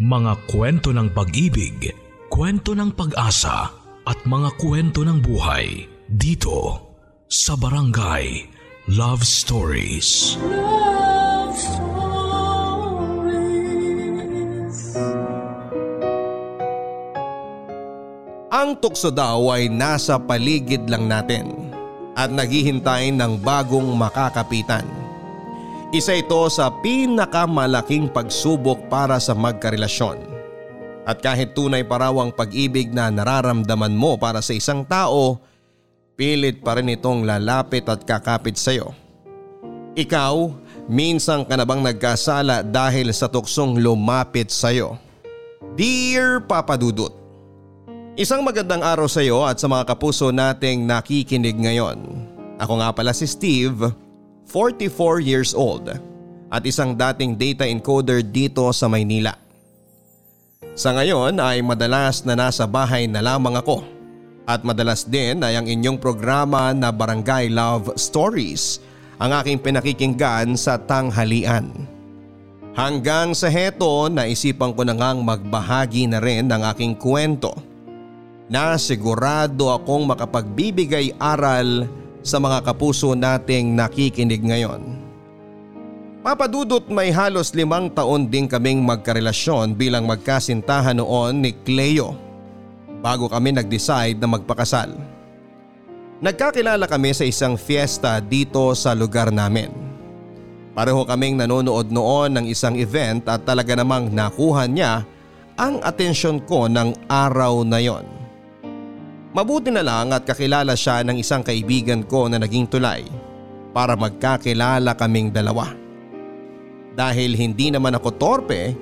Mga 0.00 0.48
kwento 0.48 0.96
ng 0.96 1.12
pag-ibig, 1.12 1.92
kwento 2.32 2.72
ng 2.72 2.88
pag-asa 2.96 3.68
at 4.08 4.16
mga 4.24 4.56
kwento 4.56 5.04
ng 5.04 5.20
buhay 5.20 5.84
dito 6.08 6.88
sa 7.28 7.52
Barangay 7.52 8.48
Love 8.96 9.20
Stories. 9.20 10.40
Love 10.40 11.52
Stories. 11.52 11.84
Ang 18.48 18.80
tukso 18.80 19.12
daw 19.12 19.52
ay 19.52 19.68
nasa 19.68 20.16
paligid 20.16 20.88
lang 20.88 21.12
natin 21.12 21.76
at 22.16 22.32
naghihintay 22.32 23.12
ng 23.12 23.36
bagong 23.44 23.92
makakapitan. 24.00 24.99
Isa 25.90 26.14
ito 26.14 26.38
sa 26.46 26.70
pinakamalaking 26.70 28.14
pagsubok 28.14 28.86
para 28.86 29.18
sa 29.18 29.34
magkarelasyon. 29.34 30.22
At 31.02 31.18
kahit 31.18 31.58
tunay 31.58 31.82
pa 31.82 31.98
raw 31.98 32.14
ang 32.22 32.30
pag-ibig 32.30 32.94
na 32.94 33.10
nararamdaman 33.10 33.90
mo 33.90 34.14
para 34.14 34.38
sa 34.38 34.54
isang 34.54 34.86
tao, 34.86 35.42
pilit 36.14 36.62
pa 36.62 36.78
rin 36.78 36.94
itong 36.94 37.26
lalapit 37.26 37.90
at 37.90 38.06
kakapit 38.06 38.54
sa 38.54 38.70
iyo. 38.70 38.94
Ikaw, 39.98 40.34
minsan 40.86 41.42
ka 41.42 41.58
na 41.58 41.66
bang 41.66 41.82
nagkasala 41.82 42.62
dahil 42.62 43.10
sa 43.10 43.26
tuksong 43.26 43.82
lumapit 43.82 44.54
sa 44.54 44.70
iyo? 44.70 44.94
Dear 45.74 46.38
Papa 46.46 46.78
Dudut, 46.78 47.18
Isang 48.14 48.46
magandang 48.46 48.84
araw 48.84 49.10
sa 49.10 49.26
iyo 49.26 49.42
at 49.42 49.58
sa 49.58 49.66
mga 49.66 49.90
kapuso 49.90 50.30
nating 50.30 50.86
nakikinig 50.86 51.56
ngayon. 51.58 51.98
Ako 52.62 52.78
nga 52.78 52.94
pala 52.94 53.10
si 53.16 53.24
Steve, 53.24 53.90
44 54.50 55.22
years 55.22 55.54
old 55.54 55.86
at 56.50 56.62
isang 56.66 56.98
dating 56.98 57.38
data 57.38 57.62
encoder 57.62 58.18
dito 58.18 58.66
sa 58.74 58.90
Maynila. 58.90 59.38
Sa 60.74 60.90
ngayon 60.90 61.38
ay 61.38 61.62
madalas 61.62 62.26
na 62.26 62.34
nasa 62.34 62.66
bahay 62.66 63.06
na 63.06 63.22
lamang 63.22 63.54
ako 63.54 63.86
at 64.50 64.66
madalas 64.66 65.06
din 65.06 65.38
ay 65.46 65.54
ang 65.54 65.70
inyong 65.70 66.02
programa 66.02 66.74
na 66.74 66.90
Barangay 66.90 67.46
Love 67.46 67.94
Stories 67.94 68.82
ang 69.22 69.30
aking 69.38 69.62
pinakikinggan 69.62 70.58
sa 70.58 70.82
tanghalian. 70.82 71.70
Hanggang 72.74 73.38
sa 73.38 73.46
heto 73.46 74.10
naisipan 74.10 74.74
ko 74.74 74.82
na 74.82 74.98
ngang 74.98 75.22
magbahagi 75.22 76.10
na 76.10 76.18
rin 76.18 76.50
ng 76.50 76.62
aking 76.74 76.98
kwento 76.98 77.54
na 78.50 78.74
sigurado 78.74 79.70
akong 79.70 80.10
makapagbibigay 80.10 81.14
aral 81.22 81.86
sa 82.20 82.36
mga 82.36 82.64
kapuso 82.64 83.16
nating 83.16 83.72
nakikinig 83.72 84.40
ngayon. 84.44 85.10
Papadudot 86.20 86.84
may 86.92 87.08
halos 87.08 87.56
limang 87.56 87.88
taon 87.88 88.28
din 88.28 88.44
kaming 88.44 88.84
magkarelasyon 88.84 89.72
bilang 89.72 90.04
magkasintahan 90.04 91.00
noon 91.00 91.40
ni 91.40 91.56
Cleo 91.64 92.12
bago 93.00 93.24
kami 93.24 93.56
nag-decide 93.56 94.20
na 94.20 94.28
magpakasal. 94.28 94.92
Nagkakilala 96.20 96.84
kami 96.84 97.16
sa 97.16 97.24
isang 97.24 97.56
fiesta 97.56 98.20
dito 98.20 98.76
sa 98.76 98.92
lugar 98.92 99.32
namin. 99.32 99.72
Pareho 100.76 101.08
kaming 101.08 101.40
nanonood 101.40 101.88
noon 101.88 102.36
ng 102.36 102.46
isang 102.52 102.76
event 102.76 103.24
at 103.24 103.40
talaga 103.48 103.72
namang 103.72 104.12
nakuha 104.12 104.68
niya 104.68 105.08
ang 105.56 105.80
atensyon 105.80 106.44
ko 106.44 106.68
ng 106.68 107.08
araw 107.08 107.64
na 107.64 107.80
yon. 107.80 108.19
Mabuti 109.30 109.70
na 109.70 109.86
lang 109.86 110.10
at 110.10 110.26
kakilala 110.26 110.74
siya 110.74 111.06
ng 111.06 111.14
isang 111.22 111.46
kaibigan 111.46 112.02
ko 112.02 112.26
na 112.26 112.42
naging 112.42 112.66
tulay 112.66 113.06
para 113.70 113.94
magkakilala 113.94 114.90
kaming 114.98 115.30
dalawa. 115.30 115.70
Dahil 116.98 117.38
hindi 117.38 117.70
naman 117.70 117.94
ako 117.94 118.08
torpe 118.18 118.74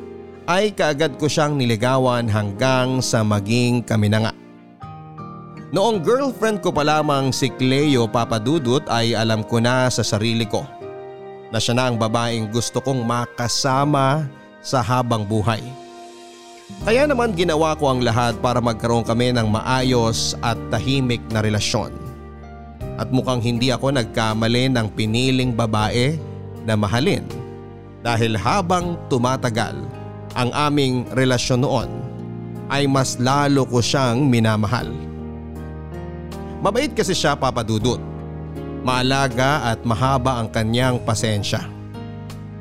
ay 0.48 0.72
kaagad 0.72 1.20
ko 1.20 1.28
siyang 1.28 1.60
niligawan 1.60 2.24
hanggang 2.32 3.04
sa 3.04 3.20
maging 3.20 3.84
kami 3.84 4.08
na 4.08 4.24
nga. 4.24 4.32
Noong 5.68 6.00
girlfriend 6.00 6.64
ko 6.64 6.72
pa 6.72 6.80
lamang 6.80 7.28
si 7.28 7.52
Cleo 7.52 8.08
Papadudut 8.08 8.80
ay 8.88 9.12
alam 9.12 9.44
ko 9.44 9.60
na 9.60 9.92
sa 9.92 10.00
sarili 10.00 10.48
ko 10.48 10.64
na 11.52 11.60
siya 11.60 11.76
na 11.76 11.92
ang 11.92 12.00
babaeng 12.00 12.48
gusto 12.48 12.80
kong 12.80 13.04
makasama 13.04 14.24
sa 14.64 14.80
habang 14.80 15.28
buhay. 15.28 15.60
Kaya 16.84 17.08
naman 17.08 17.32
ginawa 17.32 17.72
ko 17.80 17.96
ang 17.96 18.04
lahat 18.04 18.36
para 18.44 18.60
magkaroon 18.60 19.00
kami 19.00 19.32
ng 19.32 19.48
maayos 19.48 20.36
at 20.44 20.60
tahimik 20.68 21.24
na 21.32 21.40
relasyon. 21.40 21.92
At 23.00 23.08
mukhang 23.08 23.40
hindi 23.40 23.72
ako 23.72 23.96
nagkamali 23.96 24.68
ng 24.76 24.86
piniling 24.92 25.56
babae 25.56 26.20
na 26.68 26.76
mahalin 26.76 27.24
dahil 28.04 28.36
habang 28.36 29.00
tumatagal 29.08 29.80
ang 30.36 30.50
aming 30.52 31.08
relasyon 31.16 31.64
noon 31.64 31.88
ay 32.68 32.84
mas 32.84 33.16
lalo 33.16 33.64
ko 33.64 33.80
siyang 33.80 34.28
minamahal. 34.28 34.92
Mabait 36.60 36.92
kasi 36.92 37.16
siya 37.16 37.32
papadudot. 37.32 38.02
Maalaga 38.84 39.72
at 39.72 39.80
mahaba 39.88 40.36
ang 40.36 40.52
kanyang 40.52 41.00
pasensya. 41.00 41.77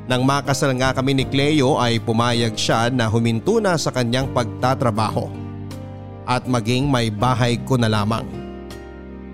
Nang 0.08 0.24
makasal 0.24 0.72
nga 0.80 0.96
kami 0.96 1.12
ni 1.12 1.24
Cleo 1.28 1.76
ay 1.76 2.00
pumayag 2.00 2.56
siya 2.56 2.88
na 2.88 3.04
huminto 3.12 3.60
na 3.60 3.76
sa 3.76 3.92
kanyang 3.92 4.32
pagtatrabaho 4.32 5.28
at 6.24 6.48
maging 6.48 6.88
may 6.88 7.12
bahay 7.12 7.60
ko 7.60 7.76
na 7.76 7.92
lamang. 7.92 8.24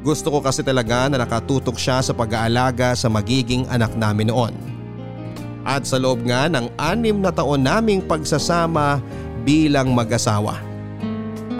Gusto 0.02 0.34
ko 0.34 0.42
kasi 0.42 0.66
talaga 0.66 1.06
na 1.06 1.22
nakatutok 1.22 1.78
siya 1.78 2.02
sa 2.02 2.10
pag-aalaga 2.10 2.90
sa 2.98 3.06
magiging 3.06 3.70
anak 3.70 3.94
namin 3.94 4.34
noon. 4.34 4.54
At 5.62 5.86
sa 5.86 5.96
loob 5.96 6.26
nga 6.26 6.50
ng 6.50 6.66
anim 6.74 7.22
na 7.22 7.30
taon 7.30 7.62
naming 7.62 8.02
pagsasama 8.02 8.98
bilang 9.46 9.94
mag-asawa 9.94 10.58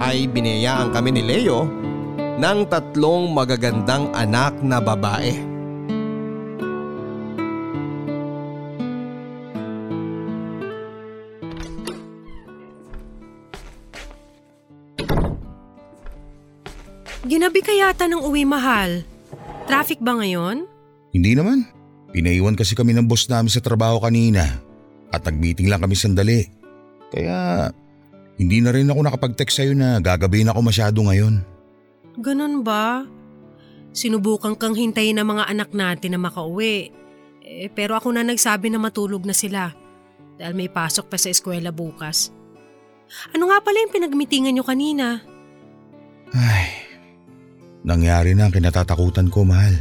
ay 0.03 0.27
binayaan 0.27 0.91
kami 0.91 1.15
ni 1.15 1.23
Leo 1.23 1.71
ng 2.35 2.67
tatlong 2.67 3.31
magagandang 3.31 4.11
anak 4.11 4.59
na 4.59 4.83
babae. 4.83 5.54
Ginabi 17.25 17.59
ka 17.65 17.73
yata 17.73 18.05
ng 18.05 18.21
uwi 18.21 18.45
mahal. 18.45 19.01
Traffic 19.65 19.97
ba 19.97 20.13
ngayon? 20.13 20.69
Hindi 21.09 21.33
naman. 21.33 21.65
Pinaiwan 22.13 22.53
kasi 22.53 22.77
kami 22.77 22.93
ng 22.93 23.09
boss 23.09 23.25
namin 23.25 23.49
sa 23.49 23.65
trabaho 23.65 23.97
kanina 23.97 24.61
at 25.09 25.25
nag-meeting 25.25 25.65
lang 25.65 25.81
kami 25.81 25.97
sandali. 25.97 26.45
Kaya 27.09 27.69
hindi 28.37 28.61
na 28.61 28.69
rin 28.69 28.87
ako 28.93 28.99
nakapag-text 29.01 29.57
sa'yo 29.57 29.73
na 29.73 29.97
gagabihin 29.97 30.53
ako 30.53 30.59
masyado 30.61 31.01
ngayon. 31.01 31.41
Ganon 32.21 32.61
ba? 32.61 33.03
Sinubukan 33.95 34.53
kang 34.53 34.77
hintayin 34.77 35.17
ng 35.17 35.27
mga 35.27 35.49
anak 35.49 35.69
natin 35.73 36.13
na 36.13 36.19
makauwi. 36.21 36.93
Eh, 37.41 37.73
pero 37.73 37.97
ako 37.97 38.13
na 38.13 38.21
nagsabi 38.21 38.69
na 38.69 38.77
matulog 38.77 39.25
na 39.25 39.33
sila 39.33 39.73
dahil 40.37 40.53
may 40.53 40.69
pasok 40.69 41.09
pa 41.09 41.17
sa 41.17 41.33
eskwela 41.33 41.73
bukas. 41.73 42.29
Ano 43.33 43.49
nga 43.49 43.63
pala 43.65 43.81
yung 43.81 43.93
pinagmitingan 43.93 44.53
nyo 44.53 44.65
kanina? 44.67 45.23
Ay, 46.35 46.84
nangyari 47.85 48.33
na 48.33 48.49
ang 48.49 48.53
kinatatakutan 48.53 49.29
ko, 49.29 49.45
mahal. 49.45 49.77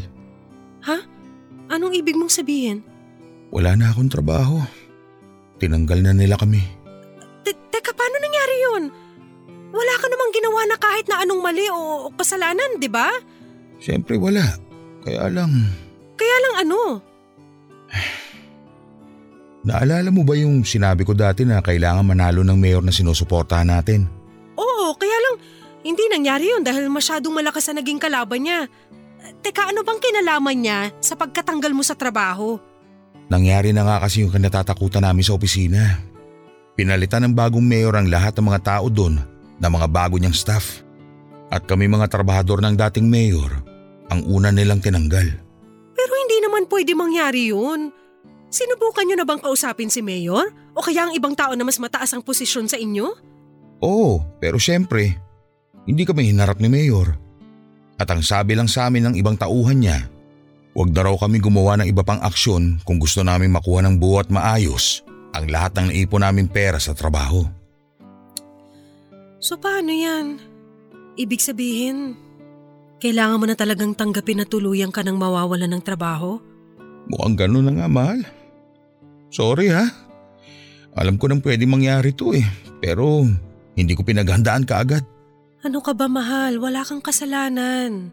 Ha? 0.85 0.99
Anong 1.73 1.97
ibig 1.97 2.15
mong 2.15 2.29
sabihin? 2.29 2.85
Wala 3.49 3.73
na 3.75 3.89
akong 3.89 4.13
trabaho. 4.13 4.61
Tinanggal 5.57 6.05
na 6.05 6.13
nila 6.13 6.37
kami. 6.37 6.61
Te- 7.41 7.57
teka, 7.73 7.97
paano 7.97 8.17
nangyari 8.21 8.55
yun? 8.61 8.83
Wala 9.75 9.93
ka 9.99 10.07
namang 10.07 10.33
ginawa 10.37 10.61
na 10.69 10.77
kahit 10.77 11.07
na 11.09 11.25
anong 11.25 11.41
mali 11.41 11.67
o, 11.73 12.07
o 12.07 12.13
kasalanan, 12.15 12.77
di 12.79 12.87
ba? 12.87 13.09
Siyempre 13.81 14.21
wala. 14.21 14.45
Kaya 15.03 15.27
lang, 15.33 15.51
Kaya 16.15 16.37
lang 16.45 16.55
ano? 16.69 16.81
naalala 19.69 20.13
mo 20.13 20.23
ba 20.23 20.37
yung 20.37 20.61
sinabi 20.63 21.09
ko 21.09 21.17
dati 21.17 21.49
na 21.49 21.65
kailangan 21.65 22.05
manalo 22.05 22.45
ng 22.45 22.59
mayor 22.61 22.85
na 22.85 22.93
sinusuportahan 22.93 23.69
natin? 23.69 24.05
Oo, 24.61 24.93
kaya 24.95 25.17
lang 25.25 25.35
hindi 25.85 26.05
nangyari 26.09 26.49
yun 26.49 26.65
dahil 26.65 26.89
masyadong 26.89 27.37
malakas 27.37 27.69
na 27.71 27.85
naging 27.85 28.01
kalaban 28.01 28.41
niya. 28.49 28.67
Teka, 29.45 29.69
ano 29.69 29.85
bang 29.85 30.01
kinalaman 30.01 30.57
niya 30.57 30.79
sa 31.05 31.13
pagkatanggal 31.13 31.77
mo 31.77 31.85
sa 31.85 31.93
trabaho? 31.93 32.57
Nangyari 33.29 33.73
na 33.73 33.85
nga 33.85 34.01
kasi 34.01 34.25
yung 34.25 34.33
kinatatakutan 34.33 35.05
namin 35.05 35.25
sa 35.25 35.37
opisina. 35.37 36.01
Pinalitan 36.75 37.29
ng 37.29 37.37
bagong 37.37 37.63
mayor 37.63 37.95
ang 37.95 38.09
lahat 38.09 38.35
ng 38.37 38.49
mga 38.49 38.61
tao 38.65 38.87
doon 38.89 39.21
na 39.61 39.69
mga 39.69 39.87
bago 39.89 40.17
niyang 40.17 40.35
staff. 40.35 40.81
At 41.53 41.69
kami 41.69 41.87
mga 41.87 42.11
trabahador 42.11 42.65
ng 42.65 42.75
dating 42.75 43.07
mayor, 43.07 43.53
ang 44.09 44.25
una 44.27 44.51
nilang 44.51 44.81
tinanggal. 44.81 45.29
Pero 45.95 46.13
hindi 46.19 46.39
naman 46.43 46.67
pwede 46.67 46.93
mangyari 46.97 47.53
yun. 47.55 47.95
Sinubukan 48.51 49.05
niyo 49.07 49.17
na 49.21 49.27
bang 49.27 49.43
kausapin 49.43 49.91
si 49.91 49.99
Mayor? 49.99 50.51
O 50.75 50.83
kaya 50.83 51.11
ang 51.11 51.13
ibang 51.15 51.35
tao 51.35 51.59
na 51.59 51.67
mas 51.67 51.79
mataas 51.79 52.15
ang 52.15 52.23
posisyon 52.23 52.71
sa 52.71 52.79
inyo? 52.79 53.07
Oo, 53.83 54.23
pero 54.39 54.63
syempre, 54.63 55.19
hindi 55.85 56.03
kami 56.05 56.33
hinarap 56.33 56.61
ni 56.61 56.69
mayor. 56.69 57.17
At 58.01 58.11
ang 58.11 58.25
sabi 58.25 58.59
lang 58.59 58.67
sa 58.67 58.91
amin 58.91 59.13
ng 59.13 59.15
ibang 59.21 59.39
tauhan 59.39 59.79
niya, 59.79 60.11
huwag 60.75 60.91
na 60.91 61.07
raw 61.07 61.15
kami 61.15 61.39
gumawa 61.39 61.79
ng 61.79 61.87
iba 61.87 62.03
pang 62.03 62.19
aksyon 62.21 62.83
kung 62.83 62.99
gusto 62.99 63.23
namin 63.23 63.55
makuha 63.55 63.87
ng 63.87 63.97
buwat 64.03 64.29
maayos 64.33 65.07
ang 65.35 65.51
lahat 65.51 65.79
ng 65.79 65.87
naipon 65.91 66.23
namin 66.23 66.47
pera 66.47 66.79
sa 66.79 66.95
trabaho. 66.95 67.47
So 69.39 69.61
paano 69.61 69.91
yan? 69.93 70.41
Ibig 71.15 71.43
sabihin, 71.43 72.19
kailangan 72.99 73.39
mo 73.39 73.47
na 73.47 73.55
talagang 73.55 73.95
tanggapin 73.95 74.43
na 74.43 74.47
tuluyang 74.49 74.91
ka 74.91 75.05
nang 75.05 75.21
mawawala 75.21 75.71
ng 75.71 75.83
trabaho? 75.85 76.43
Mukhang 77.07 77.37
ganun 77.37 77.69
na 77.69 77.73
nga, 77.77 77.87
mahal. 77.87 78.25
Sorry 79.29 79.71
ha. 79.71 79.85
Alam 80.95 81.19
ko 81.19 81.27
nang 81.27 81.43
pwede 81.43 81.67
mangyari 81.67 82.15
to 82.15 82.33
eh. 82.33 82.47
Pero 82.79 83.27
hindi 83.75 83.93
ko 83.99 84.07
pinaghandaan 84.07 84.65
kaagad. 84.65 85.14
Ano 85.65 85.81
ka 85.81 85.97
ba 85.97 86.13
mahal? 86.13 86.61
Wala 86.61 86.85
kang 86.85 87.01
kasalanan. 87.01 88.13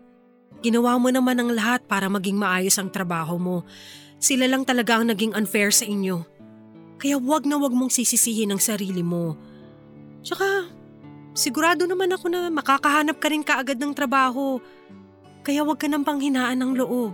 Ginawa 0.63 0.95
mo 0.95 1.11
naman 1.11 1.35
ang 1.35 1.51
lahat 1.51 1.83
para 1.83 2.07
maging 2.07 2.39
maayos 2.39 2.79
ang 2.79 2.87
trabaho 2.87 3.35
mo. 3.35 3.67
Sila 4.23 4.47
lang 4.47 4.63
talaga 4.63 4.95
ang 4.95 5.11
naging 5.11 5.35
unfair 5.35 5.67
sa 5.75 5.83
inyo. 5.83 6.23
Kaya 6.95 7.19
wag 7.19 7.43
na 7.43 7.59
wag 7.59 7.75
mong 7.75 7.91
sisisihin 7.91 8.55
ang 8.55 8.61
sarili 8.63 9.03
mo. 9.03 9.35
Tsaka, 10.23 10.71
sigurado 11.35 11.83
naman 11.83 12.15
ako 12.15 12.31
na 12.31 12.47
makakahanap 12.47 13.19
ka 13.19 13.27
rin 13.27 13.43
kaagad 13.43 13.75
ng 13.83 13.91
trabaho. 13.91 14.63
Kaya 15.43 15.67
wag 15.67 15.75
ka 15.75 15.91
nang 15.91 16.07
panghinaan 16.07 16.55
ng 16.55 16.71
loob. 16.79 17.11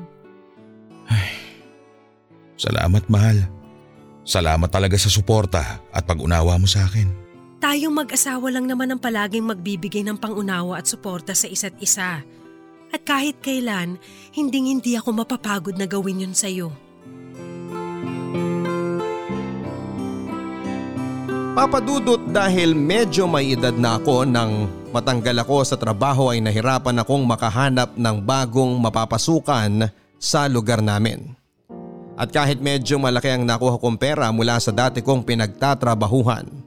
Salamat, 2.61 3.09
mahal. 3.09 3.41
Salamat 4.21 4.69
talaga 4.69 4.99
sa 5.01 5.09
suporta 5.09 5.81
at 5.89 6.03
pag-unawa 6.05 6.61
mo 6.61 6.67
sa 6.69 6.85
akin. 6.85 7.26
Tayong 7.67 7.99
mag-asawa 7.99 8.47
lang 8.47 8.63
naman 8.63 8.95
ang 8.95 8.95
palaging 8.95 9.43
magbibigay 9.43 9.99
ng 9.99 10.15
pangunawa 10.15 10.79
at 10.79 10.87
suporta 10.87 11.35
sa 11.35 11.51
isa't 11.51 11.75
isa. 11.83 12.23
At 12.95 13.03
kahit 13.03 13.43
kailan, 13.43 13.99
hinding-hindi 14.31 14.95
ako 14.95 15.11
mapapagod 15.11 15.75
na 15.75 15.83
gawin 15.83 16.23
yun 16.23 16.31
sa'yo. 16.31 16.71
Papadudot 21.59 22.23
dahil 22.31 22.71
medyo 22.71 23.27
may 23.27 23.51
edad 23.51 23.75
na 23.75 23.99
ako 23.99 24.23
nang 24.23 24.71
matanggal 24.95 25.35
ako 25.43 25.67
sa 25.67 25.75
trabaho 25.75 26.31
ay 26.31 26.39
nahirapan 26.39 27.03
akong 27.03 27.27
makahanap 27.27 27.99
ng 27.99 28.15
bagong 28.23 28.79
mapapasukan 28.79 29.91
sa 30.15 30.47
lugar 30.47 30.79
namin. 30.79 31.35
At 32.15 32.31
kahit 32.31 32.63
medyo 32.63 32.95
malaki 32.95 33.27
ang 33.27 33.43
nakuha 33.43 33.75
kong 33.75 33.99
pera 33.99 34.31
mula 34.31 34.55
sa 34.55 34.71
dati 34.71 35.03
kong 35.03 35.27
pinagtatrabahuhan, 35.27 36.66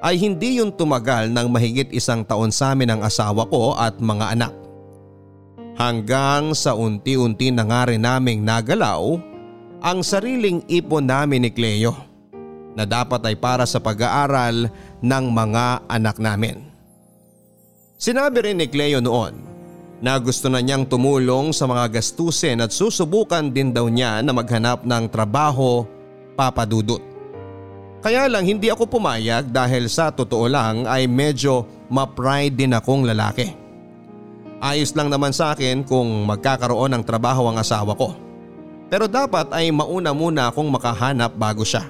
ay 0.00 0.16
hindi 0.16 0.60
yun 0.60 0.72
tumagal 0.72 1.28
ng 1.28 1.46
mahigit 1.52 1.92
isang 1.92 2.24
taon 2.24 2.48
sa 2.48 2.72
amin 2.72 2.96
ang 2.96 3.00
asawa 3.04 3.44
ko 3.48 3.76
at 3.76 4.00
mga 4.00 4.26
anak. 4.36 4.54
Hanggang 5.76 6.52
sa 6.52 6.76
unti-unti 6.76 7.52
na 7.52 7.64
nga 7.64 7.88
rin 7.88 8.04
naming 8.04 8.44
nagalaw 8.44 9.16
ang 9.80 10.04
sariling 10.04 10.60
ipon 10.68 11.08
namin 11.08 11.48
ni 11.48 11.50
Cleo 11.52 11.96
na 12.76 12.84
dapat 12.84 13.24
ay 13.24 13.36
para 13.36 13.64
sa 13.64 13.80
pag-aaral 13.80 14.68
ng 15.00 15.24
mga 15.32 15.88
anak 15.88 16.16
namin. 16.20 16.60
Sinabi 18.00 18.44
rin 18.44 18.60
ni 18.60 18.68
Cleo 18.68 19.00
noon 19.00 19.36
na 20.00 20.16
gusto 20.16 20.48
na 20.48 20.64
niyang 20.64 20.88
tumulong 20.88 21.52
sa 21.52 21.68
mga 21.68 22.00
gastusin 22.00 22.64
at 22.64 22.72
susubukan 22.72 23.52
din 23.52 23.72
daw 23.72 23.84
niya 23.88 24.24
na 24.24 24.32
maghanap 24.32 24.84
ng 24.84 25.04
trabaho 25.12 25.84
papadudot. 26.36 27.09
Kaya 28.00 28.32
lang 28.32 28.48
hindi 28.48 28.72
ako 28.72 28.88
pumayag 28.88 29.52
dahil 29.52 29.84
sa 29.92 30.08
totoo 30.08 30.48
lang 30.48 30.88
ay 30.88 31.04
medyo 31.04 31.68
ma-pride 31.92 32.56
din 32.56 32.72
akong 32.72 33.04
lalaki. 33.04 33.52
Ayos 34.60 34.96
lang 34.96 35.12
naman 35.12 35.36
sa 35.36 35.52
akin 35.52 35.84
kung 35.84 36.24
magkakaroon 36.24 36.96
ng 36.96 37.04
trabaho 37.04 37.48
ang 37.48 37.60
asawa 37.60 37.92
ko. 37.92 38.16
Pero 38.88 39.04
dapat 39.04 39.52
ay 39.52 39.68
mauna 39.68 40.16
muna 40.16 40.48
akong 40.48 40.68
makahanap 40.68 41.36
bago 41.36 41.60
siya. 41.60 41.88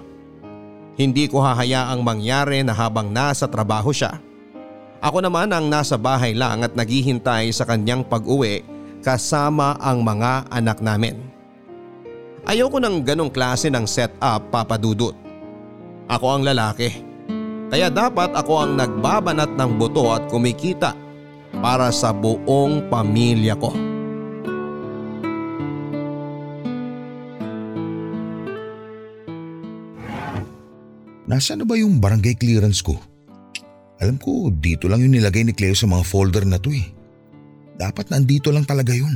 Hindi 0.98 1.30
ko 1.30 1.40
hahayaang 1.40 2.02
mangyari 2.02 2.66
na 2.66 2.74
habang 2.74 3.10
nasa 3.10 3.46
trabaho 3.46 3.94
siya. 3.94 4.18
Ako 5.00 5.22
naman 5.22 5.48
ang 5.48 5.70
nasa 5.70 5.96
bahay 5.96 6.34
lang 6.34 6.66
at 6.66 6.74
naghihintay 6.76 7.54
sa 7.54 7.64
kanyang 7.64 8.04
pag-uwi 8.04 8.66
kasama 9.00 9.78
ang 9.80 10.04
mga 10.04 10.50
anak 10.50 10.82
namin. 10.84 11.16
Ayoko 12.44 12.82
ng 12.82 13.00
ganong 13.00 13.32
klase 13.32 13.70
ng 13.72 13.86
setup 13.86 14.50
papadudot. 14.52 15.29
Ako 16.10 16.26
ang 16.26 16.42
lalaki. 16.42 16.90
Kaya 17.70 17.86
dapat 17.86 18.34
ako 18.34 18.66
ang 18.66 18.74
nagbabanat 18.74 19.54
ng 19.54 19.70
buto 19.78 20.10
at 20.10 20.26
kumikita 20.26 20.90
para 21.62 21.94
sa 21.94 22.10
buong 22.10 22.90
pamilya 22.90 23.54
ko. 23.54 23.70
Nasaan 31.30 31.62
na 31.62 31.66
ba 31.70 31.78
yung 31.78 32.02
barangay 32.02 32.34
clearance 32.34 32.82
ko? 32.82 32.98
Alam 34.02 34.18
ko, 34.18 34.50
dito 34.50 34.90
lang 34.90 35.06
yung 35.06 35.14
nilagay 35.14 35.46
ni 35.46 35.54
Cleo 35.54 35.78
sa 35.78 35.86
mga 35.86 36.02
folder 36.02 36.42
na 36.42 36.58
to 36.58 36.74
eh. 36.74 36.90
Dapat 37.78 38.10
nandito 38.10 38.50
lang 38.50 38.66
talaga 38.66 38.90
yun. 38.90 39.14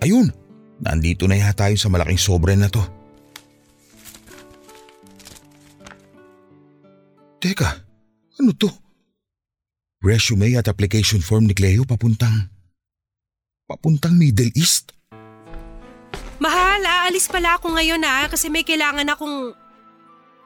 Ayun, 0.00 0.32
nandito 0.80 1.28
na 1.28 1.36
yata 1.36 1.68
yun 1.68 1.76
sa 1.76 1.92
malaking 1.92 2.16
sobre 2.16 2.56
na 2.56 2.72
to. 2.72 2.80
Teka, 7.42 7.66
ano 8.38 8.54
to? 8.54 8.70
Resume 9.98 10.54
at 10.54 10.70
application 10.70 11.18
form 11.18 11.50
ni 11.50 11.58
Cleo 11.58 11.82
papuntang... 11.82 12.46
Papuntang 13.66 14.14
Middle 14.14 14.54
East? 14.54 14.94
Mahal, 16.38 16.86
aalis 16.86 17.26
pala 17.26 17.58
ako 17.58 17.74
ngayon 17.74 17.98
ah 18.06 18.30
kasi 18.30 18.46
may 18.46 18.62
kailangan 18.62 19.10
akong... 19.10 19.58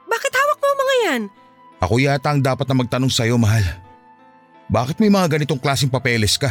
Bakit 0.09 0.33
hawak 0.33 0.57
mo 0.57 0.67
mga 0.73 0.95
yan? 1.05 1.21
Ako 1.85 1.93
yata 2.01 2.33
ang 2.33 2.41
dapat 2.41 2.65
na 2.65 2.81
magtanong 2.81 3.13
sa'yo, 3.13 3.37
mahal. 3.37 3.61
Bakit 4.65 4.97
may 4.97 5.13
mga 5.13 5.37
ganitong 5.37 5.61
klaseng 5.61 5.93
papeles 5.93 6.33
ka? 6.33 6.49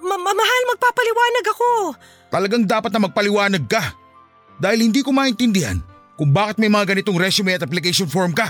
Ma- 0.00 0.16
ma- 0.16 0.32
mahal, 0.32 0.62
magpapaliwanag 0.72 1.44
ako. 1.52 1.68
Talagang 2.32 2.64
dapat 2.64 2.88
na 2.88 3.04
magpaliwanag 3.04 3.68
ka. 3.68 3.92
Dahil 4.56 4.88
hindi 4.88 5.04
ko 5.04 5.12
maintindihan 5.12 5.76
kung 6.16 6.32
bakit 6.32 6.56
may 6.56 6.72
mga 6.72 6.96
ganitong 6.96 7.20
resume 7.20 7.52
at 7.52 7.60
application 7.60 8.08
form 8.08 8.32
ka. 8.32 8.48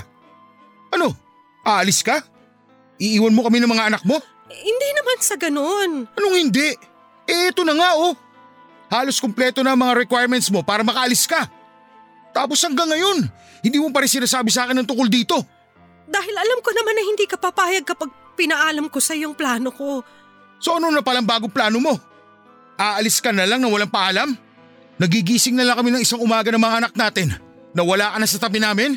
Ano? 0.95 1.24
Aalis 1.65 2.05
ka? 2.05 2.21
Iiwan 3.01 3.33
mo 3.33 3.41
kami 3.41 3.57
ng 3.59 3.71
mga 3.73 3.89
anak 3.89 4.03
mo? 4.05 4.21
Hindi 4.47 4.89
naman 4.93 5.17
sa 5.19 5.35
ganun. 5.35 6.05
Anong 6.13 6.37
hindi? 6.37 6.69
Eh 7.25 7.49
eto 7.49 7.65
na 7.65 7.73
nga 7.73 7.97
oh. 7.97 8.13
Halos 8.93 9.17
kumpleto 9.17 9.65
na 9.65 9.73
ang 9.73 9.81
mga 9.81 10.05
requirements 10.05 10.53
mo 10.53 10.61
para 10.61 10.85
makaalis 10.85 11.25
ka. 11.25 11.49
Tapos 12.29 12.61
hanggang 12.61 12.85
ngayon, 12.85 13.25
hindi 13.65 13.77
mo 13.81 13.89
pa 13.89 14.05
rin 14.05 14.11
sinasabi 14.11 14.53
sa 14.53 14.69
akin 14.69 14.77
ng 14.77 14.87
tungkol 14.87 15.09
dito. 15.09 15.41
Dahil 16.05 16.35
alam 16.37 16.61
ko 16.61 16.69
naman 16.69 16.93
na 16.93 17.03
hindi 17.03 17.25
ka 17.25 17.41
papayag 17.41 17.81
kapag 17.81 18.13
pinaalam 18.37 18.85
ko 18.93 19.01
sa 19.01 19.17
yung 19.17 19.33
plano 19.33 19.73
ko. 19.73 20.05
So 20.61 20.77
ano 20.77 20.93
na 20.93 21.01
palang 21.01 21.25
bagong 21.25 21.49
plano 21.49 21.81
mo? 21.81 21.97
Aalis 22.77 23.17
ka 23.17 23.33
na 23.33 23.49
lang 23.49 23.65
na 23.65 23.71
walang 23.73 23.89
paalam? 23.89 24.37
Nagigising 25.01 25.57
na 25.57 25.65
lang 25.65 25.81
kami 25.81 25.89
ng 25.91 26.03
isang 26.05 26.21
umaga 26.21 26.53
ng 26.53 26.61
mga 26.61 26.77
anak 26.85 26.93
natin 26.93 27.33
na 27.73 27.81
wala 27.81 28.13
ka 28.13 28.17
na 28.21 28.27
sa 28.29 28.37
tabi 28.37 28.61
namin? 28.61 28.95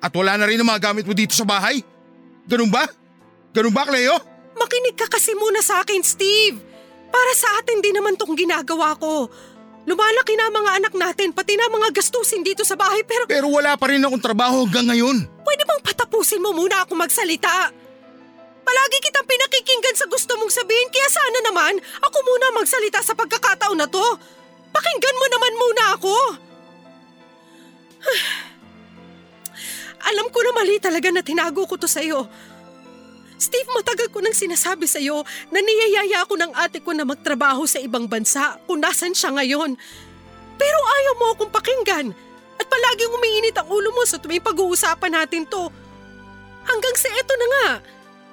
At 0.00 0.10
wala 0.16 0.40
na 0.40 0.48
rin 0.48 0.58
ang 0.58 0.66
mga 0.66 0.90
gamit 0.90 1.04
mo 1.04 1.12
dito 1.12 1.36
sa 1.36 1.44
bahay? 1.44 1.84
Ganun 2.46 2.70
ba? 2.70 2.86
Ganun 3.50 3.74
ba, 3.74 3.82
Cleo? 3.86 4.16
Makinig 4.56 4.96
ka 4.96 5.10
kasi 5.10 5.34
muna 5.34 5.60
sa 5.60 5.82
akin, 5.82 6.00
Steve. 6.00 6.56
Para 7.10 7.32
sa 7.34 7.48
atin 7.60 7.82
din 7.82 7.94
naman 7.94 8.14
tong 8.14 8.34
ginagawa 8.38 8.94
ko. 8.96 9.28
Lumalaki 9.86 10.34
na 10.34 10.50
mga 10.50 10.70
anak 10.82 10.94
natin, 10.98 11.30
pati 11.30 11.54
na 11.54 11.70
mga 11.70 11.94
gastusin 11.94 12.42
dito 12.42 12.66
sa 12.66 12.74
bahay 12.74 13.06
pero 13.06 13.22
Pero 13.30 13.46
wala 13.46 13.78
pa 13.78 13.86
rin 13.86 14.02
akong 14.02 14.18
trabaho 14.18 14.66
hanggang 14.66 14.90
ngayon. 14.90 15.16
pwede 15.46 15.62
bang 15.62 15.82
patapusin 15.86 16.42
mo 16.42 16.50
muna 16.50 16.82
ako 16.82 16.98
magsalita? 16.98 17.70
Palagi 18.66 18.98
kitang 18.98 19.30
pinakikinggan 19.30 19.94
sa 19.94 20.10
gusto 20.10 20.34
mong 20.42 20.50
sabihin 20.50 20.90
kaya 20.90 21.06
sana 21.06 21.38
naman 21.46 21.78
ako 22.02 22.18
muna 22.18 22.46
magsalita 22.58 22.98
sa 22.98 23.14
pagkakataon 23.14 23.78
na 23.78 23.86
to. 23.86 24.02
Pakinggan 24.74 25.18
mo 25.22 25.26
naman 25.30 25.52
muna 25.54 25.82
ako. 25.94 26.14
Alam 30.04 30.28
ko 30.28 30.38
na 30.44 30.52
mali 30.52 30.76
talaga 30.76 31.08
na 31.08 31.24
tinago 31.24 31.64
ko 31.64 31.80
to 31.80 31.88
sa'yo. 31.88 32.28
Steve, 33.36 33.68
matagal 33.76 34.08
ko 34.08 34.24
nang 34.24 34.32
sinasabi 34.32 34.88
sa'yo 34.88 35.20
na 35.52 35.60
niyayaya 35.60 36.24
ako 36.24 36.40
ng 36.40 36.52
ate 36.56 36.80
ko 36.80 36.96
na 36.96 37.04
magtrabaho 37.04 37.68
sa 37.68 37.76
ibang 37.76 38.08
bansa 38.08 38.56
kung 38.64 38.80
nasan 38.80 39.12
siya 39.12 39.32
ngayon. 39.36 39.76
Pero 40.56 40.78
ayaw 40.80 41.14
mo 41.20 41.26
akong 41.36 41.52
pakinggan 41.52 42.16
at 42.56 42.66
palaging 42.66 43.12
umiinit 43.12 43.56
ang 43.60 43.68
ulo 43.68 43.92
mo 43.92 44.02
sa 44.08 44.16
tuwing 44.16 44.40
pag-uusapan 44.40 45.12
natin 45.20 45.44
to. 45.44 45.68
Hanggang 46.64 46.96
sa 46.96 47.12
eto 47.12 47.36
na 47.36 47.46
nga, 47.46 47.68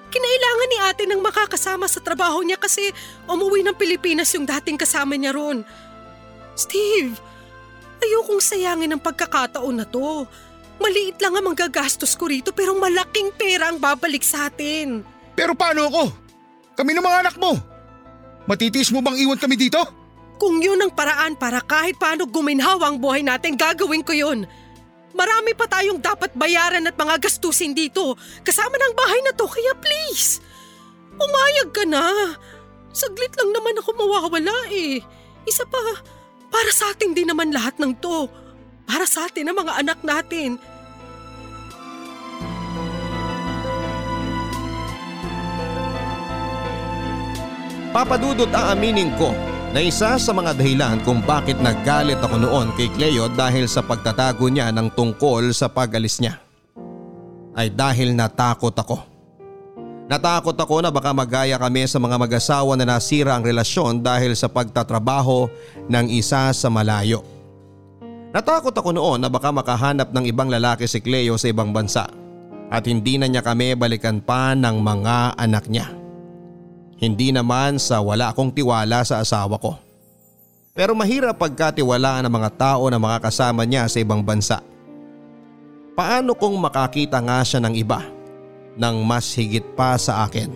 kinailangan 0.07 0.69
ni 0.71 0.77
ate 0.87 1.03
ng 1.03 1.19
makakasama 1.19 1.85
sa 1.91 1.99
trabaho 1.99 2.39
niya 2.39 2.55
kasi 2.55 2.87
umuwi 3.27 3.61
ng 3.67 3.75
Pilipinas 3.75 4.31
yung 4.31 4.47
dating 4.47 4.79
kasama 4.79 5.19
niya 5.19 5.35
ron. 5.35 5.67
Steve, 6.55 7.19
ayokong 7.99 8.39
sayangin 8.39 8.95
ang 8.95 9.03
pagkakataon 9.03 9.83
na 9.83 9.85
to. 9.89 10.23
Maliit 10.81 11.17
lang 11.21 11.37
ang 11.37 11.53
magagastos 11.53 12.17
ko 12.17 12.29
rito 12.29 12.49
pero 12.53 12.73
malaking 12.77 13.33
pera 13.33 13.69
ang 13.69 13.77
babalik 13.77 14.25
sa 14.25 14.49
atin. 14.49 15.05
Pero 15.33 15.53
paano 15.53 15.89
ako? 15.89 16.03
Kami 16.73 16.91
ng 16.93 17.05
mga 17.05 17.19
anak 17.29 17.35
mo. 17.37 17.57
Matitiis 18.49 18.91
mo 18.91 18.99
bang 18.99 19.17
iwan 19.17 19.39
kami 19.39 19.55
dito? 19.55 19.79
Kung 20.41 20.59
yun 20.59 20.81
ang 20.81 20.91
paraan 20.91 21.37
para 21.37 21.63
kahit 21.63 21.95
paano 21.95 22.27
guminhawa 22.27 22.91
ang 22.91 22.97
buhay 22.99 23.23
natin, 23.23 23.55
gagawin 23.55 24.03
ko 24.03 24.11
yun. 24.11 24.43
Marami 25.13 25.53
pa 25.53 25.69
tayong 25.69 26.01
dapat 26.01 26.33
bayaran 26.33 26.89
at 26.89 26.97
mga 26.97 27.21
gastusin 27.21 27.77
dito. 27.77 28.17
Kasama 28.41 28.73
ng 28.73 28.93
bahay 28.97 29.21
na 29.23 29.31
to, 29.37 29.45
kaya 29.45 29.77
please. 29.77 30.41
Umayag 31.15 31.69
ka 31.69 31.85
na. 31.85 32.03
Saglit 32.91 33.31
lang 33.37 33.53
naman 33.53 33.77
ako 33.77 33.89
mawawala 33.93 34.57
eh. 34.73 34.99
Isa 35.45 35.63
pa, 35.69 35.79
para 36.49 36.69
sa 36.73 36.89
atin 36.91 37.13
din 37.13 37.29
naman 37.29 37.53
lahat 37.53 37.77
ng 37.77 37.93
to. 38.01 38.25
Para 38.83 39.05
sa 39.07 39.27
atin 39.27 39.49
ang 39.49 39.57
mga 39.57 39.73
anak 39.79 39.99
natin. 40.03 40.59
Papadudot 47.93 48.49
aaminin 48.49 49.13
ko 49.21 49.29
na 49.69 49.81
isa 49.81 50.17
sa 50.17 50.31
mga 50.33 50.57
dahilan 50.57 50.97
kung 51.05 51.21
bakit 51.21 51.61
naggalit 51.61 52.17
ako 52.21 52.41
noon 52.41 52.73
kay 52.73 52.89
Cleo 52.93 53.29
dahil 53.29 53.69
sa 53.69 53.85
pagtatago 53.85 54.49
niya 54.49 54.73
ng 54.73 54.89
tungkol 54.97 55.53
sa 55.53 55.69
pag-alis 55.69 56.17
niya. 56.17 56.41
Ay 57.53 57.69
dahil 57.69 58.17
natakot 58.17 58.73
ako. 58.73 58.97
Natakot 60.09 60.53
ako 60.53 60.85
na 60.85 60.93
baka 60.93 61.09
magaya 61.09 61.57
kami 61.57 61.89
sa 61.89 61.97
mga 61.97 62.17
mag-asawa 62.21 62.77
na 62.77 62.85
nasira 62.85 63.33
ang 63.33 63.45
relasyon 63.45 64.01
dahil 64.01 64.33
sa 64.37 64.45
pagtatrabaho 64.45 65.49
ng 65.89 66.05
isa 66.13 66.53
sa 66.53 66.67
malayo. 66.69 67.32
Natakot 68.33 68.73
ako 68.73 68.97
noon 68.97 69.21
na 69.21 69.29
baka 69.29 69.53
makahanap 69.53 70.09
ng 70.09 70.25
ibang 70.25 70.49
lalaki 70.49 70.89
si 70.89 70.97
Cleo 70.97 71.37
sa 71.37 71.53
ibang 71.53 71.69
bansa 71.69 72.09
at 72.73 72.89
hindi 72.89 73.21
na 73.21 73.29
niya 73.29 73.45
kami 73.45 73.77
balikan 73.77 74.17
pa 74.17 74.57
ng 74.57 74.81
mga 74.81 75.37
anak 75.37 75.69
niya. 75.69 75.93
Hindi 76.97 77.29
naman 77.29 77.77
sa 77.77 78.01
wala 78.01 78.33
akong 78.33 78.49
tiwala 78.49 79.05
sa 79.05 79.21
asawa 79.21 79.61
ko. 79.61 79.77
Pero 80.73 80.97
mahirap 80.97 81.37
pagkatiwalaan 81.37 82.25
ng 82.25 82.33
mga 82.33 82.49
tao 82.57 82.89
na 82.89 82.97
makakasama 82.97 83.69
niya 83.69 83.85
sa 83.85 84.01
ibang 84.01 84.25
bansa. 84.25 84.65
Paano 85.93 86.33
kung 86.33 86.57
makakita 86.57 87.21
nga 87.21 87.45
siya 87.45 87.61
ng 87.61 87.77
iba 87.77 88.01
nang 88.73 89.05
mas 89.05 89.29
higit 89.37 89.77
pa 89.77 89.93
sa 89.93 90.25
akin? 90.25 90.49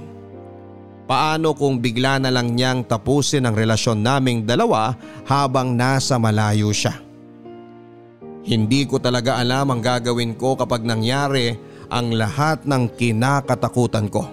Paano 1.06 1.54
kung 1.54 1.78
bigla 1.78 2.18
na 2.18 2.34
lang 2.34 2.58
niyang 2.58 2.90
tapusin 2.90 3.46
ang 3.46 3.54
relasyon 3.54 4.02
naming 4.02 4.50
dalawa 4.50 4.98
habang 5.30 5.78
nasa 5.78 6.18
malayo 6.18 6.74
siya? 6.74 7.07
Hindi 8.48 8.88
ko 8.88 8.96
talaga 8.96 9.36
alam 9.36 9.75
ang 9.75 9.84
gagawin 9.84 10.39
ko 10.39 10.56
kapag 10.56 10.88
nangyari 10.88 11.60
ang 11.92 12.16
lahat 12.16 12.63
ng 12.63 12.96
kinakatakutan 12.96 14.08
ko. 14.08 14.24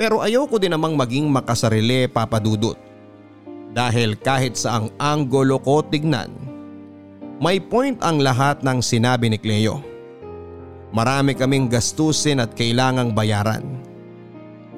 Pero 0.00 0.24
ayoko 0.24 0.56
din 0.56 0.72
namang 0.72 0.96
maging 0.96 1.28
makasarili 1.28 2.08
papadudot. 2.08 2.80
Dahil 3.76 4.16
kahit 4.16 4.56
sa 4.56 4.80
ang 4.80 4.88
anggolo 4.96 5.60
ko 5.60 5.84
tignan, 5.84 6.32
may 7.36 7.60
point 7.60 8.00
ang 8.00 8.16
lahat 8.16 8.64
ng 8.64 8.80
sinabi 8.80 9.28
ni 9.28 9.36
Cleo. 9.36 9.84
Marami 10.88 11.36
kaming 11.36 11.68
gastusin 11.68 12.40
at 12.40 12.56
kailangang 12.56 13.12
bayaran. 13.12 13.60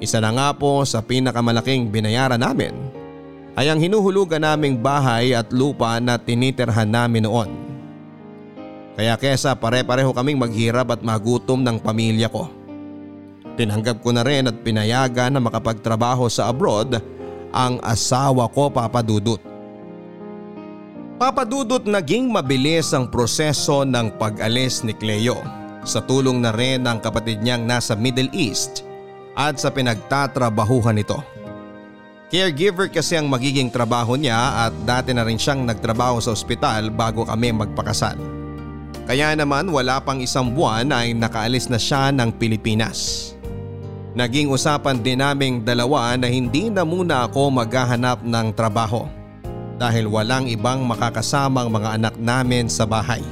Isa 0.03 0.19
na 0.19 0.35
nga 0.35 0.51
po 0.51 0.83
sa 0.83 0.99
pinakamalaking 0.99 1.87
binayaran 1.87 2.43
namin 2.43 2.90
ay 3.55 3.67
ang 3.67 3.79
hinuhulugan 3.79 4.43
naming 4.43 4.79
bahay 4.79 5.35
at 5.35 5.51
lupa 5.51 5.99
na 5.99 6.15
tinitirhan 6.15 6.87
namin 6.87 7.27
noon. 7.27 7.49
Kaya 8.95 9.15
kesa 9.19 9.55
pare-pareho 9.55 10.11
kaming 10.11 10.39
maghirap 10.39 10.93
at 10.93 11.01
magutom 11.03 11.63
ng 11.63 11.79
pamilya 11.79 12.27
ko. 12.27 12.47
Tinanggap 13.55 13.99
ko 13.99 14.15
na 14.15 14.23
rin 14.23 14.47
at 14.47 14.57
pinayagan 14.63 15.35
na 15.35 15.41
makapagtrabaho 15.43 16.31
sa 16.31 16.47
abroad 16.47 16.99
ang 17.51 17.79
asawa 17.83 18.47
ko 18.47 18.71
papadudot. 18.71 19.39
Papadudot 21.19 21.85
naging 21.85 22.31
mabilis 22.33 22.95
ang 22.95 23.11
proseso 23.11 23.85
ng 23.85 24.17
pag-alis 24.17 24.81
ni 24.81 24.95
Cleo 24.95 25.37
sa 25.85 26.01
tulong 26.01 26.41
na 26.41 26.49
rin 26.49 26.81
ng 26.81 26.97
kapatid 26.97 27.43
niyang 27.45 27.67
nasa 27.67 27.93
Middle 27.93 28.31
East 28.33 28.87
at 29.37 29.61
sa 29.61 29.69
pinagtatrabahuhan 29.69 30.97
nito. 30.97 31.30
Caregiver 32.31 32.87
kasi 32.87 33.19
ang 33.19 33.27
magiging 33.27 33.67
trabaho 33.67 34.15
niya 34.15 34.63
at 34.63 34.73
dati 34.87 35.11
na 35.11 35.27
rin 35.27 35.35
siyang 35.35 35.67
nagtrabaho 35.67 36.15
sa 36.23 36.31
ospital 36.31 36.87
bago 36.87 37.27
kami 37.27 37.51
magpakasal. 37.51 38.15
Kaya 39.03 39.35
naman 39.35 39.67
wala 39.67 39.99
pang 39.99 40.23
isang 40.23 40.47
buwan 40.55 40.95
ay 40.95 41.11
nakaalis 41.11 41.67
na 41.67 41.75
siya 41.75 42.07
ng 42.15 42.31
Pilipinas. 42.39 43.35
Naging 44.15 44.47
usapan 44.47 45.03
din 45.03 45.19
naming 45.19 45.59
dalawa 45.59 46.15
na 46.15 46.31
hindi 46.31 46.71
na 46.71 46.87
muna 46.87 47.27
ako 47.27 47.51
maghahanap 47.51 48.23
ng 48.23 48.47
trabaho 48.55 49.11
dahil 49.75 50.07
walang 50.07 50.47
ibang 50.47 50.87
makakasamang 50.87 51.67
mga 51.67 51.99
anak 51.99 52.15
namin 52.15 52.71
sa 52.71 52.87
bahay. 52.87 53.23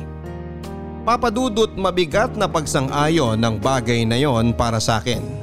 Papadudot 1.08 1.72
mabigat 1.80 2.36
na 2.36 2.52
pagsang-ayon 2.52 3.40
ng 3.40 3.64
bagay 3.64 4.04
na 4.04 4.20
yon 4.20 4.52
para 4.52 4.84
sa 4.84 5.00
akin 5.00 5.39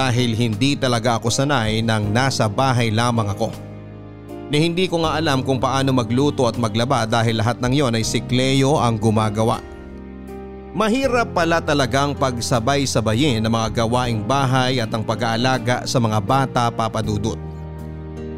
dahil 0.00 0.32
hindi 0.32 0.80
talaga 0.80 1.20
ako 1.20 1.28
sanay 1.28 1.84
nang 1.84 2.08
nasa 2.08 2.48
bahay 2.48 2.88
lamang 2.88 3.28
ako. 3.28 3.52
Ni 4.48 4.56
hindi 4.64 4.88
ko 4.88 5.04
nga 5.04 5.20
alam 5.20 5.44
kung 5.44 5.60
paano 5.60 5.92
magluto 5.92 6.48
at 6.48 6.56
maglaba 6.56 7.04
dahil 7.04 7.36
lahat 7.36 7.60
ng 7.60 7.72
yon 7.76 7.92
ay 7.92 8.02
si 8.02 8.24
Cleo 8.24 8.80
ang 8.80 8.96
gumagawa. 8.96 9.60
Mahirap 10.72 11.36
pala 11.36 11.60
talagang 11.60 12.16
pagsabay-sabayin 12.16 13.44
ang 13.44 13.52
mga 13.52 13.84
gawaing 13.84 14.24
bahay 14.24 14.80
at 14.80 14.88
ang 14.90 15.04
pag-aalaga 15.04 15.84
sa 15.84 16.00
mga 16.00 16.18
bata 16.24 16.62
papadudot. 16.72 17.36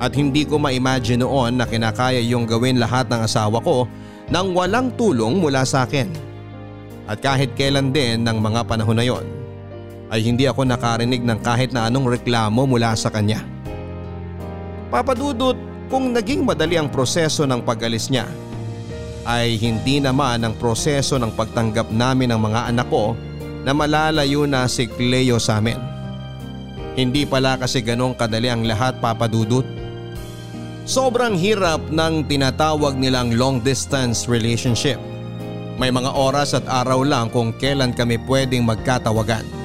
At 0.03 0.19
hindi 0.19 0.43
ko 0.43 0.59
ma-imagine 0.59 1.23
noon 1.23 1.63
na 1.63 1.65
kinakaya 1.69 2.19
yung 2.27 2.43
gawin 2.43 2.83
lahat 2.83 3.07
ng 3.07 3.23
asawa 3.23 3.63
ko 3.63 3.87
nang 4.35 4.51
walang 4.51 4.91
tulong 4.99 5.39
mula 5.39 5.63
sa 5.63 5.87
akin. 5.87 6.11
At 7.07 7.23
kahit 7.23 7.55
kailan 7.55 7.95
din 7.95 8.27
ng 8.27 8.37
mga 8.43 8.67
panahon 8.67 8.99
na 8.99 9.07
yon 9.07 9.42
ay 10.13 10.21
hindi 10.21 10.45
ako 10.45 10.69
nakarinig 10.69 11.25
ng 11.25 11.41
kahit 11.41 11.73
na 11.73 11.89
anong 11.89 12.21
reklamo 12.21 12.69
mula 12.69 12.93
sa 12.93 13.09
kanya. 13.09 13.41
Papadudot 14.93 15.57
kung 15.89 16.13
naging 16.13 16.45
madali 16.45 16.77
ang 16.77 16.93
proseso 16.93 17.49
ng 17.49 17.65
pag-alis 17.65 18.13
niya 18.13 18.29
ay 19.25 19.57
hindi 19.57 20.05
naman 20.05 20.45
ang 20.45 20.53
proseso 20.61 21.17
ng 21.17 21.33
pagtanggap 21.33 21.89
namin 21.89 22.29
ng 22.29 22.41
mga 22.45 22.61
anak 22.69 22.93
ko 22.93 23.17
na 23.65 23.73
malalayo 23.73 24.45
na 24.45 24.69
si 24.69 24.85
Cleo 24.85 25.41
sa 25.41 25.65
amin. 25.65 25.81
Hindi 26.93 27.25
pala 27.25 27.57
kasi 27.57 27.81
ganong 27.81 28.13
kadali 28.13 28.53
ang 28.53 28.69
lahat 28.69 29.01
papadudot. 29.01 29.65
Sobrang 30.85 31.41
hirap 31.41 31.89
ng 31.89 32.29
tinatawag 32.29 33.01
nilang 33.01 33.33
long 33.33 33.65
distance 33.65 34.29
relationship. 34.29 35.01
May 35.81 35.89
mga 35.89 36.13
oras 36.13 36.53
at 36.53 36.69
araw 36.69 37.01
lang 37.01 37.33
kung 37.33 37.57
kailan 37.57 37.97
kami 37.97 38.21
pwedeng 38.29 38.69
magkatawagan. 38.69 39.62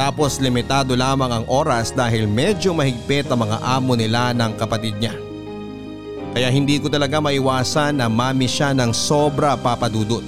Tapos 0.00 0.40
limitado 0.40 0.96
lamang 0.96 1.28
ang 1.28 1.44
oras 1.44 1.92
dahil 1.92 2.24
medyo 2.24 2.72
mahigpit 2.72 3.28
ang 3.28 3.44
mga 3.44 3.60
amo 3.60 3.92
nila 3.92 4.32
ng 4.32 4.56
kapatid 4.56 4.96
niya. 4.96 5.12
Kaya 6.32 6.48
hindi 6.48 6.80
ko 6.80 6.88
talaga 6.88 7.20
maiwasan 7.20 8.00
na 8.00 8.08
mami 8.08 8.48
siya 8.48 8.72
ng 8.72 8.96
sobra 8.96 9.60
papadudot. 9.60 10.24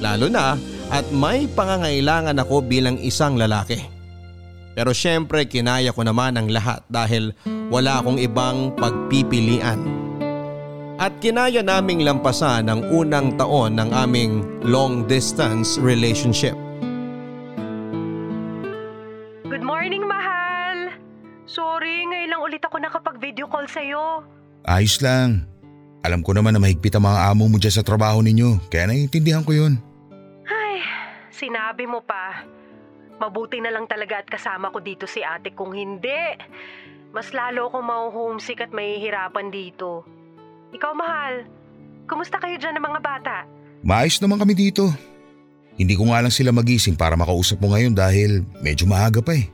Lalo 0.00 0.32
na 0.32 0.56
at 0.88 1.04
may 1.12 1.44
pangangailangan 1.44 2.40
ako 2.40 2.64
bilang 2.64 2.96
isang 3.04 3.36
lalaki. 3.36 3.84
Pero 4.72 4.96
syempre 4.96 5.44
kinaya 5.44 5.92
ko 5.92 6.00
naman 6.00 6.40
ang 6.40 6.48
lahat 6.48 6.80
dahil 6.88 7.36
wala 7.68 8.00
akong 8.00 8.16
ibang 8.16 8.72
pagpipilian. 8.80 9.76
At 10.96 11.20
kinaya 11.20 11.60
naming 11.60 12.00
lampasan 12.00 12.72
ang 12.72 12.80
unang 12.88 13.36
taon 13.36 13.76
ng 13.76 13.92
aming 13.92 14.40
long 14.64 15.04
distance 15.04 15.76
relationship. 15.76 16.63
Ako 22.64 22.80
nakapag-video 22.80 23.46
call 23.46 23.68
sa'yo. 23.68 24.24
Ayos 24.64 24.98
lang. 25.04 25.44
Alam 26.04 26.20
ko 26.20 26.36
naman 26.36 26.52
na 26.56 26.60
mahigpit 26.60 26.92
ang 26.96 27.08
mga 27.08 27.32
amo 27.32 27.48
mo 27.48 27.56
dyan 27.56 27.80
sa 27.80 27.84
trabaho 27.84 28.20
ninyo, 28.20 28.68
kaya 28.68 28.88
naiintindihan 28.88 29.44
ko 29.44 29.56
yun. 29.56 29.80
Ay, 30.44 30.84
sinabi 31.32 31.88
mo 31.88 32.04
pa. 32.04 32.44
Mabuti 33.20 33.60
na 33.60 33.72
lang 33.72 33.88
talaga 33.88 34.20
at 34.20 34.28
kasama 34.28 34.68
ko 34.68 34.84
dito 34.84 35.08
si 35.08 35.24
ate 35.24 35.56
kung 35.56 35.72
hindi. 35.72 36.36
Mas 37.14 37.30
lalo 37.32 37.70
akong 37.70 37.86
mau-homesick 37.86 38.60
at 38.60 38.74
mahihirapan 38.74 39.48
dito. 39.48 40.04
Ikaw, 40.74 40.92
mahal. 40.92 41.46
Kumusta 42.04 42.36
kayo 42.42 42.58
dyan 42.58 42.76
ng 42.76 42.84
mga 42.84 43.00
bata? 43.00 43.36
Maayos 43.86 44.18
naman 44.20 44.42
kami 44.42 44.52
dito. 44.52 44.90
Hindi 45.78 45.94
ko 45.94 46.10
nga 46.10 46.20
lang 46.20 46.34
sila 46.34 46.50
magising 46.50 46.98
para 46.98 47.14
makausap 47.14 47.62
mo 47.62 47.72
ngayon 47.72 47.94
dahil 47.94 48.42
medyo 48.60 48.84
maaga 48.84 49.22
pa 49.22 49.38
eh. 49.38 49.46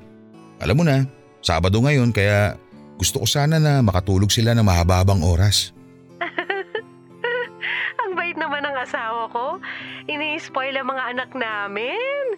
Alam 0.60 0.82
mo 0.82 0.84
na, 0.84 1.04
Sabado 1.40 1.80
ngayon 1.80 2.12
kaya 2.12 2.60
gusto 3.00 3.24
ko 3.24 3.26
sana 3.26 3.56
na 3.56 3.80
makatulog 3.80 4.28
sila 4.28 4.52
ng 4.52 4.60
mahababang 4.60 5.24
oras. 5.24 5.72
Ang 8.04 8.12
bait 8.12 8.36
naman 8.36 8.60
ng 8.60 8.76
asawa 8.76 9.32
ko. 9.32 9.56
Ini-spoil 10.04 10.76
ang 10.76 10.92
mga 10.92 11.16
anak 11.16 11.30
namin. 11.32 12.36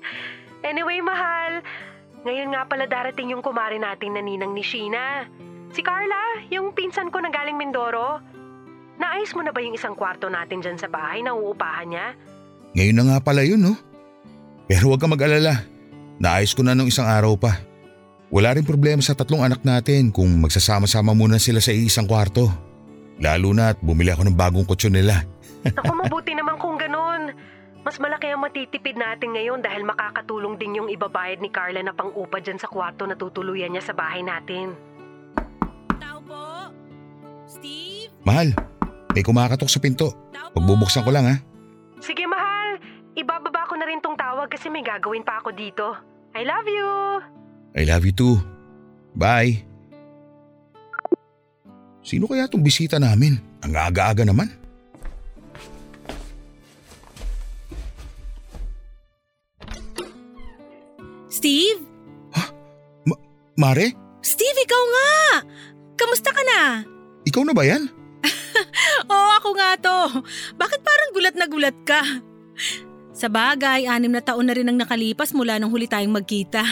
Anyway, 0.63 1.03
mahal. 1.03 1.67
Ngayon 2.23 2.55
nga 2.55 2.63
pala 2.71 2.87
darating 2.87 3.35
yung 3.35 3.43
kumari 3.43 3.83
natin 3.83 4.15
na 4.15 4.23
ninang 4.23 4.55
ni 4.55 4.63
Sheena. 4.63 5.27
Si 5.75 5.83
Carla, 5.83 6.47
yung 6.53 6.71
pinsan 6.77 7.11
ko 7.11 7.19
na 7.19 7.35
galing 7.35 7.59
Mindoro. 7.59 8.23
Naayos 9.01 9.35
mo 9.35 9.43
na 9.43 9.51
ba 9.51 9.59
yung 9.65 9.75
isang 9.75 9.99
kwarto 9.99 10.31
natin 10.31 10.63
dyan 10.63 10.79
sa 10.79 10.87
bahay 10.87 11.25
na 11.25 11.35
uupahan 11.35 11.89
niya? 11.91 12.07
Ngayon 12.79 12.97
na 13.01 13.05
nga 13.09 13.19
pala 13.19 13.43
yun 13.43 13.59
no? 13.59 13.75
Pero 14.71 14.93
huwag 14.93 15.03
ka 15.03 15.11
mag-alala. 15.11 15.65
Naayos 16.23 16.55
ko 16.55 16.63
na 16.63 16.77
nung 16.77 16.87
isang 16.87 17.09
araw 17.09 17.35
pa. 17.35 17.72
Wala 18.33 18.57
rin 18.57 18.65
problema 18.65 19.05
sa 19.05 19.13
tatlong 19.13 19.45
anak 19.45 19.61
natin 19.61 20.09
kung 20.09 20.41
magsasama-sama 20.41 21.13
muna 21.13 21.37
sila 21.37 21.61
sa 21.61 21.69
isang 21.69 22.09
kwarto. 22.09 22.49
Lalo 23.21 23.53
na 23.53 23.77
at 23.77 23.79
bumili 23.85 24.09
ako 24.09 24.25
ng 24.25 24.33
bagong 24.33 24.65
kutsyon 24.65 24.97
nila. 24.97 25.29
Naku, 25.77 25.93
mabuti 25.93 26.33
naman 26.33 26.57
kung 26.57 26.81
ganun. 26.81 27.37
Mas 27.85 28.01
malaki 28.01 28.33
ang 28.33 28.41
matitipid 28.41 28.97
natin 28.97 29.37
ngayon 29.37 29.61
dahil 29.61 29.85
makakatulong 29.85 30.57
din 30.57 30.81
yung 30.81 30.89
ibabayad 30.89 31.45
ni 31.45 31.53
Carla 31.53 31.85
na 31.85 31.93
pang-upa 31.93 32.41
dyan 32.41 32.57
sa 32.57 32.73
kwarto 32.73 33.05
na 33.05 33.21
tutuluyan 33.21 33.69
niya 33.69 33.85
sa 33.85 33.93
bahay 33.93 34.25
natin. 34.25 34.73
Tao 36.01 36.25
po? 36.25 36.73
Steve? 37.45 38.17
Mahal, 38.25 38.57
may 39.13 39.21
kumakatok 39.21 39.69
sa 39.69 39.77
pinto. 39.77 40.09
Pagbubuksan 40.57 41.05
ko 41.05 41.13
lang 41.13 41.29
ha. 41.29 41.37
Sige, 42.01 42.25
mahal. 42.25 42.81
Ibababa 43.13 43.69
ko 43.69 43.77
na 43.77 43.85
rin 43.85 44.01
tong 44.01 44.17
tawag 44.17 44.49
kasi 44.49 44.73
may 44.73 44.81
gagawin 44.81 45.21
pa 45.21 45.45
ako 45.45 45.53
dito. 45.53 46.01
I 46.33 46.49
love 46.49 46.65
you! 46.65 47.42
I 47.73 47.89
love 47.89 48.05
you 48.05 48.13
too. 48.13 48.37
Bye. 49.17 49.65
Sino 52.03 52.29
kaya 52.29 52.51
tong 52.51 52.61
bisita 52.61 53.01
namin? 53.01 53.41
Ang 53.65 53.73
aga-aga 53.73 54.27
naman. 54.27 54.51
Steve? 61.33 61.81
Mare, 63.53 63.93
Steve, 64.25 64.59
ikaw 64.65 64.83
nga! 64.89 65.13
Kamusta 65.95 66.33
ka 66.33 66.41
na? 66.41 66.83
ikaw 67.29 67.45
na 67.45 67.53
ba 67.53 67.63
yan? 67.63 67.85
Oo, 69.13 69.29
ako 69.39 69.49
nga 69.55 69.77
to. 69.77 69.99
Bakit 70.57 70.81
parang 70.81 71.11
gulat 71.13 71.37
na 71.37 71.47
gulat 71.47 71.77
ka? 71.85 72.01
Sa 73.13 73.29
bagay, 73.29 73.87
anim 73.87 74.11
na 74.11 74.25
taon 74.25 74.49
na 74.49 74.57
rin 74.57 74.67
ang 74.67 74.79
nakalipas 74.81 75.37
mula 75.37 75.61
nung 75.61 75.71
huli 75.71 75.87
tayong 75.87 76.17
magkita. 76.17 76.65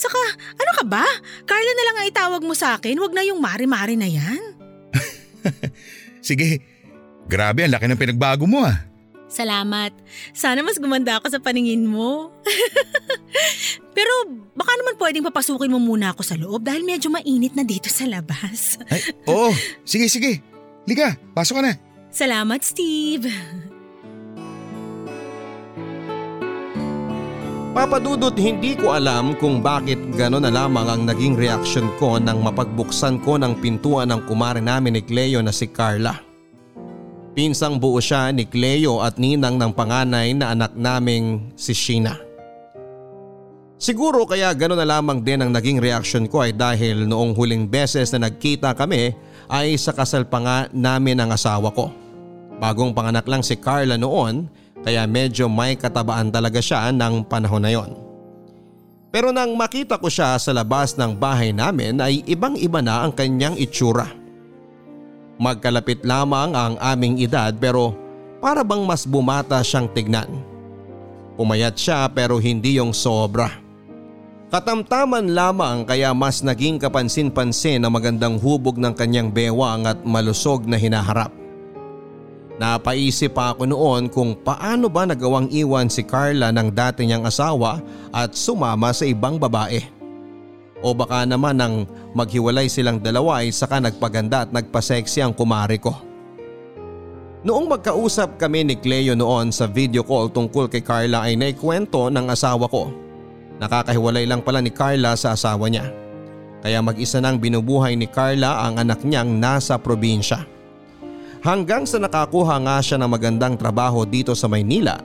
Saka, 0.00 0.20
ano 0.56 0.70
ka 0.80 0.84
ba? 0.88 1.04
Carla 1.44 1.72
na 1.76 1.84
lang 1.84 1.96
ang 2.00 2.08
itawag 2.08 2.40
mo 2.40 2.56
sa 2.56 2.80
akin, 2.80 2.96
wag 2.96 3.12
na 3.12 3.20
yung 3.20 3.36
mari-mari 3.36 4.00
na 4.00 4.08
yan. 4.08 4.40
Sige, 6.24 6.64
grabe 7.28 7.68
ang 7.68 7.76
laki 7.76 7.84
ng 7.84 8.00
pinagbago 8.00 8.48
mo 8.48 8.64
ah. 8.64 8.80
Salamat. 9.30 9.92
Sana 10.32 10.64
mas 10.64 10.80
gumanda 10.80 11.20
ako 11.20 11.28
sa 11.28 11.38
paningin 11.38 11.84
mo. 11.84 12.32
Pero 13.96 14.10
baka 14.56 14.72
naman 14.80 14.96
pwedeng 14.96 15.28
papasukin 15.28 15.70
mo 15.70 15.78
muna 15.78 16.16
ako 16.16 16.22
sa 16.24 16.34
loob 16.34 16.64
dahil 16.64 16.82
medyo 16.82 17.12
mainit 17.12 17.52
na 17.52 17.62
dito 17.62 17.92
sa 17.92 18.08
labas. 18.08 18.80
Ay, 18.88 19.04
oo, 19.28 19.52
sige 19.84 20.08
sige. 20.08 20.40
Liga, 20.88 21.14
pasok 21.36 21.60
ka 21.60 21.62
na. 21.62 21.72
Salamat, 22.10 22.64
Steve. 22.66 23.30
Papadudot 27.70 28.34
hindi 28.34 28.74
ko 28.74 28.98
alam 28.98 29.38
kung 29.38 29.62
bakit 29.62 29.94
gano'n 30.18 30.42
na 30.42 30.50
lamang 30.50 30.90
ang 30.90 31.02
naging 31.06 31.38
reaksyon 31.38 31.86
ko 32.02 32.18
nang 32.18 32.42
mapagbuksan 32.42 33.22
ko 33.22 33.38
ng 33.38 33.62
pintuan 33.62 34.10
ng 34.10 34.26
kumare 34.26 34.58
namin 34.58 34.98
ni 34.98 35.02
Cleo 35.06 35.38
na 35.38 35.54
si 35.54 35.70
Carla. 35.70 36.18
Pinsang 37.30 37.78
buo 37.78 38.02
siya 38.02 38.34
ni 38.34 38.50
Cleo 38.50 38.98
at 38.98 39.22
ninang 39.22 39.54
ng 39.54 39.70
panganay 39.70 40.34
na 40.34 40.50
anak 40.50 40.74
naming 40.74 41.54
si 41.54 41.70
Sheena. 41.70 42.18
Siguro 43.78 44.26
kaya 44.26 44.50
gano'n 44.50 44.82
na 44.82 44.98
lamang 44.98 45.22
din 45.22 45.38
ang 45.38 45.54
naging 45.54 45.78
reaksyon 45.78 46.26
ko 46.26 46.42
ay 46.42 46.50
dahil 46.50 47.06
noong 47.06 47.38
huling 47.38 47.70
beses 47.70 48.10
na 48.10 48.26
nagkita 48.26 48.74
kami 48.74 49.14
ay 49.46 49.78
sa 49.78 49.94
kasal 49.94 50.26
pa 50.26 50.42
nga 50.42 50.56
namin 50.74 51.22
ang 51.22 51.30
asawa 51.30 51.70
ko. 51.70 51.86
Bagong 52.58 52.90
panganak 52.98 53.30
lang 53.30 53.46
si 53.46 53.54
Carla 53.54 53.94
noon 53.94 54.50
kaya 54.80 55.04
medyo 55.04 55.48
may 55.48 55.76
katabaan 55.76 56.32
talaga 56.32 56.60
siya 56.60 56.88
ng 56.92 57.28
panahon 57.28 57.62
na 57.64 57.72
yon. 57.72 57.90
Pero 59.10 59.34
nang 59.34 59.58
makita 59.58 59.98
ko 59.98 60.06
siya 60.06 60.38
sa 60.38 60.54
labas 60.54 60.94
ng 60.94 61.18
bahay 61.18 61.50
namin 61.50 61.98
ay 61.98 62.22
ibang 62.30 62.54
iba 62.54 62.78
na 62.78 63.02
ang 63.02 63.10
kanyang 63.10 63.58
itsura. 63.58 64.06
Magkalapit 65.40 66.06
lamang 66.06 66.54
ang 66.54 66.74
aming 66.78 67.18
edad 67.18 67.50
pero 67.58 67.96
para 68.38 68.62
bang 68.62 68.86
mas 68.86 69.02
bumata 69.02 69.58
siyang 69.66 69.90
tignan. 69.90 70.30
Pumayat 71.34 71.74
siya 71.74 72.06
pero 72.12 72.38
hindi 72.38 72.78
yung 72.78 72.94
sobra. 72.94 73.50
Katamtaman 74.50 75.30
lamang 75.30 75.86
kaya 75.86 76.10
mas 76.14 76.42
naging 76.42 76.78
kapansin-pansin 76.78 77.82
ang 77.82 77.94
magandang 77.94 78.38
hubog 78.38 78.78
ng 78.78 78.94
kanyang 78.94 79.30
bewang 79.30 79.86
at 79.86 80.02
malusog 80.06 80.66
na 80.66 80.74
hinaharap. 80.74 81.39
Napaisip 82.60 83.32
pa 83.32 83.56
ako 83.56 83.64
noon 83.64 84.12
kung 84.12 84.36
paano 84.36 84.92
ba 84.92 85.08
nagawang 85.08 85.48
iwan 85.48 85.88
si 85.88 86.04
Carla 86.04 86.52
ng 86.52 86.68
dati 86.68 87.08
niyang 87.08 87.24
asawa 87.24 87.80
at 88.12 88.36
sumama 88.36 88.92
sa 88.92 89.08
ibang 89.08 89.40
babae. 89.40 89.80
O 90.84 90.92
baka 90.92 91.24
naman 91.24 91.56
nang 91.56 91.88
maghiwalay 92.12 92.68
silang 92.68 93.00
dalawa 93.00 93.40
ay 93.40 93.48
saka 93.48 93.80
nagpaganda 93.80 94.44
at 94.44 94.52
nagpaseksi 94.52 95.24
ang 95.24 95.32
kumari 95.32 95.80
ko. 95.80 95.96
Noong 97.40 97.72
magkausap 97.72 98.36
kami 98.36 98.68
ni 98.68 98.76
Cleo 98.76 99.16
noon 99.16 99.48
sa 99.56 99.64
video 99.64 100.04
call 100.04 100.28
tungkol 100.28 100.68
kay 100.68 100.84
Carla 100.84 101.24
ay 101.24 101.40
naikwento 101.40 102.12
ng 102.12 102.28
asawa 102.28 102.68
ko. 102.68 102.92
Nakakahiwalay 103.56 104.28
lang 104.28 104.44
pala 104.44 104.60
ni 104.60 104.68
Carla 104.68 105.16
sa 105.16 105.32
asawa 105.32 105.72
niya. 105.72 105.88
Kaya 106.60 106.84
mag-isa 106.84 107.24
nang 107.24 107.40
binubuhay 107.40 107.96
ni 107.96 108.04
Carla 108.04 108.68
ang 108.68 108.76
anak 108.76 109.00
niyang 109.00 109.32
nasa 109.40 109.80
probinsya. 109.80 110.59
Hanggang 111.40 111.88
sa 111.88 111.96
nakakuha 111.96 112.60
nga 112.60 112.76
siya 112.84 113.00
ng 113.00 113.16
magandang 113.16 113.56
trabaho 113.56 114.04
dito 114.04 114.36
sa 114.36 114.44
Maynila 114.44 115.00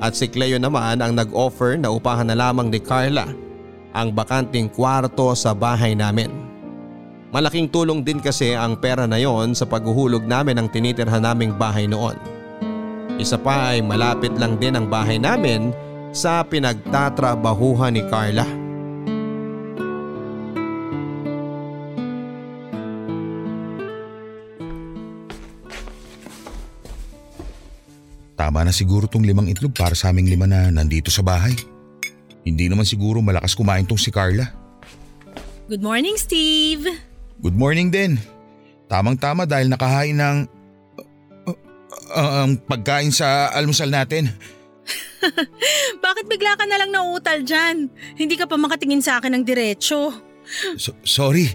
at 0.00 0.16
si 0.16 0.24
Cleo 0.24 0.56
naman 0.56 1.04
ang 1.04 1.12
nag-offer 1.12 1.76
na 1.76 1.92
upahan 1.92 2.32
na 2.32 2.36
lamang 2.36 2.72
ni 2.72 2.80
Carla 2.80 3.28
ang 3.92 4.08
bakanting 4.08 4.72
kwarto 4.72 5.36
sa 5.36 5.52
bahay 5.52 5.92
namin. 5.92 6.32
Malaking 7.28 7.68
tulong 7.68 8.00
din 8.00 8.24
kasi 8.24 8.56
ang 8.56 8.80
pera 8.80 9.04
na 9.04 9.20
yon 9.20 9.52
sa 9.52 9.68
paghuhulog 9.68 10.24
namin 10.24 10.56
ng 10.64 10.68
tinitirhan 10.72 11.20
naming 11.20 11.52
bahay 11.52 11.84
noon. 11.84 12.16
Isa 13.20 13.36
pa 13.36 13.76
ay 13.76 13.84
malapit 13.84 14.32
lang 14.40 14.56
din 14.56 14.80
ang 14.80 14.88
bahay 14.88 15.20
namin 15.20 15.76
sa 16.08 16.40
pinagtatrabahuhan 16.40 17.92
ni 17.92 18.00
Carla. 18.08 18.48
Tama 28.56 28.72
na 28.72 28.72
siguro 28.72 29.04
tong 29.04 29.20
limang 29.20 29.52
itlog 29.52 29.76
para 29.76 29.92
sa 29.92 30.08
aming 30.08 30.32
lima 30.32 30.48
na 30.48 30.72
nandito 30.72 31.12
sa 31.12 31.20
bahay. 31.20 31.52
Hindi 32.40 32.72
naman 32.72 32.88
siguro 32.88 33.20
malakas 33.20 33.52
kumain 33.52 33.84
tong 33.84 34.00
si 34.00 34.08
Carla. 34.08 34.48
Good 35.68 35.84
morning, 35.84 36.16
Steve. 36.16 36.88
Good 37.44 37.52
morning 37.52 37.92
din. 37.92 38.16
Tamang-tama 38.88 39.44
dahil 39.44 39.68
nakahain 39.68 40.16
ng 40.16 40.36
uh, 41.44 41.52
uh, 42.16 42.48
ang 42.48 42.56
pagkain 42.64 43.12
sa 43.12 43.52
almusal 43.52 43.92
natin. 43.92 44.32
Bakit 46.08 46.24
bigla 46.24 46.56
ka 46.56 46.64
na 46.64 46.80
lang 46.80 46.96
nauutal 46.96 47.44
dyan? 47.44 47.92
Hindi 48.16 48.40
ka 48.40 48.48
pa 48.48 48.56
makatingin 48.56 49.04
sa 49.04 49.20
akin 49.20 49.36
ng 49.36 49.44
diretsyo. 49.44 50.16
So- 50.80 50.96
sorry, 51.04 51.52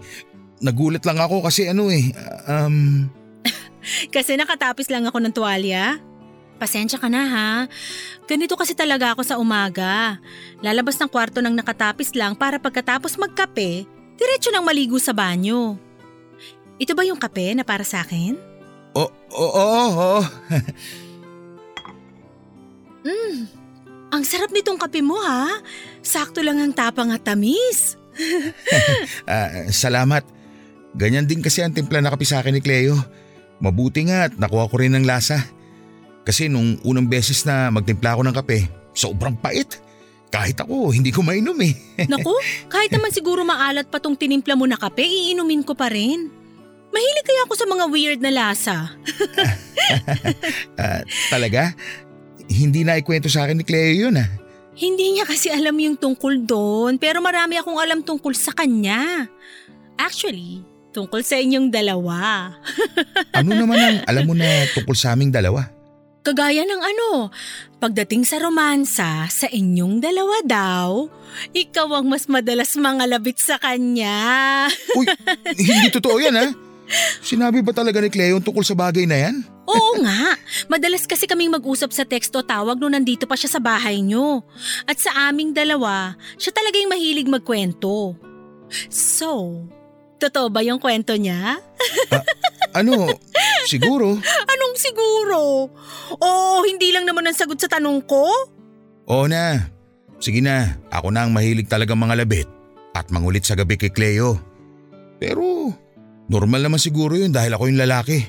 nagulat 0.61 1.01
lang 1.01 1.17
ako 1.17 1.49
kasi 1.49 1.65
ano 1.65 1.89
eh, 1.89 2.13
um, 2.45 3.09
Kasi 4.13 4.37
nakatapis 4.37 4.93
lang 4.93 5.09
ako 5.09 5.17
ng 5.17 5.33
tuwalya. 5.33 6.10
Pasensya 6.61 7.01
ka 7.01 7.09
na 7.09 7.25
ha. 7.25 7.49
Ganito 8.29 8.53
kasi 8.53 8.77
talaga 8.77 9.17
ako 9.17 9.25
sa 9.25 9.41
umaga. 9.41 10.21
Lalabas 10.61 11.01
ng 11.01 11.09
kwarto 11.09 11.41
ng 11.41 11.57
nakatapis 11.57 12.13
lang 12.13 12.37
para 12.37 12.61
pagkatapos 12.61 13.17
magkape, 13.17 13.89
diretso 14.13 14.53
nang 14.53 14.61
maligo 14.61 15.01
sa 15.01 15.09
banyo. 15.09 15.73
Ito 16.77 16.93
ba 16.93 17.01
yung 17.01 17.17
kape 17.17 17.57
na 17.57 17.65
para 17.65 17.81
sa 17.81 18.05
akin? 18.05 18.37
oo, 18.93 19.09
oo, 19.33 19.65
oo. 19.89 20.21
Mm, 23.01 23.49
ang 24.13 24.21
sarap 24.21 24.53
nitong 24.53 24.77
kape 24.77 25.01
mo 25.01 25.17
ha. 25.17 25.49
Sakto 26.05 26.45
lang 26.45 26.61
ang 26.61 26.69
tapang 26.69 27.09
at 27.09 27.25
tamis. 27.25 27.97
Ah, 29.25 29.65
salamat. 29.73 30.21
Ganyan 30.93 31.25
din 31.25 31.41
kasi 31.41 31.65
ang 31.65 31.73
timpla 31.73 31.97
na 31.97 32.13
kape 32.13 32.29
sa 32.29 32.45
akin 32.45 32.53
ni 32.53 32.61
Cleo. 32.61 32.93
Mabuti 33.57 34.05
nga 34.05 34.29
at 34.29 34.37
nakuha 34.37 34.69
ko 34.69 34.75
rin 34.77 34.93
ng 34.93 35.09
lasa. 35.09 35.41
Kasi 36.21 36.45
nung 36.45 36.77
unang 36.85 37.09
beses 37.09 37.41
na 37.45 37.73
magtimpla 37.73 38.13
ako 38.13 38.21
ng 38.27 38.35
kape, 38.41 38.59
sobrang 38.93 39.33
pait. 39.37 39.67
Kahit 40.31 40.55
ako, 40.63 40.95
hindi 40.95 41.11
ko 41.11 41.25
mainom 41.25 41.59
eh. 41.59 41.75
Naku, 42.11 42.31
kahit 42.71 42.87
naman 42.93 43.11
siguro 43.11 43.43
maalat 43.43 43.91
pa 43.91 43.99
tong 43.99 44.15
tinimpla 44.15 44.55
mo 44.55 44.63
na 44.63 44.79
kape, 44.79 45.03
iinumin 45.03 45.65
ko 45.65 45.75
pa 45.75 45.91
rin. 45.91 46.31
Mahilig 46.91 47.25
kaya 47.27 47.41
ako 47.47 47.53
sa 47.55 47.67
mga 47.67 47.85
weird 47.87 48.19
na 48.19 48.31
lasa. 48.31 48.95
Ah, 50.79 51.03
talaga? 51.27 51.75
Hindi 52.47 52.83
na 52.83 52.99
ikwento 52.99 53.27
sa 53.27 53.47
akin 53.47 53.59
ni 53.59 53.65
Cleo 53.67 54.07
yun 54.07 54.19
ah. 54.19 54.27
Hindi 54.71 55.15
niya 55.15 55.27
kasi 55.27 55.51
alam 55.51 55.75
yung 55.75 55.99
tungkol 55.99 56.47
doon, 56.47 56.95
pero 56.95 57.19
marami 57.19 57.59
akong 57.59 57.75
alam 57.75 57.99
tungkol 57.99 58.31
sa 58.31 58.55
kanya. 58.55 59.27
Actually, 59.99 60.63
tungkol 60.95 61.23
sa 61.23 61.39
inyong 61.39 61.67
dalawa. 61.71 62.51
Ano 63.39 63.55
naman 63.55 63.79
ang 63.79 63.97
alam 64.07 64.23
mo 64.27 64.35
na 64.35 64.47
tungkol 64.75 64.95
sa 64.95 65.15
aming 65.15 65.31
dalawa? 65.31 65.80
Kagaya 66.21 66.61
ng 66.61 66.81
ano, 66.85 67.33
pagdating 67.81 68.29
sa 68.29 68.37
romansa, 68.37 69.25
sa 69.25 69.47
inyong 69.49 69.97
dalawa 69.97 70.37
daw, 70.45 71.09
ikaw 71.49 71.97
ang 71.97 72.13
mas 72.13 72.29
madalas 72.29 72.77
mangalabit 72.77 73.41
sa 73.41 73.57
kanya. 73.57 74.69
Uy, 75.01 75.09
hindi 75.57 75.89
totoo 75.89 76.21
yan 76.21 76.37
ha. 76.37 76.47
Sinabi 77.25 77.65
ba 77.65 77.73
talaga 77.73 77.97
ni 77.97 78.13
Cleo 78.13 78.37
tungkol 78.37 78.61
sa 78.61 78.77
bagay 78.77 79.09
na 79.09 79.17
yan? 79.17 79.35
Oo 79.65 79.97
nga, 80.03 80.37
madalas 80.69 81.09
kasi 81.09 81.25
kaming 81.25 81.57
mag-usap 81.57 81.89
sa 81.89 82.05
text 82.05 82.35
o 82.37 82.45
tawag 82.45 82.77
nung 82.77 82.93
nandito 82.93 83.25
pa 83.25 83.33
siya 83.33 83.57
sa 83.57 83.61
bahay 83.63 84.03
nyo. 84.05 84.45
At 84.85 85.01
sa 85.01 85.31
aming 85.31 85.57
dalawa, 85.57 86.13
siya 86.37 86.53
talaga 86.53 86.77
yung 86.77 86.93
mahilig 86.93 87.31
magkwento. 87.31 88.13
So, 88.93 89.63
totoo 90.21 90.53
ba 90.53 90.61
yung 90.61 90.77
kwento 90.77 91.17
niya? 91.17 91.57
Ano, 92.71 93.09
siguro. 93.67 94.15
Anong 94.53 94.75
siguro? 94.77 95.67
Oo, 96.15 96.63
hindi 96.63 96.93
lang 96.93 97.03
naman 97.03 97.27
ang 97.27 97.35
sagot 97.35 97.59
sa 97.59 97.67
tanong 97.67 98.05
ko. 98.05 98.23
Oo 99.09 99.25
na. 99.27 99.67
Sige 100.21 100.39
na, 100.39 100.77
ako 100.93 101.09
na 101.09 101.25
ang 101.25 101.33
mahilig 101.33 101.65
talaga 101.65 101.97
mga 101.97 102.21
labit 102.21 102.47
at 102.93 103.09
mangulit 103.09 103.43
sa 103.43 103.57
gabi 103.57 103.75
kay 103.75 103.89
Cleo. 103.89 104.37
Pero 105.17 105.73
normal 106.29 106.61
naman 106.63 106.77
siguro 106.77 107.17
yun 107.17 107.33
dahil 107.33 107.57
ako 107.57 107.67
yung 107.67 107.81
lalaki. 107.81 108.23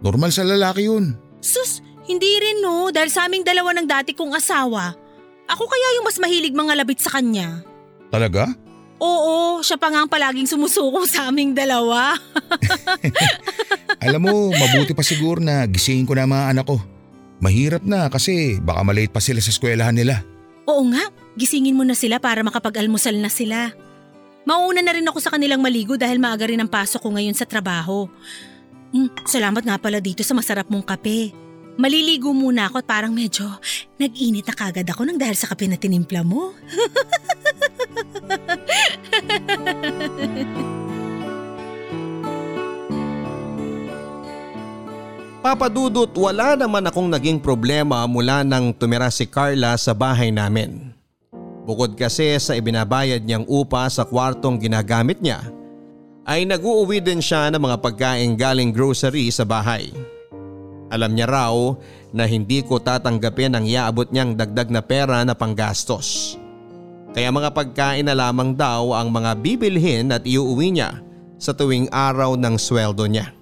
Normal 0.00 0.30
sa 0.30 0.46
lalaki 0.46 0.86
yun. 0.86 1.18
Sus, 1.42 1.82
hindi 2.06 2.30
rin 2.38 2.62
no, 2.62 2.94
dahil 2.94 3.10
sa 3.10 3.26
aming 3.26 3.42
dalawa 3.42 3.74
ng 3.74 3.88
dati 3.90 4.14
kong 4.14 4.38
asawa. 4.38 4.94
Ako 5.46 5.64
kaya 5.66 5.88
yung 5.98 6.06
mas 6.06 6.18
mahilig 6.18 6.54
mga 6.54 6.74
labit 6.78 7.02
sa 7.02 7.18
kanya. 7.18 7.62
Talaga? 8.10 8.50
Oo, 8.96 9.60
siya 9.60 9.76
pa 9.76 9.92
nga 9.92 10.04
ang 10.04 10.10
palaging 10.10 10.48
sumusuko 10.48 11.04
sa 11.04 11.28
aming 11.28 11.52
dalawa. 11.52 12.16
Alam 14.04 14.22
mo, 14.24 14.36
mabuti 14.52 14.96
pa 14.96 15.04
siguro 15.04 15.36
na 15.36 15.68
gisingin 15.68 16.08
ko 16.08 16.16
na 16.16 16.24
mga 16.24 16.56
anak 16.56 16.64
ko. 16.64 16.80
Mahirap 17.44 17.84
na 17.84 18.08
kasi 18.08 18.56
baka 18.64 18.80
malate 18.80 19.12
pa 19.12 19.20
sila 19.20 19.44
sa 19.44 19.52
eskwelahan 19.52 19.92
nila. 19.92 20.24
Oo 20.64 20.82
nga, 20.88 21.12
gisingin 21.36 21.76
mo 21.76 21.84
na 21.84 21.92
sila 21.92 22.16
para 22.16 22.40
makapag-almusal 22.40 23.20
na 23.20 23.28
sila. 23.28 23.76
Mauna 24.48 24.80
na 24.80 24.94
rin 24.96 25.04
ako 25.04 25.18
sa 25.20 25.34
kanilang 25.34 25.60
maligo 25.60 26.00
dahil 26.00 26.16
maaga 26.16 26.48
rin 26.48 26.62
ang 26.62 26.70
pasok 26.70 27.04
ko 27.04 27.08
ngayon 27.12 27.36
sa 27.36 27.44
trabaho. 27.44 28.08
Mm, 28.96 29.12
salamat 29.28 29.60
nga 29.66 29.76
pala 29.76 30.00
dito 30.00 30.24
sa 30.24 30.32
masarap 30.32 30.70
mong 30.72 30.86
kape. 30.86 31.45
Maliligo 31.76 32.32
muna 32.32 32.72
ako 32.72 32.80
at 32.80 32.88
parang 32.88 33.12
medyo 33.12 33.44
nag-init 34.00 34.48
na 34.48 34.56
kagad 34.56 34.88
ako 34.88 35.04
nang 35.04 35.20
dahil 35.20 35.36
sa 35.36 35.52
kape 35.52 35.68
na 35.68 35.76
tinimpla 35.76 36.24
mo. 36.24 36.56
Papadudot 45.46 46.10
wala 46.18 46.58
naman 46.58 46.82
akong 46.88 47.06
naging 47.06 47.38
problema 47.38 48.02
mula 48.08 48.42
nang 48.42 48.74
tumira 48.74 49.06
si 49.12 49.28
Carla 49.28 49.78
sa 49.78 49.94
bahay 49.94 50.34
namin. 50.34 50.90
Bukod 51.62 51.94
kasi 51.94 52.34
sa 52.42 52.58
ibinabayad 52.58 53.22
niyang 53.22 53.46
upa 53.46 53.86
sa 53.86 54.02
kwartong 54.02 54.58
ginagamit 54.58 55.22
niya, 55.22 55.46
ay 56.26 56.42
nag-uuwi 56.48 56.98
din 56.98 57.22
siya 57.22 57.54
ng 57.54 57.62
mga 57.62 57.78
pagkain 57.78 58.34
galing 58.34 58.74
grocery 58.74 59.30
sa 59.30 59.46
bahay. 59.46 59.94
Alam 60.86 61.18
niya 61.18 61.26
raw 61.26 61.54
na 62.14 62.24
hindi 62.24 62.62
ko 62.62 62.78
tatanggapin 62.78 63.58
ang 63.58 63.66
iaabot 63.66 64.06
niyang 64.10 64.38
dagdag 64.38 64.70
na 64.70 64.82
pera 64.82 65.26
na 65.26 65.34
panggastos. 65.34 66.38
Kaya 67.16 67.32
mga 67.32 67.50
pagkain 67.56 68.06
na 68.06 68.14
lamang 68.14 68.52
daw 68.52 68.92
ang 68.92 69.08
mga 69.08 69.40
bibilhin 69.40 70.12
at 70.12 70.22
iuwi 70.22 70.76
niya 70.76 71.00
sa 71.40 71.56
tuwing 71.56 71.88
araw 71.88 72.36
ng 72.36 72.54
sweldo 72.60 73.08
niya. 73.08 73.32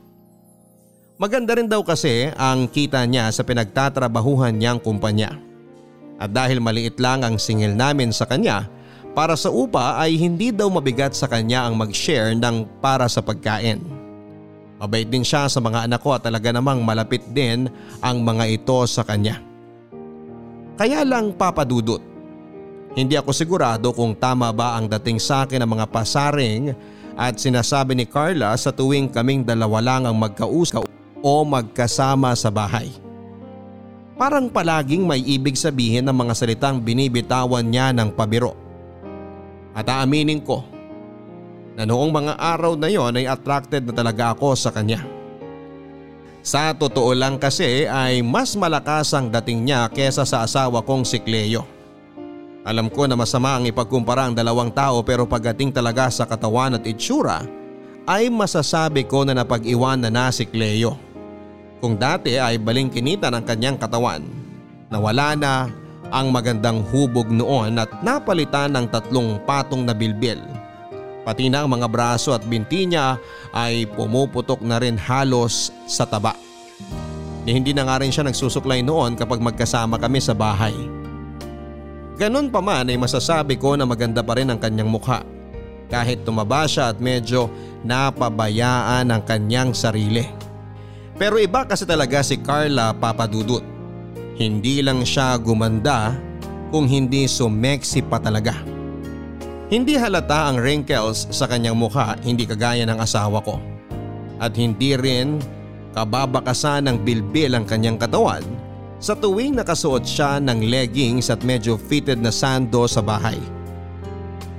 Maganda 1.15 1.55
rin 1.55 1.71
daw 1.71 1.83
kasi 1.87 2.31
ang 2.35 2.67
kita 2.67 3.03
niya 3.07 3.31
sa 3.31 3.47
pinagtatrabahuhan 3.47 4.55
niyang 4.55 4.83
kumpanya. 4.83 5.39
At 6.19 6.31
dahil 6.31 6.63
maliit 6.63 6.99
lang 7.03 7.23
ang 7.27 7.39
singil 7.39 7.75
namin 7.75 8.11
sa 8.11 8.27
kanya, 8.27 8.67
para 9.15 9.39
sa 9.39 9.47
upa 9.47 9.95
ay 10.03 10.19
hindi 10.19 10.51
daw 10.51 10.67
mabigat 10.67 11.15
sa 11.15 11.31
kanya 11.31 11.71
ang 11.71 11.79
mag-share 11.79 12.35
ng 12.35 12.67
para 12.83 13.07
sa 13.07 13.23
pagkain. 13.23 14.04
Mabait 14.85 15.09
din 15.09 15.25
siya 15.25 15.49
sa 15.49 15.65
mga 15.65 15.89
anak 15.89 16.05
ko 16.05 16.13
at 16.13 16.29
talaga 16.29 16.53
namang 16.53 16.85
malapit 16.85 17.25
din 17.33 17.73
ang 18.05 18.21
mga 18.21 18.53
ito 18.53 18.85
sa 18.85 19.01
kanya. 19.01 19.41
Kaya 20.77 21.01
lang 21.09 21.33
papadudot. 21.33 22.05
Hindi 22.93 23.17
ako 23.17 23.33
sigurado 23.33 23.97
kung 23.97 24.13
tama 24.13 24.53
ba 24.53 24.77
ang 24.77 24.85
dating 24.85 25.17
sa 25.17 25.49
akin 25.49 25.65
ng 25.65 25.71
mga 25.73 25.87
pasaring 25.89 26.77
at 27.17 27.41
sinasabi 27.41 27.97
ni 27.97 28.05
Carla 28.05 28.53
sa 28.61 28.77
tuwing 28.77 29.09
kaming 29.09 29.41
dalawa 29.41 29.81
lang 29.81 30.05
ang 30.05 30.21
magkausap 30.21 30.85
o 31.25 31.33
magkasama 31.49 32.37
sa 32.37 32.53
bahay. 32.53 32.93
Parang 34.21 34.53
palaging 34.53 35.01
may 35.01 35.25
ibig 35.25 35.57
sabihin 35.57 36.05
ng 36.05 36.13
mga 36.13 36.37
salitang 36.37 36.77
binibitawan 36.77 37.65
niya 37.65 37.89
ng 37.97 38.13
pabiro. 38.13 38.53
At 39.73 39.89
aaminin 39.89 40.45
ko 40.45 40.74
na 41.75 41.83
noong 41.83 42.11
mga 42.15 42.33
araw 42.39 42.79
na 42.79 42.87
yon 42.87 43.19
ay 43.19 43.27
attracted 43.27 43.83
na 43.87 43.95
talaga 43.95 44.35
ako 44.35 44.55
sa 44.55 44.71
kanya. 44.71 45.03
Sa 46.45 46.77
totoo 46.77 47.17
lang 47.17 47.41
kasi 47.41 47.89
ay 47.89 48.21
mas 48.21 48.53
malakas 48.55 49.11
ang 49.17 49.33
dating 49.33 49.65
niya 49.65 49.89
kesa 49.89 50.29
sa 50.29 50.45
asawa 50.45 50.85
kong 50.85 51.03
si 51.03 51.19
Cleo. 51.19 51.65
Alam 52.65 52.89
ko 52.89 53.05
na 53.05 53.17
masama 53.17 53.61
ang 53.61 53.65
ipagkumpara 53.69 54.29
ang 54.29 54.35
dalawang 54.37 54.73
tao 54.73 55.05
pero 55.05 55.29
pagdating 55.29 55.73
talaga 55.73 56.09
sa 56.09 56.25
katawan 56.25 56.81
at 56.81 56.85
itsura 56.85 57.45
ay 58.05 58.29
masasabi 58.29 59.09
ko 59.09 59.25
na 59.25 59.37
napag-iwan 59.37 60.01
na 60.01 60.13
na 60.13 60.29
si 60.29 60.45
Cleo. 60.45 60.97
Kung 61.81 61.97
dati 61.97 62.37
ay 62.41 62.57
balingkinita 62.61 63.29
ng 63.29 63.45
kanyang 63.45 63.77
katawan, 63.77 64.25
nawala 64.89 65.37
na 65.37 65.69
ang 66.13 66.29
magandang 66.33 66.85
hubog 66.93 67.29
noon 67.29 67.81
at 67.81 67.89
napalitan 68.05 68.73
ng 68.73 68.87
tatlong 68.93 69.41
patong 69.49 69.85
na 69.85 69.97
bilbil. 69.97 70.41
Pati 71.25 71.49
na 71.49 71.65
ang 71.65 71.73
mga 71.73 71.89
braso 71.89 72.37
at 72.37 72.45
binti 72.45 72.85
niya 72.85 73.17
ay 73.57 73.89
pumuputok 73.89 74.61
na 74.61 74.77
rin 74.77 75.01
halos 75.01 75.73
sa 75.89 76.05
taba. 76.05 76.37
Ni 77.49 77.57
hindi 77.57 77.73
na 77.73 77.89
nga 77.89 78.01
rin 78.01 78.13
siya 78.13 78.29
nagsusuklay 78.29 78.85
noon 78.85 79.17
kapag 79.17 79.41
magkasama 79.41 79.97
kami 79.97 80.21
sa 80.21 80.37
bahay. 80.37 80.77
Ganon 82.21 82.53
pa 82.53 82.61
man 82.61 82.93
ay 82.93 83.01
masasabi 83.01 83.57
ko 83.57 83.75
na 83.75 83.89
maganda 83.89 84.21
pa 84.21 84.37
rin 84.37 84.53
ang 84.53 84.61
kanyang 84.61 84.93
mukha. 84.93 85.25
Kahit 85.89 86.29
tumaba 86.29 86.69
siya 86.69 86.93
at 86.93 87.01
medyo 87.01 87.49
napabayaan 87.85 89.09
ang 89.09 89.23
kanyang 89.25 89.73
sarili. 89.73 90.25
Pero 91.17 91.41
iba 91.41 91.65
kasi 91.65 91.89
talaga 91.89 92.21
si 92.21 92.37
Carla 92.41 92.93
Papadudut. 92.93 93.65
Hindi 94.35 94.83
lang 94.83 95.07
siya 95.07 95.39
gumanda 95.39 96.17
kung 96.75 96.91
hindi 96.91 97.31
sumeksi 97.31 98.03
pa 98.03 98.19
talaga. 98.19 98.74
Hindi 99.75 99.99
halata 99.99 100.47
ang 100.47 100.63
wrinkles 100.63 101.27
sa 101.35 101.51
kanyang 101.51 101.75
mukha 101.75 102.15
hindi 102.23 102.47
kagaya 102.47 102.87
ng 102.87 102.95
asawa 102.95 103.43
ko. 103.43 103.59
At 104.39 104.55
hindi 104.55 104.95
rin 104.95 105.43
kababakasan 105.99 106.87
ng 106.87 107.03
bilbil 107.03 107.59
ang 107.59 107.67
kanyang 107.67 107.99
katawan 107.99 108.47
sa 109.03 109.19
tuwing 109.19 109.59
nakasuot 109.59 110.07
siya 110.07 110.39
ng 110.39 110.71
leggings 110.71 111.27
at 111.27 111.43
medyo 111.43 111.75
fitted 111.75 112.23
na 112.23 112.31
sando 112.31 112.87
sa 112.87 113.03
bahay. 113.03 113.35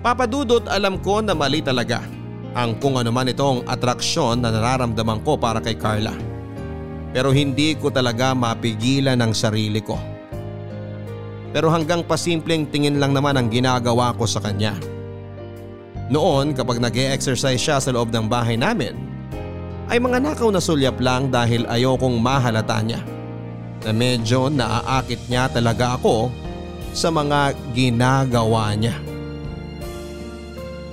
Papadudot 0.04 0.68
alam 0.68 1.00
ko 1.00 1.24
na 1.24 1.32
mali 1.32 1.64
talaga 1.64 2.04
ang 2.52 2.76
kung 2.84 3.00
ano 3.00 3.08
man 3.16 3.32
itong 3.32 3.64
atraksyon 3.72 4.44
na 4.44 4.52
nararamdaman 4.52 5.24
ko 5.24 5.40
para 5.40 5.64
kay 5.64 5.80
Carla. 5.80 6.12
Pero 7.16 7.32
hindi 7.32 7.72
ko 7.80 7.88
talaga 7.88 8.36
mapigilan 8.36 9.24
ang 9.24 9.32
sarili 9.32 9.80
ko. 9.80 9.96
Pero 11.56 11.72
hanggang 11.72 12.04
pasimpleng 12.04 12.68
tingin 12.68 13.00
lang 13.00 13.16
naman 13.16 13.40
ang 13.40 13.48
ginagawa 13.48 14.12
ko 14.12 14.28
sa 14.28 14.44
kanya. 14.44 14.76
Noon 16.06 16.54
kapag 16.54 16.78
nag 16.78 16.94
exercise 16.94 17.58
siya 17.58 17.82
sa 17.82 17.90
loob 17.90 18.14
ng 18.14 18.30
bahay 18.30 18.54
namin, 18.54 18.94
ay 19.90 19.98
mga 19.98 20.22
nakaw 20.22 20.50
na 20.54 20.62
sulyap 20.62 20.98
lang 21.02 21.30
dahil 21.30 21.66
ayokong 21.70 22.18
mahalata 22.18 22.82
niya 22.82 23.02
na 23.86 23.94
medyo 23.94 24.50
naaakit 24.50 25.30
niya 25.30 25.46
talaga 25.50 25.98
ako 25.98 26.34
sa 26.94 27.14
mga 27.14 27.54
ginagawa 27.74 28.74
niya. 28.74 28.98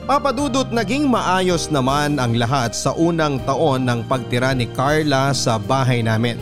Papadudot 0.02 0.68
naging 0.68 1.08
maayos 1.08 1.70
naman 1.70 2.18
ang 2.18 2.36
lahat 2.36 2.74
sa 2.74 2.92
unang 2.92 3.40
taon 3.46 3.86
ng 3.86 4.04
pagtira 4.10 4.52
ni 4.52 4.68
Carla 4.68 5.32
sa 5.32 5.56
bahay 5.56 6.02
namin. 6.02 6.36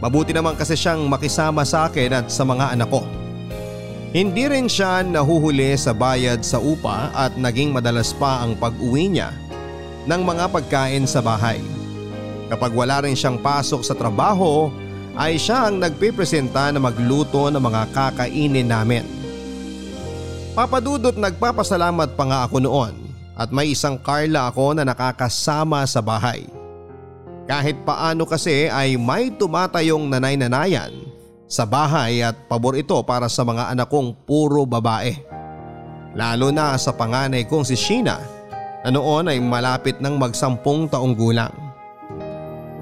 Mabuti 0.00 0.34
naman 0.34 0.58
kasi 0.58 0.74
siyang 0.74 1.06
makisama 1.06 1.62
sa 1.62 1.86
akin 1.86 2.24
at 2.24 2.26
sa 2.32 2.42
mga 2.42 2.74
anak 2.74 2.90
ko. 2.90 3.04
Hindi 4.14 4.46
rin 4.46 4.70
siya 4.70 5.02
nahuhuli 5.02 5.74
sa 5.74 5.90
bayad 5.90 6.46
sa 6.46 6.62
upa 6.62 7.10
at 7.18 7.34
naging 7.34 7.74
madalas 7.74 8.14
pa 8.14 8.46
ang 8.46 8.54
pag-uwi 8.54 9.10
niya 9.10 9.34
ng 10.06 10.22
mga 10.22 10.54
pagkain 10.54 11.02
sa 11.02 11.18
bahay. 11.18 11.58
Kapag 12.46 12.70
wala 12.78 13.02
rin 13.02 13.18
siyang 13.18 13.42
pasok 13.42 13.82
sa 13.82 13.90
trabaho 13.90 14.70
ay 15.18 15.34
siya 15.34 15.66
ang 15.66 15.82
nagpipresenta 15.82 16.70
na 16.70 16.78
magluto 16.78 17.50
ng 17.50 17.58
mga 17.58 17.90
kakainin 17.90 18.70
namin. 18.70 19.02
Papadudot 20.54 21.18
nagpapasalamat 21.18 22.14
pa 22.14 22.24
nga 22.30 22.38
ako 22.46 22.62
noon 22.62 22.94
at 23.34 23.50
may 23.50 23.74
isang 23.74 23.98
Carla 23.98 24.46
ako 24.46 24.78
na 24.78 24.86
nakakasama 24.86 25.82
sa 25.90 25.98
bahay. 25.98 26.46
Kahit 27.50 27.82
paano 27.82 28.30
kasi 28.30 28.70
ay 28.70 28.94
may 28.94 29.34
tumatayong 29.34 30.06
nanay-nanayan 30.06 31.03
sa 31.44 31.68
bahay 31.68 32.24
at 32.24 32.36
pabor 32.48 32.74
ito 32.78 32.96
para 33.04 33.28
sa 33.28 33.44
mga 33.44 33.72
anak 33.72 33.88
kong 33.92 34.24
puro 34.24 34.64
babae. 34.64 35.12
Lalo 36.14 36.54
na 36.54 36.78
sa 36.78 36.94
panganay 36.94 37.44
kong 37.44 37.66
si 37.66 37.74
Sheena 37.74 38.18
na 38.84 38.88
noon 38.92 39.32
ay 39.32 39.40
malapit 39.40 39.98
ng 39.98 40.14
magsampung 40.20 40.86
taong 40.86 41.16
gulang. 41.16 41.52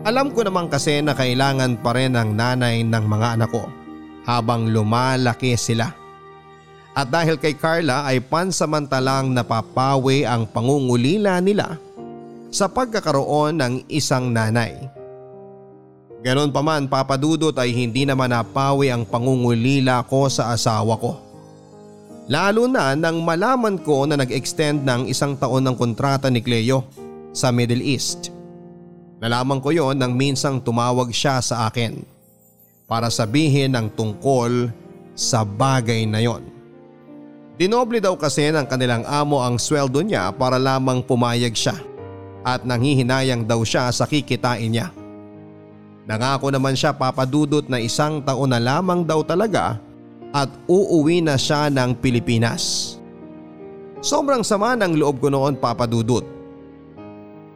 Alam 0.02 0.34
ko 0.34 0.42
naman 0.42 0.66
kasi 0.66 0.98
na 0.98 1.14
kailangan 1.14 1.78
pa 1.78 1.94
rin 1.94 2.18
ang 2.18 2.34
nanay 2.34 2.82
ng 2.82 3.04
mga 3.06 3.38
anak 3.38 3.54
ko 3.54 3.70
habang 4.26 4.70
lumalaki 4.70 5.54
sila. 5.54 5.94
At 6.92 7.08
dahil 7.08 7.40
kay 7.40 7.56
Carla 7.56 8.04
ay 8.04 8.20
pansamantalang 8.20 9.32
napapawi 9.32 10.28
ang 10.28 10.44
pangungulila 10.44 11.40
nila 11.40 11.80
sa 12.52 12.68
pagkakaroon 12.68 13.56
ng 13.56 13.74
isang 13.88 14.28
nanay. 14.28 14.76
Ganon 16.22 16.54
pa 16.54 16.62
man 16.62 16.86
papadudot 16.86 17.50
ay 17.58 17.74
hindi 17.74 18.06
naman 18.06 18.30
napawi 18.30 18.94
ang 18.94 19.02
pangungulila 19.02 20.06
ko 20.06 20.30
sa 20.30 20.54
asawa 20.54 20.94
ko. 20.94 21.18
Lalo 22.30 22.70
na 22.70 22.94
nang 22.94 23.26
malaman 23.26 23.74
ko 23.82 24.06
na 24.06 24.14
nag-extend 24.14 24.86
ng 24.86 25.10
isang 25.10 25.34
taon 25.34 25.66
ng 25.66 25.74
kontrata 25.74 26.30
ni 26.30 26.38
Cleo 26.38 26.86
sa 27.34 27.50
Middle 27.50 27.82
East. 27.82 28.30
Nalaman 29.18 29.58
ko 29.58 29.74
yon 29.74 29.98
nang 29.98 30.14
minsang 30.14 30.62
tumawag 30.62 31.10
siya 31.10 31.42
sa 31.42 31.66
akin 31.66 31.98
para 32.86 33.10
sabihin 33.10 33.74
ang 33.74 33.90
tungkol 33.90 34.70
sa 35.18 35.42
bagay 35.42 36.06
na 36.06 36.22
yon. 36.22 36.46
Dinoble 37.58 37.98
daw 37.98 38.14
kasi 38.14 38.54
ng 38.54 38.66
kanilang 38.70 39.02
amo 39.10 39.42
ang 39.42 39.58
sweldo 39.58 39.98
niya 40.06 40.30
para 40.30 40.54
lamang 40.54 41.02
pumayag 41.02 41.58
siya 41.58 41.74
at 42.46 42.62
nanghihinayang 42.62 43.42
daw 43.42 43.58
siya 43.66 43.90
sa 43.90 44.06
kikitain 44.06 44.70
niya. 44.70 45.01
Nangako 46.02 46.50
naman 46.50 46.74
siya 46.74 46.90
papadudot 46.90 47.62
na 47.70 47.78
isang 47.78 48.18
taon 48.26 48.50
na 48.50 48.58
lamang 48.58 49.06
daw 49.06 49.22
talaga 49.22 49.78
at 50.34 50.50
uuwi 50.66 51.22
na 51.22 51.38
siya 51.38 51.70
ng 51.70 51.94
Pilipinas. 52.02 52.96
Sobrang 54.02 54.42
sama 54.42 54.74
ng 54.74 54.98
loob 54.98 55.22
ko 55.22 55.30
noon 55.30 55.54
papadudot. 55.54 56.26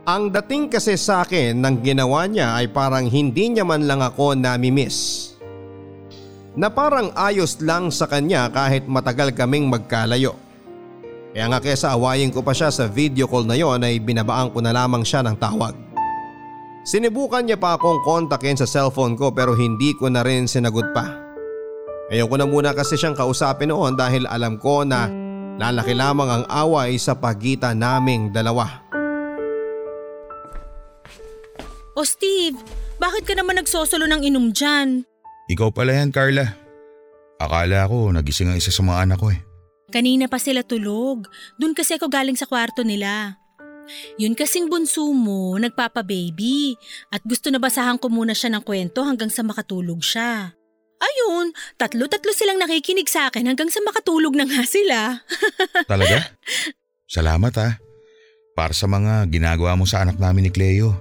Ang 0.07 0.31
dating 0.31 0.71
kasi 0.71 0.95
sa 0.95 1.27
akin 1.27 1.59
ng 1.59 1.83
ginawa 1.83 2.31
niya 2.31 2.55
ay 2.55 2.71
parang 2.71 3.11
hindi 3.11 3.51
niya 3.51 3.67
man 3.67 3.83
lang 3.83 3.99
ako 3.99 4.39
namimiss. 4.39 5.35
Na 6.55 6.71
parang 6.71 7.11
ayos 7.19 7.59
lang 7.59 7.91
sa 7.91 8.07
kanya 8.07 8.47
kahit 8.55 8.87
matagal 8.87 9.35
kaming 9.35 9.67
magkalayo. 9.67 10.39
Kaya 11.35 11.51
nga 11.51 11.59
kesa 11.59 11.93
awayin 11.93 12.31
ko 12.31 12.41
pa 12.47 12.55
siya 12.55 12.71
sa 12.71 12.87
video 12.87 13.27
call 13.27 13.45
na 13.45 13.59
yon 13.59 13.83
ay 13.83 13.99
binabaan 13.99 14.55
ko 14.55 14.63
na 14.63 14.71
lamang 14.71 15.03
siya 15.03 15.27
ng 15.27 15.37
tawag. 15.37 15.86
Sinibukan 16.87 17.43
niya 17.43 17.59
pa 17.59 17.75
akong 17.75 17.99
kontakin 18.07 18.55
sa 18.55 18.63
cellphone 18.63 19.19
ko 19.19 19.35
pero 19.35 19.59
hindi 19.59 19.91
ko 19.99 20.07
na 20.07 20.23
rin 20.23 20.47
sinagot 20.47 20.95
pa. 20.95 21.19
Ayoko 22.15 22.39
na 22.39 22.47
muna 22.47 22.71
kasi 22.71 22.95
siyang 22.95 23.19
kausapin 23.19 23.75
noon 23.75 23.99
dahil 23.99 24.23
alam 24.31 24.55
ko 24.63 24.87
na 24.87 25.11
lalaki 25.59 25.99
lamang 25.99 26.31
ang 26.31 26.45
away 26.47 26.95
sa 26.95 27.19
pagitan 27.19 27.83
naming 27.83 28.31
dalawa. 28.31 28.87
O 31.99 32.07
Steve, 32.07 32.55
bakit 33.03 33.27
ka 33.27 33.35
naman 33.35 33.59
nagsosolo 33.59 34.07
ng 34.07 34.23
inom 34.23 34.55
dyan? 34.55 35.03
Ikaw 35.51 35.75
pala 35.75 35.91
yan, 35.91 36.15
Carla. 36.15 36.55
Akala 37.43 37.91
ko 37.91 38.15
nagising 38.15 38.55
ang 38.55 38.61
isa 38.63 38.71
sa 38.71 38.87
mga 38.87 39.11
anak 39.11 39.19
ko 39.19 39.35
eh. 39.35 39.41
Kanina 39.91 40.31
pa 40.31 40.39
sila 40.39 40.63
tulog. 40.63 41.27
Doon 41.59 41.75
kasi 41.75 41.99
ako 41.99 42.07
galing 42.07 42.39
sa 42.39 42.47
kwarto 42.47 42.87
nila. 42.87 43.43
Yun 44.17 44.35
kasing 44.35 44.67
bunso 44.67 45.09
mo, 45.11 45.57
nagpapa-baby. 45.57 46.77
At 47.13 47.25
gusto 47.25 47.49
na 47.51 47.61
basahan 47.61 48.01
ko 48.01 48.11
muna 48.11 48.33
siya 48.37 48.53
ng 48.55 48.63
kwento 48.65 49.05
hanggang 49.07 49.31
sa 49.33 49.47
makatulog 49.47 50.03
siya. 50.03 50.55
Ayun, 50.97 51.53
tatlo-tatlo 51.77 52.33
silang 52.33 52.57
nakikinig 52.57 53.07
sa 53.07 53.29
akin 53.29 53.47
hanggang 53.47 53.69
sa 53.69 53.85
makatulog 53.85 54.33
na 54.33 54.49
nga 54.49 54.65
sila. 54.65 55.21
Talaga? 55.93 56.33
Salamat 57.05 57.53
ha. 57.61 57.69
Para 58.57 58.73
sa 58.73 58.89
mga 58.89 59.29
ginagawa 59.29 59.77
mo 59.77 59.85
sa 59.85 60.01
anak 60.01 60.17
namin 60.17 60.49
ni 60.49 60.51
Cleo. 60.51 60.97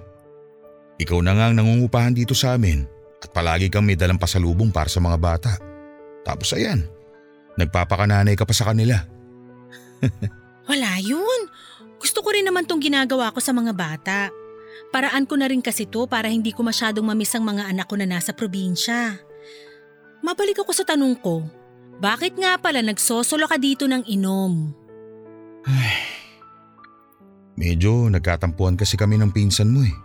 Ikaw 0.99 1.19
na 1.23 1.31
nga 1.35 1.45
ang 1.47 1.55
nangungupahan 1.55 2.11
dito 2.11 2.35
sa 2.35 2.59
amin 2.59 2.83
at 3.23 3.31
palagi 3.31 3.71
kang 3.71 3.87
may 3.87 3.95
dalang 3.95 4.19
pasalubong 4.19 4.69
para 4.75 4.91
sa 4.91 4.99
mga 4.99 5.17
bata. 5.19 5.51
Tapos 6.27 6.51
ayan, 6.51 6.83
Nagpapakananay 7.55 8.35
ka 8.35 8.43
pa 8.43 8.53
sa 8.55 8.67
kanila. 8.71 8.99
Wala 10.69 10.99
yun. 10.99 11.41
Gusto 11.99 12.19
ko 12.21 12.29
rin 12.35 12.45
naman 12.45 12.67
tong 12.67 12.81
ginagawa 12.81 13.31
ko 13.31 13.39
sa 13.39 13.55
mga 13.55 13.71
bata. 13.71 14.19
Paraan 14.91 15.23
ko 15.23 15.39
na 15.39 15.47
rin 15.47 15.63
kasi 15.63 15.87
to 15.87 16.05
para 16.05 16.27
hindi 16.27 16.51
ko 16.51 16.63
masyadong 16.63 17.03
mamiss 17.03 17.35
ang 17.35 17.47
mga 17.47 17.71
anak 17.71 17.87
ko 17.87 17.95
na 17.95 18.07
nasa 18.07 18.35
probinsya. 18.35 19.19
Mabalik 20.19 20.59
ako 20.61 20.71
sa 20.75 20.83
tanong 20.83 21.15
ko. 21.19 21.45
Bakit 21.99 22.35
nga 22.35 22.59
pala 22.59 22.83
nagsosolo 22.83 23.47
ka 23.47 23.55
dito 23.55 23.87
ng 23.87 24.03
inom? 24.07 24.75
Medyo 27.61 28.11
nagkatampuan 28.11 28.75
kasi 28.75 28.99
kami 28.99 29.15
ng 29.15 29.31
pinsan 29.31 29.71
mo 29.71 29.79
eh. 29.83 29.95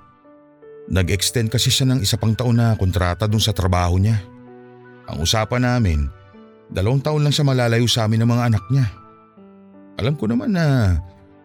Nag-extend 0.91 1.51
kasi 1.51 1.71
siya 1.71 1.91
ng 1.91 2.01
isa 2.03 2.15
pang 2.15 2.35
taon 2.35 2.59
na 2.59 2.79
kontrata 2.79 3.27
dun 3.27 3.43
sa 3.43 3.51
trabaho 3.51 3.99
niya. 3.99 4.23
Ang 5.11 5.27
usapan 5.27 5.67
namin, 5.67 6.07
Dalawang 6.71 7.03
taon 7.03 7.27
lang 7.27 7.35
siya 7.35 7.43
malalayo 7.43 7.87
sa 7.91 8.07
amin 8.07 8.23
ng 8.23 8.31
mga 8.31 8.47
anak 8.55 8.65
niya. 8.71 8.87
Alam 9.99 10.15
ko 10.15 10.31
naman 10.31 10.55
na 10.55 10.97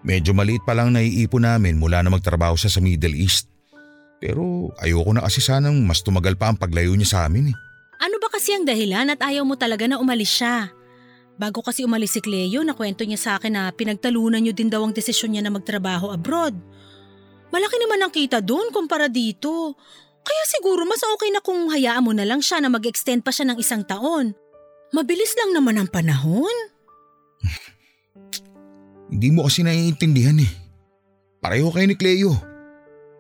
medyo 0.06 0.38
maliit 0.38 0.62
pa 0.62 0.78
lang 0.78 0.94
naiipon 0.94 1.44
namin 1.44 1.82
mula 1.82 2.06
na 2.06 2.14
magtrabaho 2.14 2.54
siya 2.54 2.70
sa 2.70 2.80
Middle 2.80 3.18
East. 3.18 3.50
Pero 4.22 4.72
ayoko 4.80 5.12
na 5.12 5.26
kasi 5.26 5.42
sanang 5.42 5.82
mas 5.84 6.06
tumagal 6.06 6.38
pa 6.38 6.54
ang 6.54 6.58
paglayo 6.62 6.94
niya 6.94 7.10
sa 7.10 7.20
amin 7.26 7.52
eh. 7.52 7.56
Ano 8.00 8.22
ba 8.22 8.30
kasi 8.30 8.54
ang 8.54 8.64
dahilan 8.64 9.10
at 9.12 9.20
ayaw 9.20 9.44
mo 9.44 9.58
talaga 9.58 9.90
na 9.90 9.98
umalis 9.98 10.30
siya? 10.30 10.70
Bago 11.36 11.60
kasi 11.60 11.84
umalis 11.84 12.16
si 12.16 12.24
Cleo, 12.24 12.64
nakwento 12.64 13.04
niya 13.04 13.20
sa 13.20 13.32
akin 13.36 13.52
na 13.52 13.64
pinagtalunan 13.74 14.40
niyo 14.40 14.56
din 14.56 14.72
daw 14.72 14.88
ang 14.88 14.96
desisyon 14.96 15.36
niya 15.36 15.44
na 15.44 15.52
magtrabaho 15.52 16.16
abroad. 16.16 16.56
Malaki 17.52 17.76
naman 17.82 18.00
ang 18.00 18.14
kita 18.14 18.40
doon 18.40 18.72
kumpara 18.72 19.12
dito. 19.12 19.76
Kaya 20.26 20.44
siguro 20.48 20.88
mas 20.88 21.04
okay 21.04 21.30
na 21.36 21.44
kung 21.44 21.68
hayaan 21.70 22.04
mo 22.08 22.16
na 22.16 22.24
lang 22.24 22.40
siya 22.40 22.64
na 22.64 22.72
mag-extend 22.72 23.22
pa 23.22 23.36
siya 23.36 23.52
ng 23.52 23.58
isang 23.60 23.84
taon. 23.84 24.32
Mabilis 24.96 25.36
lang 25.36 25.52
naman 25.52 25.76
ang 25.76 25.90
panahon. 25.92 26.56
Hindi 29.10 29.28
mo 29.30 29.46
kasi 29.46 29.62
naiintindihan 29.62 30.38
eh. 30.42 30.52
Pareho 31.42 31.70
kayo 31.70 31.86
ni 31.86 31.94
Cleo. 31.94 32.34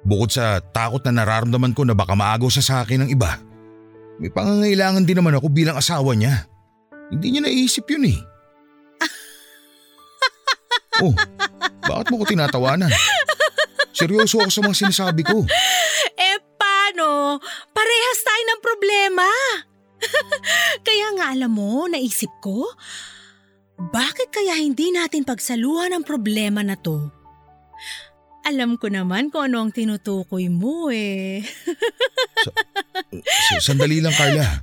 Bukod 0.05 0.33
sa 0.33 0.61
takot 0.61 1.01
na 1.05 1.21
nararamdaman 1.21 1.73
ko 1.73 1.85
na 1.85 1.97
baka 1.97 2.13
maagaw 2.13 2.49
sa 2.49 2.61
sa 2.61 2.75
akin 2.85 3.05
ng 3.05 3.09
iba, 3.13 3.41
may 4.21 4.29
pangangailangan 4.29 5.03
din 5.03 5.17
naman 5.17 5.35
ako 5.37 5.49
bilang 5.49 5.77
asawa 5.77 6.13
niya. 6.13 6.45
Hindi 7.09 7.37
niya 7.37 7.41
naisip 7.45 7.85
yun 7.89 8.09
eh. 8.09 8.17
oh, 11.05 11.13
bakit 11.85 12.07
mo 12.09 12.21
ko 12.21 12.25
tinatawanan? 12.25 12.89
Seryoso 13.93 14.41
ako 14.41 14.51
sa 14.51 14.61
mga 14.65 14.77
sinasabi 14.77 15.21
ko. 15.25 15.45
Eh 16.17 16.37
paano? 16.57 17.37
Parehas 17.73 18.19
tayo 18.25 18.43
ng 18.45 18.61
problema. 18.61 19.27
kaya 20.87 21.07
nga 21.17 21.25
alam 21.33 21.51
mo, 21.53 21.85
naisip 21.89 22.29
ko, 22.41 22.67
bakit 23.75 24.31
kaya 24.31 24.55
hindi 24.55 24.91
natin 24.95 25.27
pagsaluhan 25.27 25.91
ang 25.91 26.07
problema 26.07 26.63
na 26.63 26.79
to? 26.79 27.11
Alam 28.45 28.77
ko 28.77 28.87
naman 28.87 29.33
kung 29.33 29.49
ano 29.51 29.65
ang 29.65 29.73
tinutukoy 29.73 30.47
mo 30.47 30.93
eh. 30.93 31.41
Sa, 33.49 33.73
sandali 33.73 33.99
lang 33.99 34.13
Carla. 34.13 34.61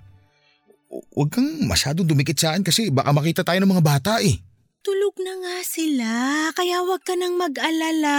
Huwag 1.13 1.29
kang 1.33 1.67
masyadong 1.67 2.05
dumikit 2.05 2.37
sa 2.37 2.53
akin 2.55 2.63
kasi 2.63 2.93
baka 2.93 3.11
makita 3.11 3.43
tayo 3.43 3.59
ng 3.59 3.73
mga 3.75 3.85
bata 3.85 4.13
eh. 4.21 4.39
Tulog 4.83 5.15
na 5.19 5.35
nga 5.41 5.57
sila, 5.65 6.11
kaya 6.53 6.83
huwag 6.85 7.03
ka 7.03 7.17
nang 7.17 7.39
mag-alala. 7.39 8.19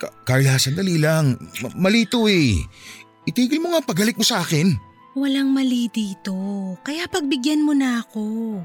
Ka- 0.00 0.14
Carla, 0.26 0.58
sandali 0.58 0.98
lang. 0.98 1.38
Ma- 1.62 1.88
malito 1.88 2.26
eh. 2.26 2.58
Itigil 3.24 3.62
mo 3.62 3.72
nga 3.72 3.84
paghalik 3.84 4.18
mo 4.18 4.24
sa 4.26 4.42
akin. 4.42 4.93
Walang 5.14 5.54
mali 5.54 5.86
dito, 5.94 6.34
kaya 6.82 7.06
pagbigyan 7.06 7.62
mo 7.62 7.70
na 7.70 8.02
ako. 8.02 8.58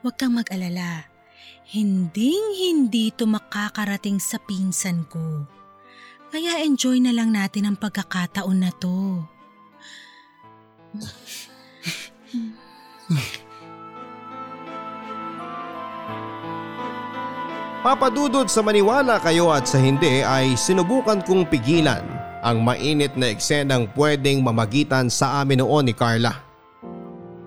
Huwag 0.00 0.16
kang 0.16 0.32
mag-alala. 0.32 1.04
Hinding 1.68 2.56
hindi 2.56 3.12
to 3.12 3.28
makakarating 3.28 4.16
sa 4.16 4.40
pinsan 4.40 5.04
ko. 5.04 5.44
Kaya 6.32 6.64
enjoy 6.64 6.96
na 7.04 7.12
lang 7.12 7.28
natin 7.28 7.68
ang 7.68 7.76
pagkakataon 7.76 8.56
na 8.56 8.72
to. 8.72 9.20
Papadudod 17.84 18.48
sa 18.48 18.64
maniwala 18.64 19.20
kayo 19.20 19.52
at 19.52 19.68
sa 19.68 19.76
hindi 19.76 20.24
ay 20.24 20.56
sinubukan 20.56 21.20
kong 21.20 21.52
pigilan 21.52 22.15
ang 22.46 22.62
mainit 22.62 23.18
na 23.18 23.34
eksenang 23.34 23.90
pwedeng 23.98 24.38
mamagitan 24.38 25.10
sa 25.10 25.42
amin 25.42 25.58
noon 25.58 25.90
ni 25.90 25.94
Carla. 25.98 26.30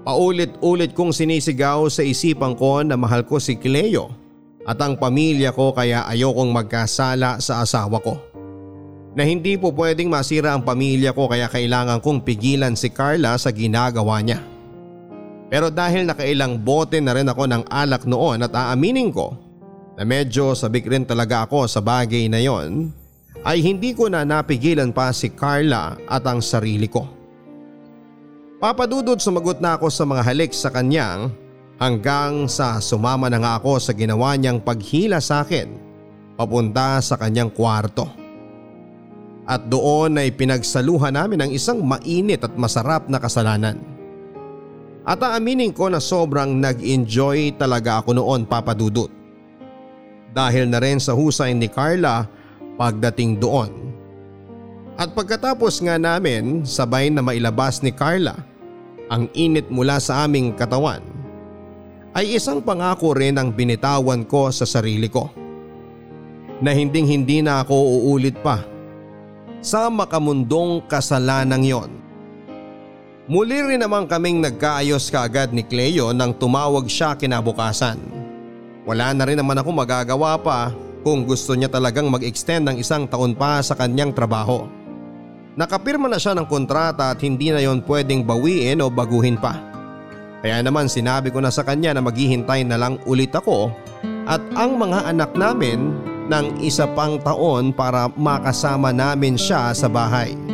Paulit-ulit 0.03 0.91
kong 0.91 1.15
sinisigaw 1.15 1.87
sa 1.87 2.03
isipan 2.03 2.51
ko 2.59 2.83
na 2.83 2.99
mahal 2.99 3.23
ko 3.23 3.39
si 3.39 3.55
Cleo 3.55 4.11
at 4.67 4.75
ang 4.83 4.99
pamilya 4.99 5.55
ko 5.55 5.71
kaya 5.71 6.03
ayokong 6.03 6.51
magkasala 6.51 7.39
sa 7.39 7.63
asawa 7.63 8.03
ko. 8.03 8.19
Na 9.15 9.23
hindi 9.23 9.55
po 9.55 9.71
pwedeng 9.71 10.11
masira 10.11 10.51
ang 10.51 10.67
pamilya 10.67 11.15
ko 11.15 11.31
kaya 11.31 11.47
kailangan 11.47 12.03
kong 12.03 12.27
pigilan 12.27 12.75
si 12.75 12.91
Carla 12.91 13.39
sa 13.39 13.55
ginagawa 13.55 14.19
niya. 14.19 14.43
Pero 15.47 15.71
dahil 15.71 16.11
nakailang 16.11 16.59
bote 16.59 16.99
na 16.99 17.15
rin 17.15 17.31
ako 17.31 17.47
ng 17.47 17.63
alak 17.71 18.03
noon 18.03 18.43
at 18.43 18.51
aaminin 18.51 19.15
ko 19.15 19.31
na 19.95 20.03
medyo 20.03 20.53
sabik 20.53 20.91
rin 20.91 21.07
talaga 21.07 21.47
ako 21.47 21.65
sa 21.65 21.79
bagay 21.79 22.27
na 22.27 22.43
yon, 22.43 22.93
ay 23.47 23.63
hindi 23.63 23.95
ko 23.95 24.11
na 24.11 24.27
napigilan 24.27 24.91
pa 24.91 25.15
si 25.15 25.31
Carla 25.31 25.95
at 26.09 26.23
ang 26.27 26.43
sarili 26.43 26.91
ko. 26.91 27.07
Papadudod 28.59 29.15
sumagot 29.23 29.63
na 29.63 29.79
ako 29.79 29.87
sa 29.87 30.03
mga 30.03 30.21
halik 30.27 30.51
sa 30.51 30.67
kanyang 30.67 31.31
hanggang 31.79 32.51
sa 32.51 32.83
sumama 32.83 33.31
na 33.31 33.39
nga 33.39 33.55
ako 33.55 33.79
sa 33.79 33.95
ginawa 33.95 34.35
niyang 34.35 34.59
paghila 34.59 35.23
sa 35.23 35.47
akin 35.47 35.71
papunta 36.35 36.99
sa 36.99 37.15
kanyang 37.15 37.47
kwarto. 37.55 38.11
At 39.49 39.65
doon 39.65 40.19
ay 40.19 40.35
pinagsaluhan 40.35 41.15
namin 41.15 41.41
ang 41.41 41.51
isang 41.55 41.81
mainit 41.81 42.43
at 42.43 42.53
masarap 42.53 43.07
na 43.07 43.17
kasalanan. 43.17 43.81
At 45.07 45.23
aaminin 45.25 45.73
ko 45.73 45.89
na 45.89 45.97
sobrang 45.97 46.53
nag-enjoy 46.59 47.57
talaga 47.57 48.03
ako 48.03 48.13
noon 48.13 48.45
papadudot. 48.45 49.09
Dahil 50.29 50.69
na 50.69 50.77
rin 50.77 51.01
sa 51.01 51.17
husay 51.17 51.57
ni 51.57 51.65
Carla 51.65 52.29
pagdating 52.79 53.35
doon. 53.35 53.91
At 54.95 55.11
pagkatapos 55.11 55.83
nga 55.83 55.99
namin 55.99 56.63
sabay 56.63 57.11
na 57.11 57.19
mailabas 57.19 57.83
ni 57.83 57.91
Carla 57.91 58.39
ang 59.11 59.27
init 59.35 59.67
mula 59.67 59.99
sa 59.99 60.23
aming 60.23 60.55
katawan 60.55 61.03
ay 62.15 62.39
isang 62.39 62.63
pangako 62.63 63.11
rin 63.15 63.35
ang 63.35 63.51
binitawan 63.51 64.23
ko 64.23 64.47
sa 64.51 64.63
sarili 64.63 65.11
ko. 65.11 65.27
Na 66.59 66.75
hinding 66.75 67.07
hindi 67.07 67.39
na 67.39 67.63
ako 67.63 67.75
uulit 67.75 68.35
pa 68.43 68.63
sa 69.63 69.87
makamundong 69.87 70.83
kasalanan 70.87 71.63
yon. 71.63 71.91
Muli 73.29 73.61
rin 73.61 73.79
naman 73.79 74.09
kaming 74.09 74.43
nagkaayos 74.43 75.07
kaagad 75.07 75.55
ni 75.55 75.63
Cleo 75.63 76.11
nang 76.11 76.35
tumawag 76.35 76.89
siya 76.91 77.15
kinabukasan. 77.15 78.01
Wala 78.83 79.13
na 79.13 79.23
rin 79.23 79.37
naman 79.37 79.55
ako 79.55 79.69
magagawa 79.69 80.35
pa 80.41 80.73
kung 81.01 81.23
gusto 81.23 81.55
niya 81.55 81.71
talagang 81.71 82.07
mag-extend 82.11 82.67
ng 82.69 82.77
isang 82.79 83.07
taon 83.07 83.35
pa 83.35 83.63
sa 83.63 83.75
kanyang 83.75 84.11
trabaho. 84.11 84.67
Nakapirma 85.59 86.07
na 86.07 86.15
siya 86.15 86.35
ng 86.37 86.47
kontrata 86.47 87.11
at 87.11 87.19
hindi 87.19 87.51
na 87.51 87.59
yon 87.59 87.83
pwedeng 87.83 88.23
bawiin 88.23 88.79
o 88.79 88.87
baguhin 88.87 89.35
pa. 89.35 89.59
Kaya 90.39 90.63
naman 90.63 90.87
sinabi 90.87 91.35
ko 91.35 91.43
na 91.43 91.51
sa 91.51 91.67
kanya 91.67 91.91
na 91.91 92.01
maghihintay 92.03 92.63
na 92.63 92.79
lang 92.79 92.95
ulit 93.03 93.35
ako 93.35 93.67
at 94.23 94.39
ang 94.55 94.79
mga 94.79 95.11
anak 95.11 95.35
namin 95.35 95.91
ng 96.31 96.63
isa 96.63 96.87
pang 96.95 97.19
taon 97.19 97.75
para 97.75 98.07
makasama 98.15 98.95
namin 98.95 99.35
siya 99.35 99.75
sa 99.75 99.91
bahay. 99.91 100.48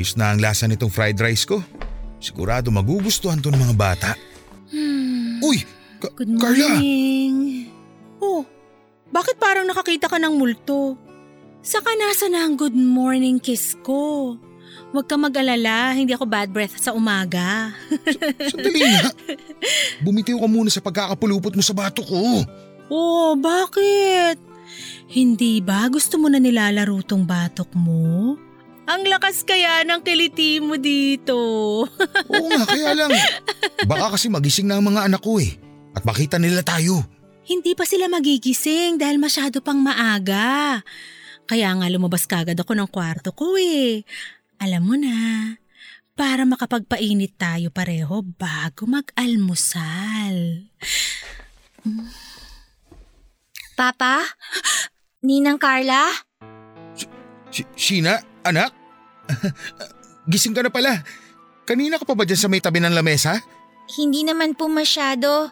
Ayos 0.00 0.16
na 0.16 0.32
ang 0.32 0.40
lasa 0.40 0.64
nitong 0.64 0.88
fried 0.88 1.20
rice 1.20 1.44
ko. 1.44 1.60
Sigurado 2.16 2.72
magugustuhan 2.72 3.36
to 3.44 3.52
ng 3.52 3.60
mga 3.60 3.76
bata. 3.76 4.10
Hmm. 4.72 5.44
Uy, 5.44 5.60
Ka- 6.00 6.16
Good 6.16 6.40
Carla! 6.40 6.80
Oh, 8.16 8.48
bakit 9.12 9.36
parang 9.36 9.68
nakakita 9.68 10.08
ka 10.08 10.16
ng 10.16 10.40
multo? 10.40 10.96
Saka 11.60 11.92
nasa 12.00 12.32
na 12.32 12.48
ang 12.48 12.56
good 12.56 12.72
morning 12.72 13.36
kiss 13.36 13.76
ko? 13.84 14.36
Huwag 14.96 15.04
ka 15.04 15.20
mag-alala, 15.20 15.92
hindi 15.92 16.16
ako 16.16 16.24
bad 16.24 16.48
breath 16.48 16.80
sa 16.80 16.96
umaga. 16.96 17.76
Sandali 18.48 18.80
nga. 18.80 19.12
Bumitiw 20.04 20.40
ka 20.40 20.48
muna 20.48 20.72
sa 20.72 20.80
pagkakapulupot 20.80 21.52
mo 21.52 21.60
sa 21.60 21.76
bato 21.76 22.00
ko. 22.00 22.48
Oh, 22.88 23.36
bakit? 23.36 24.40
Hindi 25.12 25.60
ba 25.60 25.84
gusto 25.92 26.16
mo 26.16 26.32
na 26.32 26.40
nilalaro 26.40 27.04
tong 27.04 27.28
batok 27.28 27.70
mo? 27.76 28.34
Ang 28.90 29.06
lakas 29.06 29.46
kaya 29.46 29.86
ng 29.86 30.02
kiliti 30.02 30.58
mo 30.58 30.74
dito. 30.74 31.38
Oo 32.34 32.48
nga, 32.50 32.66
kaya 32.66 32.90
lang. 32.98 33.14
Baka 33.86 34.18
kasi 34.18 34.26
magising 34.26 34.66
na 34.66 34.82
ang 34.82 34.90
mga 34.90 35.06
anak 35.06 35.22
ko 35.22 35.38
eh. 35.38 35.54
At 35.94 36.02
makita 36.02 36.42
nila 36.42 36.66
tayo. 36.66 37.06
Hindi 37.46 37.78
pa 37.78 37.86
sila 37.86 38.10
magigising 38.10 38.98
dahil 38.98 39.22
masyado 39.22 39.62
pang 39.62 39.78
maaga. 39.78 40.82
Kaya 41.46 41.70
nga 41.70 41.86
lumabas 41.86 42.26
kagad 42.26 42.58
ako 42.58 42.74
ng 42.74 42.90
kwarto 42.90 43.30
ko 43.30 43.54
eh. 43.54 44.02
Alam 44.58 44.82
mo 44.82 44.94
na, 44.98 45.54
para 46.18 46.42
makapagpainit 46.42 47.38
tayo 47.38 47.70
pareho 47.70 48.26
bago 48.26 48.90
mag-almusal. 48.90 50.66
Papa? 53.78 54.26
Ninang 55.22 55.62
Carla? 55.62 56.10
Si 57.50 57.62
Sheena, 57.78 58.18
anak? 58.42 58.79
Gising 60.30 60.54
ka 60.54 60.62
na 60.62 60.72
pala. 60.72 61.02
Kanina 61.64 61.98
ka 61.98 62.04
pa 62.04 62.18
ba 62.18 62.26
dyan 62.26 62.40
sa 62.40 62.50
may 62.50 62.62
tabi 62.62 62.82
ng 62.82 62.94
lamesa? 62.94 63.38
Hindi 63.90 64.22
naman 64.22 64.54
po 64.54 64.66
masyado. 64.70 65.50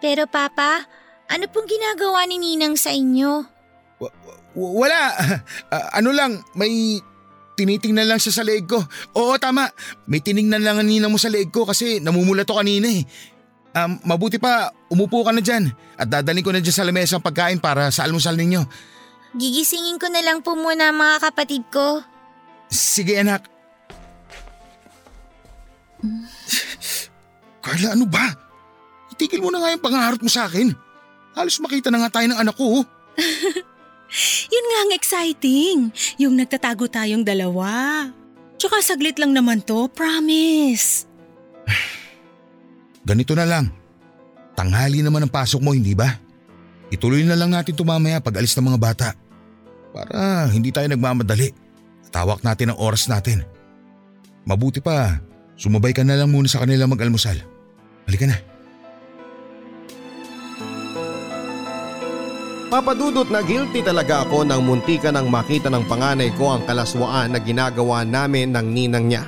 Pero 0.00 0.26
Papa, 0.30 0.86
ano 1.30 1.44
pong 1.50 1.68
ginagawa 1.68 2.26
ni 2.26 2.40
Ninang 2.40 2.74
sa 2.74 2.90
inyo? 2.90 3.46
W- 4.00 4.14
wala. 4.54 4.98
Ah, 5.70 6.02
ano 6.02 6.10
lang, 6.10 6.42
may 6.58 6.98
tinitingnan 7.54 8.08
lang 8.10 8.18
siya 8.18 8.40
sa 8.40 8.42
leeg 8.42 8.66
ko. 8.66 8.80
Oo, 9.14 9.38
tama. 9.38 9.70
May 10.10 10.18
tiningnan 10.18 10.64
lang 10.64 10.82
ang 10.82 10.88
ninang 10.88 11.12
mo 11.12 11.20
sa 11.20 11.30
leeg 11.30 11.52
ko 11.54 11.62
kasi 11.62 12.02
namumula 12.02 12.42
to 12.42 12.56
kanina 12.58 12.90
eh. 12.90 13.06
Um, 13.70 14.02
mabuti 14.02 14.42
pa, 14.42 14.74
umupo 14.90 15.22
ka 15.22 15.30
na 15.30 15.38
dyan 15.38 15.70
at 15.94 16.10
dadaling 16.10 16.42
ko 16.42 16.50
na 16.50 16.58
dyan 16.58 16.74
sa 16.74 16.82
lamesa 16.82 17.20
ang 17.20 17.22
pagkain 17.22 17.62
para 17.62 17.86
sa 17.94 18.02
almusal 18.02 18.34
ninyo. 18.34 18.66
Gigisingin 19.38 20.02
ko 20.02 20.10
na 20.10 20.26
lang 20.26 20.42
po 20.42 20.58
muna 20.58 20.90
mga 20.90 21.30
kapatid 21.30 21.62
ko. 21.70 22.02
Sige 22.70 23.18
anak. 23.18 23.50
Carla, 27.60 27.92
ano 27.92 28.06
ba? 28.08 28.32
Itigil 29.12 29.44
mo 29.44 29.52
na 29.52 29.60
nga 29.60 29.74
yung 29.74 29.84
pangarap 29.84 30.20
mo 30.22 30.30
sa 30.30 30.48
akin. 30.48 30.72
Halos 31.36 31.60
makita 31.60 31.92
na 31.92 32.00
nga 32.06 32.18
tayo 32.18 32.26
ng 32.30 32.40
anak 32.40 32.56
ko. 32.56 32.80
oh. 32.80 32.84
Yun 34.54 34.66
nga 34.66 34.78
ang 34.82 34.92
exciting. 34.96 35.78
Yung 36.18 36.34
nagtatago 36.34 36.90
tayong 36.90 37.22
dalawa. 37.22 38.06
Tsaka 38.56 38.82
saglit 38.82 39.20
lang 39.20 39.36
naman 39.36 39.62
to, 39.62 39.86
promise. 39.92 41.06
Ganito 43.08 43.36
na 43.36 43.46
lang. 43.46 43.70
Tanghali 44.58 45.00
naman 45.00 45.24
ang 45.24 45.32
pasok 45.32 45.62
mo, 45.62 45.72
hindi 45.72 45.94
ba? 45.94 46.18
Ituloy 46.90 47.22
na 47.22 47.38
lang 47.38 47.54
natin 47.54 47.72
ito 47.72 47.86
mamaya 47.86 48.18
pag 48.18 48.42
alis 48.42 48.52
ng 48.58 48.66
mga 48.66 48.80
bata. 48.82 49.08
Para 49.94 50.50
hindi 50.50 50.74
tayo 50.74 50.90
nagmamadali. 50.90 51.54
Tawak 52.10 52.42
natin 52.42 52.74
ang 52.74 52.78
oras 52.82 53.06
natin. 53.06 53.46
Mabuti 54.46 54.82
pa, 54.82 55.22
sumabay 55.54 55.94
ka 55.94 56.02
na 56.02 56.18
lang 56.18 56.30
muna 56.30 56.50
sa 56.50 56.62
kanila 56.62 56.90
mag-almusal. 56.90 57.38
Halika 58.06 58.26
na. 58.26 58.38
Papadudot 62.70 63.26
na 63.26 63.42
guilty 63.42 63.82
talaga 63.82 64.22
ako 64.22 64.46
nang 64.46 64.62
muntika 64.62 65.10
nang 65.10 65.26
makita 65.26 65.66
ng 65.74 65.90
panganay 65.90 66.30
ko 66.38 66.54
ang 66.54 66.62
kalaswaan 66.62 67.34
na 67.34 67.42
ginagawa 67.42 68.06
namin 68.06 68.54
ng 68.54 68.66
ninang 68.70 69.10
niya. 69.10 69.26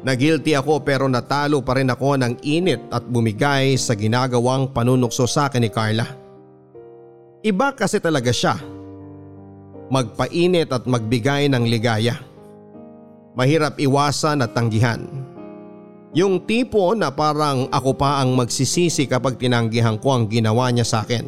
Nagilty 0.00 0.56
ako 0.56 0.80
pero 0.80 1.04
natalo 1.04 1.60
pa 1.60 1.76
rin 1.76 1.92
ako 1.92 2.16
ng 2.16 2.40
init 2.40 2.80
at 2.88 3.04
bumigay 3.04 3.76
sa 3.76 3.92
ginagawang 3.92 4.72
panunukso 4.72 5.28
sa 5.28 5.52
akin 5.52 5.60
ni 5.60 5.68
Carla. 5.68 6.08
Iba 7.44 7.76
kasi 7.76 8.00
talaga 8.00 8.32
siya. 8.32 8.56
Magpainit 9.90 10.70
at 10.70 10.86
magbigay 10.86 11.50
ng 11.50 11.66
ligaya. 11.66 12.14
Mahirap 13.34 13.76
iwasan 13.82 14.46
at 14.46 14.54
tanggihan. 14.54 15.02
Yung 16.14 16.42
tipo 16.46 16.94
na 16.94 17.10
parang 17.10 17.70
ako 17.70 17.94
pa 17.94 18.22
ang 18.22 18.34
magsisisi 18.34 19.06
kapag 19.10 19.38
tinanggihan 19.38 19.98
ko 19.98 20.14
ang 20.14 20.30
ginawa 20.30 20.70
niya 20.70 20.86
sa 20.86 21.02
akin. 21.02 21.26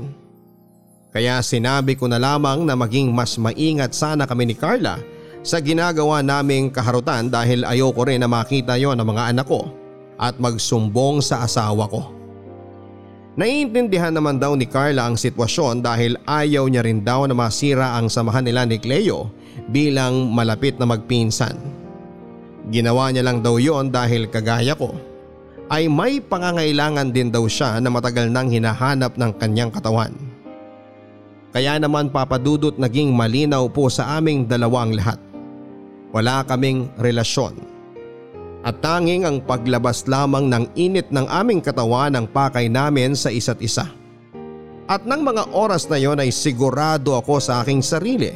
Kaya 1.10 1.42
sinabi 1.42 1.98
ko 1.98 2.06
na 2.06 2.22
lamang 2.22 2.62
na 2.62 2.78
maging 2.78 3.10
mas 3.10 3.34
maingat 3.36 3.92
sana 3.92 4.24
kami 4.24 4.48
ni 4.48 4.56
Carla 4.56 4.98
sa 5.42 5.58
ginagawa 5.58 6.22
naming 6.22 6.70
kaharutan 6.70 7.26
dahil 7.28 7.66
ayoko 7.66 8.06
rin 8.06 8.22
na 8.22 8.30
makita 8.30 8.78
yon 8.78 8.94
ng 8.94 9.06
mga 9.06 9.34
anak 9.34 9.46
ko 9.50 9.70
at 10.22 10.38
magsumbong 10.38 11.18
sa 11.18 11.42
asawa 11.42 11.90
ko. 11.90 12.21
Naiintindihan 13.32 14.12
naman 14.12 14.36
daw 14.36 14.52
ni 14.52 14.68
Carla 14.68 15.08
ang 15.08 15.16
sitwasyon 15.16 15.80
dahil 15.80 16.20
ayaw 16.28 16.68
niya 16.68 16.84
rin 16.84 17.00
daw 17.00 17.24
na 17.24 17.32
masira 17.32 17.96
ang 17.96 18.12
samahan 18.12 18.44
nila 18.44 18.68
ni 18.68 18.76
Cleo 18.76 19.32
bilang 19.72 20.28
malapit 20.28 20.76
na 20.76 20.84
magpinsan. 20.84 21.56
Ginawa 22.68 23.08
niya 23.08 23.24
lang 23.24 23.40
daw 23.40 23.56
yon 23.56 23.88
dahil 23.88 24.28
kagaya 24.28 24.76
ko 24.76 24.92
ay 25.72 25.88
may 25.88 26.20
pangangailangan 26.20 27.08
din 27.08 27.32
daw 27.32 27.48
siya 27.48 27.80
na 27.80 27.88
matagal 27.88 28.28
nang 28.28 28.52
hinahanap 28.52 29.16
ng 29.16 29.32
kanyang 29.40 29.72
katawan. 29.72 30.12
Kaya 31.56 31.80
naman 31.80 32.12
papadudot 32.12 32.76
naging 32.76 33.16
malinaw 33.16 33.64
po 33.72 33.88
sa 33.88 34.20
aming 34.20 34.44
dalawang 34.44 34.92
lahat. 34.92 35.16
Wala 36.12 36.44
kaming 36.44 36.92
relasyon 37.00 37.71
at 38.62 38.78
tanging 38.78 39.26
ang 39.26 39.42
paglabas 39.42 40.06
lamang 40.06 40.46
ng 40.46 40.64
init 40.78 41.10
ng 41.10 41.26
aming 41.26 41.58
katawan 41.58 42.14
ang 42.14 42.30
pakay 42.30 42.70
namin 42.70 43.18
sa 43.18 43.28
isa't 43.28 43.58
isa. 43.58 43.90
At 44.86 45.02
ng 45.02 45.22
mga 45.22 45.50
oras 45.50 45.90
na 45.90 45.98
yon 45.98 46.22
ay 46.22 46.30
sigurado 46.30 47.18
ako 47.18 47.42
sa 47.42 47.62
aking 47.62 47.82
sarili 47.82 48.30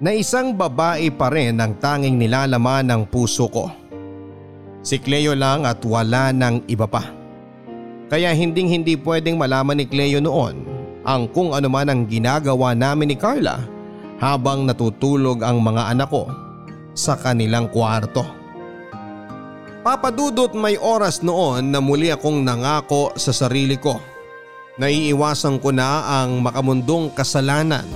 na 0.00 0.16
isang 0.16 0.56
babae 0.56 1.12
pa 1.12 1.28
rin 1.28 1.60
ang 1.60 1.76
tanging 1.76 2.16
nilalaman 2.16 2.88
ng 2.88 3.02
puso 3.12 3.48
ko. 3.52 3.68
Si 4.80 4.96
Cleo 4.96 5.36
lang 5.36 5.68
at 5.68 5.84
wala 5.84 6.32
ng 6.32 6.64
iba 6.72 6.88
pa. 6.88 7.04
Kaya 8.08 8.32
hinding 8.32 8.72
hindi 8.72 8.96
pwedeng 8.96 9.36
malaman 9.36 9.76
ni 9.76 9.86
Cleo 9.86 10.24
noon 10.24 10.64
ang 11.04 11.28
kung 11.28 11.52
ano 11.52 11.68
man 11.68 11.92
ang 11.92 12.08
ginagawa 12.08 12.72
namin 12.72 13.12
ni 13.12 13.16
Carla 13.16 13.60
habang 14.16 14.64
natutulog 14.64 15.44
ang 15.44 15.60
mga 15.60 15.92
anak 15.92 16.08
ko 16.08 16.28
sa 16.96 17.16
kanilang 17.20 17.68
kwarto. 17.68 18.39
Papadudot 19.80 20.52
may 20.52 20.76
oras 20.76 21.24
noon 21.24 21.72
na 21.72 21.80
muli 21.80 22.12
akong 22.12 22.44
nangako 22.44 23.16
sa 23.16 23.32
sarili 23.32 23.80
ko. 23.80 23.96
Naiiwasan 24.76 25.56
ko 25.56 25.72
na 25.72 26.20
ang 26.20 26.44
makamundong 26.44 27.16
kasalanan 27.16 27.88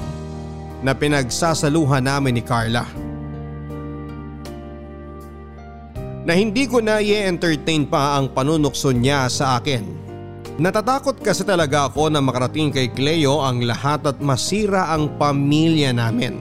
na 0.80 0.96
pinagsasaluhan 0.96 2.08
namin 2.08 2.40
ni 2.40 2.42
Carla. 2.44 2.88
Na 6.24 6.32
hindi 6.32 6.64
ko 6.64 6.80
na 6.80 7.04
i-entertain 7.04 7.84
pa 7.84 8.16
ang 8.16 8.32
panunukso 8.32 8.88
niya 8.88 9.28
sa 9.28 9.60
akin. 9.60 9.84
Natatakot 10.56 11.20
kasi 11.20 11.44
talaga 11.44 11.92
ako 11.92 12.08
na 12.08 12.24
makarating 12.24 12.72
kay 12.72 12.88
Cleo 12.96 13.44
ang 13.44 13.60
lahat 13.60 14.08
at 14.08 14.24
masira 14.24 14.88
ang 14.88 15.20
pamilya 15.20 15.92
namin. 15.92 16.40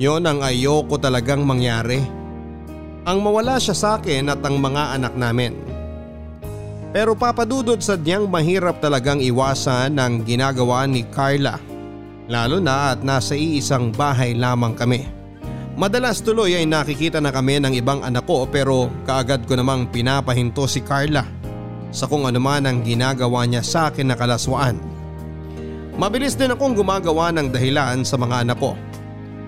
Yon 0.00 0.24
ang 0.24 0.40
ayoko 0.40 0.96
talagang 0.96 1.44
mangyari. 1.44 2.00
Mangyari 2.00 2.21
ang 3.02 3.18
mawala 3.18 3.58
siya 3.58 3.74
sa 3.74 3.88
akin 3.98 4.30
at 4.30 4.40
ang 4.46 4.62
mga 4.62 4.94
anak 4.98 5.14
namin. 5.18 5.58
Pero 6.92 7.16
papadudod 7.16 7.80
sa 7.80 7.96
diyang 7.96 8.28
mahirap 8.28 8.78
talagang 8.78 9.18
iwasan 9.18 9.96
ang 9.96 10.22
ginagawa 10.22 10.84
ni 10.84 11.02
Carla. 11.08 11.56
Lalo 12.28 12.62
na 12.62 12.94
at 12.94 13.00
nasa 13.02 13.34
iisang 13.34 13.90
bahay 13.90 14.36
lamang 14.36 14.76
kami. 14.76 15.08
Madalas 15.72 16.20
tuloy 16.20 16.52
ay 16.52 16.68
nakikita 16.68 17.18
na 17.18 17.32
kami 17.32 17.58
ng 17.58 17.72
ibang 17.80 18.04
anak 18.04 18.28
ko 18.28 18.44
pero 18.44 18.92
kaagad 19.08 19.48
ko 19.48 19.56
namang 19.56 19.88
pinapahinto 19.88 20.68
si 20.68 20.84
Carla 20.84 21.24
sa 21.88 22.04
kung 22.04 22.28
ano 22.28 22.38
man 22.38 22.68
ang 22.68 22.84
ginagawa 22.84 23.48
niya 23.48 23.64
sa 23.64 23.88
akin 23.88 24.12
na 24.12 24.16
kalaswaan. 24.16 24.76
Mabilis 25.96 26.36
din 26.36 26.52
akong 26.52 26.76
gumagawa 26.76 27.32
ng 27.32 27.50
dahilan 27.50 28.04
sa 28.04 28.20
mga 28.20 28.44
anak 28.46 28.60
ko 28.60 28.76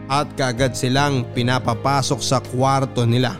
at 0.08 0.28
kaagad 0.36 0.76
silang 0.76 1.24
pinapapasok 1.32 2.20
sa 2.20 2.38
kwarto 2.40 3.08
nila. 3.08 3.36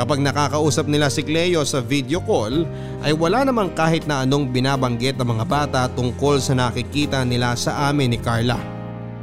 Kapag 0.00 0.24
nakakausap 0.24 0.88
nila 0.88 1.12
si 1.12 1.20
Cleo 1.20 1.60
sa 1.68 1.84
video 1.84 2.24
call 2.24 2.64
ay 3.04 3.12
wala 3.12 3.44
namang 3.44 3.68
kahit 3.76 4.08
na 4.08 4.24
anong 4.24 4.48
binabanggit 4.48 5.20
ng 5.20 5.28
mga 5.28 5.44
bata 5.44 5.82
tungkol 5.92 6.40
sa 6.40 6.56
nakikita 6.56 7.20
nila 7.20 7.52
sa 7.52 7.92
amin 7.92 8.16
ni 8.16 8.18
Carla. 8.18 8.56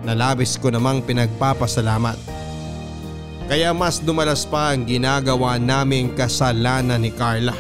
Nalabis 0.06 0.54
ko 0.62 0.70
namang 0.70 1.02
pinagpapasalamat. 1.02 2.22
Kaya 3.50 3.74
mas 3.74 3.98
dumalas 3.98 4.46
pa 4.46 4.78
ang 4.78 4.86
ginagawa 4.86 5.58
naming 5.58 6.14
kasalanan 6.14 7.02
ni 7.02 7.10
Carla. 7.10 7.58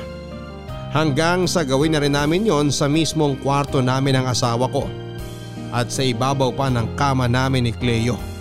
Hanggang 0.93 1.49
sa 1.49 1.65
gawin 1.65 1.97
na 1.97 2.05
rin 2.05 2.13
namin 2.13 2.45
yon 2.45 2.69
sa 2.69 2.85
mismong 2.85 3.41
kwarto 3.41 3.81
namin 3.81 4.21
ng 4.21 4.25
asawa 4.29 4.69
ko 4.69 4.85
at 5.73 5.89
sa 5.89 6.05
ibabaw 6.05 6.53
pa 6.53 6.69
ng 6.69 6.93
kama 6.95 7.25
namin 7.25 7.65
ni 7.65 7.73
Cleo. 7.73 8.36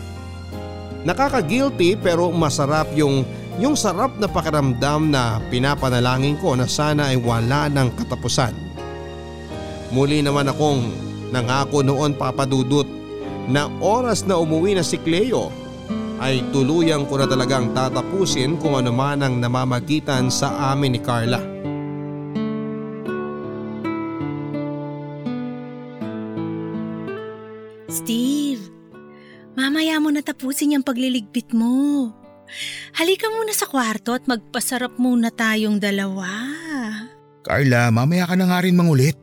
Nakaka-guilty 1.07 1.95
pero 2.03 2.35
masarap 2.35 2.91
yung 2.99 3.23
yung 3.57 3.79
sarap 3.79 4.19
na 4.21 4.29
pakiramdam 4.29 5.09
na 5.09 5.41
pinapanalangin 5.49 6.37
ko 6.43 6.59
na 6.59 6.69
sana 6.69 7.15
ay 7.15 7.17
wala 7.17 7.73
ng 7.73 7.89
katapusan. 7.95 8.53
Muli 9.95 10.21
naman 10.21 10.51
akong 10.51 10.93
nangako 11.31 11.81
noon 11.81 12.13
papadudot 12.19 12.85
na 13.47 13.71
oras 13.79 14.27
na 14.27 14.37
umuwi 14.37 14.77
na 14.77 14.85
si 14.85 14.99
Cleo 15.01 15.49
ay 16.19 16.43
tuluyang 16.51 17.07
ko 17.07 17.23
na 17.23 17.31
talagang 17.31 17.71
tatapusin 17.71 18.59
kung 18.59 18.75
ano 18.75 18.91
man 18.91 19.23
ang 19.23 19.39
namamagitan 19.39 20.29
sa 20.29 20.75
amin 20.75 20.99
ni 20.99 21.01
Carla. 21.01 21.56
Mamaya 29.87 30.03
mo 30.03 30.11
natapusin 30.11 30.75
yung 30.75 30.83
pagliligpit 30.83 31.55
mo. 31.55 32.11
Halika 32.99 33.31
muna 33.31 33.55
sa 33.55 33.71
kwarto 33.71 34.19
at 34.19 34.27
magpasarap 34.27 34.99
muna 34.99 35.31
tayong 35.31 35.79
dalawa. 35.79 36.27
Carla, 37.47 37.95
mamaya 37.95 38.27
ka 38.27 38.35
na 38.35 38.51
nga 38.51 38.67
rin 38.67 38.75
mangulit. 38.75 39.15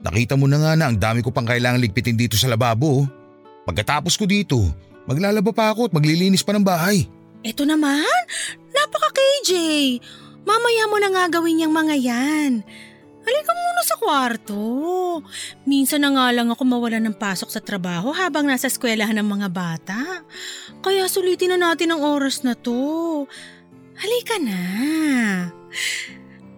Nakita 0.00 0.40
mo 0.40 0.48
na 0.48 0.56
nga 0.56 0.72
na 0.72 0.88
ang 0.88 0.96
dami 0.96 1.20
ko 1.20 1.28
pang 1.28 1.44
kailangang 1.44 1.84
ligpitin 1.84 2.16
dito 2.16 2.32
sa 2.32 2.48
lababo. 2.48 3.04
Pagkatapos 3.68 4.16
ko 4.16 4.24
dito, 4.24 4.56
maglalaba 5.04 5.52
pa 5.52 5.76
ako 5.76 5.92
at 5.92 5.96
maglilinis 6.00 6.40
pa 6.40 6.56
ng 6.56 6.64
bahay. 6.64 7.04
Eto 7.44 7.68
naman, 7.68 8.08
napaka-KJ. 8.72 9.52
Mamaya 10.48 10.88
mo 10.88 10.96
na 10.96 11.12
nga 11.12 11.24
gawin 11.28 11.60
yung 11.60 11.76
mga 11.76 11.96
yan. 12.00 12.64
Halika 13.24 13.52
muna 13.56 13.82
sa 13.88 13.96
kwarto. 13.96 14.60
Minsan 15.64 16.04
na 16.04 16.12
nga 16.12 16.28
lang 16.28 16.52
ako 16.52 16.62
mawala 16.68 17.00
ng 17.00 17.16
pasok 17.16 17.48
sa 17.48 17.64
trabaho 17.64 18.12
habang 18.12 18.44
nasa 18.44 18.68
eskwelahan 18.68 19.16
ng 19.16 19.28
mga 19.28 19.48
bata. 19.48 20.00
Kaya 20.84 21.08
sulitin 21.08 21.56
na 21.56 21.72
natin 21.72 21.96
ang 21.96 22.04
oras 22.04 22.44
na 22.44 22.52
to. 22.52 23.24
Halika 23.96 24.36
na. 24.36 24.60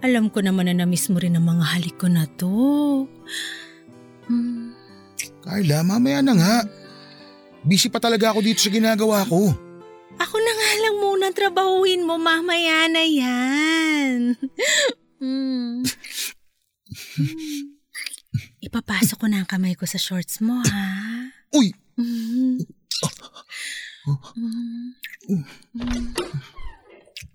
Alam 0.03 0.29
ko 0.29 0.43
naman 0.43 0.67
na 0.67 0.83
namiss 0.83 1.07
mo 1.09 1.23
rin 1.23 1.39
ang 1.39 1.47
mga 1.47 1.64
halik 1.79 1.97
ko 1.97 2.11
na 2.11 2.27
to. 2.35 3.07
Hmm. 4.27 4.75
Carla, 5.47 5.87
mamaya 5.87 6.21
na 6.27 6.35
nga. 6.35 6.57
Busy 7.62 7.87
pa 7.87 8.03
talaga 8.03 8.35
ako 8.35 8.43
dito 8.43 8.59
sa 8.62 8.75
ginagawa 8.75 9.23
ko. 9.27 9.55
Ako 10.17 10.37
na 10.39 10.53
nga 10.55 10.71
lang 10.83 10.97
muna 10.99 11.27
trabahuin 11.31 12.03
mo, 12.03 12.19
mamaya 12.19 12.89
na 12.91 13.05
yan. 13.05 14.35
hmm. 15.23 15.83
Ipapasok 18.61 19.17
ko 19.17 19.27
na 19.31 19.41
ang 19.45 19.49
kamay 19.49 19.73
ko 19.73 19.89
sa 19.89 19.97
shorts 19.97 20.45
mo, 20.45 20.61
ha? 20.61 20.85
Uy! 21.57 21.73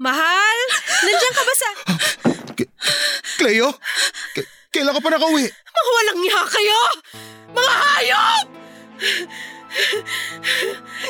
Mahal! 0.02 0.60
Nandiyan 1.06 1.34
ka 1.36 1.44
ba 1.46 1.54
sa... 1.56 1.70
K- 2.58 2.72
Cleo? 3.38 3.70
K- 4.34 4.50
kailan 4.74 4.94
ka 4.94 5.02
pa 5.02 5.10
nakauwi? 5.14 5.46
Mga 5.50 5.92
walang 5.98 6.20
niya 6.22 6.42
kayo! 6.50 6.80
Mga 7.54 7.74
hayop! 7.74 8.46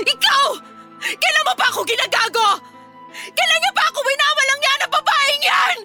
Ikaw! 0.06 0.48
Kailan 1.02 1.46
mo 1.48 1.54
pa 1.56 1.66
ako 1.72 1.80
ginagago? 1.84 2.48
Kailan 3.12 3.60
niya 3.60 3.74
pa 3.74 3.84
ako 3.90 4.00
winawalang 4.04 4.60
niya 4.60 4.74
ng 4.80 4.92
babaeng 4.92 5.44
yan? 5.44 5.78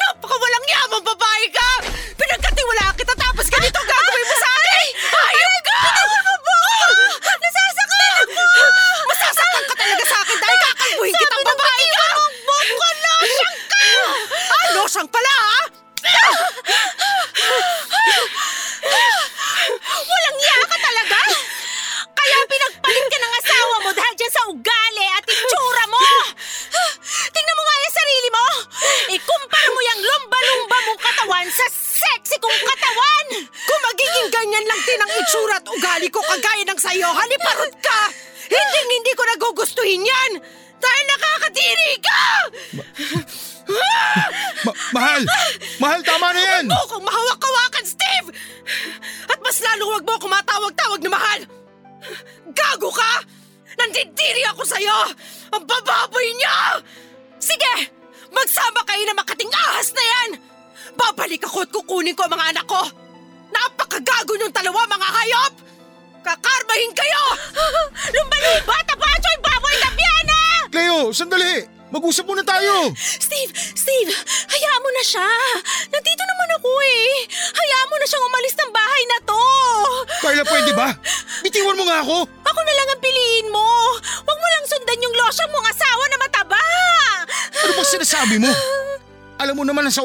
Napaka 0.00 0.36
walang 0.40 0.66
yamang 0.68 1.04
babae 1.04 1.46
ka! 1.52 1.70
Pinagkatiwala 2.16 2.96
kita 2.96 3.14
tapos 3.16 3.46
ganito 3.52 3.80
gagawin 3.84 4.24
mo 4.24 4.36
sa 4.40 4.50
akin! 4.56 4.86
Hayop 5.12 5.56
ka! 5.60 5.80
Ba? 6.42 6.56
Nasasaktan! 7.36 8.24
Masasaktan 9.08 9.64
ka 9.68 9.74
talaga 9.76 10.04
sa 10.08 10.16
akin 10.24 10.38
dahil 10.40 10.58
kakalbuhin 10.64 11.14
kitang 11.20 11.44
babae 11.44 11.84
ka! 11.92 12.06
Bot 12.48 12.96
ka! 12.96 13.14
Losyang 13.20 13.56
ka! 13.68 13.80
Ah, 14.48 14.66
losyang 14.80 15.08
pala 15.12 15.34
ha? 15.36 15.60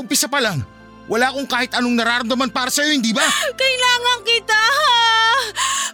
Umpisa 0.08 0.32
pa 0.32 0.40
lang, 0.40 0.64
wala 1.12 1.36
akong 1.36 1.44
kahit 1.44 1.76
anong 1.76 2.00
nararamdaman 2.00 2.48
para 2.48 2.72
sa'yo, 2.72 2.96
hindi 2.96 3.12
ba? 3.12 3.28
Kailangan 3.60 4.20
kita! 4.24 4.62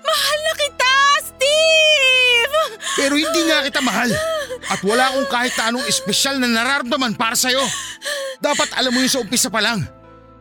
Mahal 0.06 0.38
na 0.46 0.54
kita, 0.54 0.92
Steve! 1.34 2.58
Pero 2.94 3.18
hindi 3.18 3.42
nga 3.50 3.66
kita 3.66 3.82
mahal. 3.82 4.14
At 4.70 4.86
wala 4.86 5.10
akong 5.10 5.30
kahit 5.34 5.54
na 5.58 5.74
anong 5.74 5.90
espesyal 5.90 6.38
na 6.38 6.46
nararamdaman 6.46 7.18
para 7.18 7.34
sa'yo. 7.34 7.66
Dapat 8.38 8.78
alam 8.78 8.94
mo 8.94 9.02
yun 9.02 9.10
sa 9.10 9.18
umpisa 9.18 9.50
pa 9.50 9.66
lang. 9.66 9.82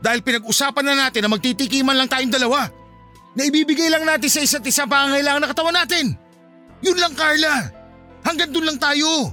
Dahil 0.05 0.21
pinag-usapan 0.21 0.85
na 0.85 1.09
natin 1.09 1.25
na 1.25 1.33
magtitikiman 1.33 1.97
lang 1.97 2.13
tayong 2.13 2.33
dalawa. 2.33 2.69
Na 3.33 3.49
ibibigay 3.49 3.89
lang 3.89 4.05
natin 4.05 4.29
sa 4.29 4.45
isa't 4.45 4.69
isa 4.69 4.85
pangangailangan 4.85 5.49
ng 5.49 5.51
katawan 5.57 5.77
natin. 5.81 6.13
Yun 6.85 7.01
lang 7.01 7.17
Carla. 7.17 7.73
Hanggang 8.21 8.53
doon 8.53 8.69
lang 8.69 8.79
tayo. 8.83 9.33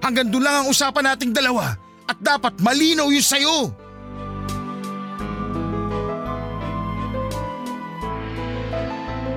Hanggang 0.00 0.32
doon 0.32 0.44
lang 0.48 0.56
ang 0.64 0.66
usapan 0.72 1.12
nating 1.12 1.36
dalawa. 1.36 1.76
At 2.06 2.18
dapat 2.22 2.62
malinaw 2.62 3.10
yun 3.10 3.22
sa'yo. 3.22 3.74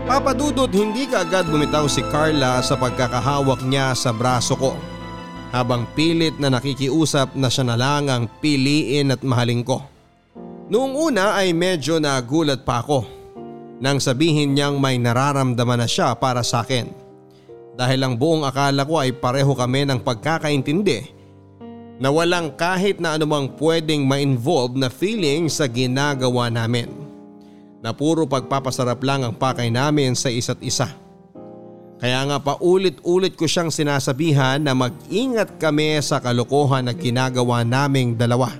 Papadudot 0.09 0.69
hindi 0.73 1.05
kaagad 1.05 1.49
bumitaw 1.53 1.85
si 1.85 2.01
Carla 2.09 2.65
sa 2.65 2.73
pagkakahawak 2.73 3.61
niya 3.61 3.93
sa 3.93 4.09
braso 4.09 4.57
ko. 4.57 4.73
Habang 5.53 5.85
pilit 5.93 6.37
na 6.41 6.49
nakikiusap 6.49 7.37
na 7.37 7.49
siya 7.49 7.65
na 7.65 7.77
lang 7.77 8.09
ang 8.09 8.25
piliin 8.41 9.13
at 9.13 9.21
mahalin 9.21 9.61
ko. 9.61 9.85
Noong 10.69 10.93
una 10.97 11.37
ay 11.37 11.53
medyo 11.53 11.97
nagulat 11.97 12.61
pa 12.65 12.81
ako 12.81 13.05
nang 13.81 14.01
sabihin 14.01 14.53
niyang 14.53 14.81
may 14.81 14.97
nararamdaman 15.01 15.81
na 15.81 15.87
siya 15.89 16.13
para 16.17 16.41
sa 16.45 16.61
akin. 16.61 16.89
Dahil 17.77 18.01
ang 18.01 18.17
buong 18.17 18.45
akala 18.45 18.85
ko 18.85 19.01
ay 19.01 19.13
pareho 19.13 19.53
kami 19.53 19.89
ng 19.89 20.01
pagkakaintindi 20.01 21.18
na 21.99 22.07
walang 22.07 22.55
kahit 22.55 23.03
na 23.03 23.19
anumang 23.19 23.51
pwedeng 23.59 24.07
ma-involve 24.07 24.79
na 24.79 24.87
feeling 24.87 25.51
sa 25.51 25.67
ginagawa 25.67 26.47
namin. 26.47 26.87
Na 27.83 27.91
puro 27.91 28.23
pagpapasarap 28.23 29.03
lang 29.03 29.27
ang 29.27 29.35
pakay 29.35 29.67
namin 29.67 30.15
sa 30.15 30.31
isa't 30.31 30.63
isa. 30.63 30.87
Kaya 31.99 32.23
nga 32.31 32.39
paulit-ulit 32.39 33.35
ko 33.35 33.43
siyang 33.43 33.67
sinasabihan 33.67 34.63
na 34.63 34.71
mag-ingat 34.71 35.59
kami 35.59 35.99
sa 35.99 36.23
kalokohan 36.23 36.87
na 36.87 36.95
ginagawa 36.95 37.67
naming 37.67 38.15
dalawa. 38.15 38.55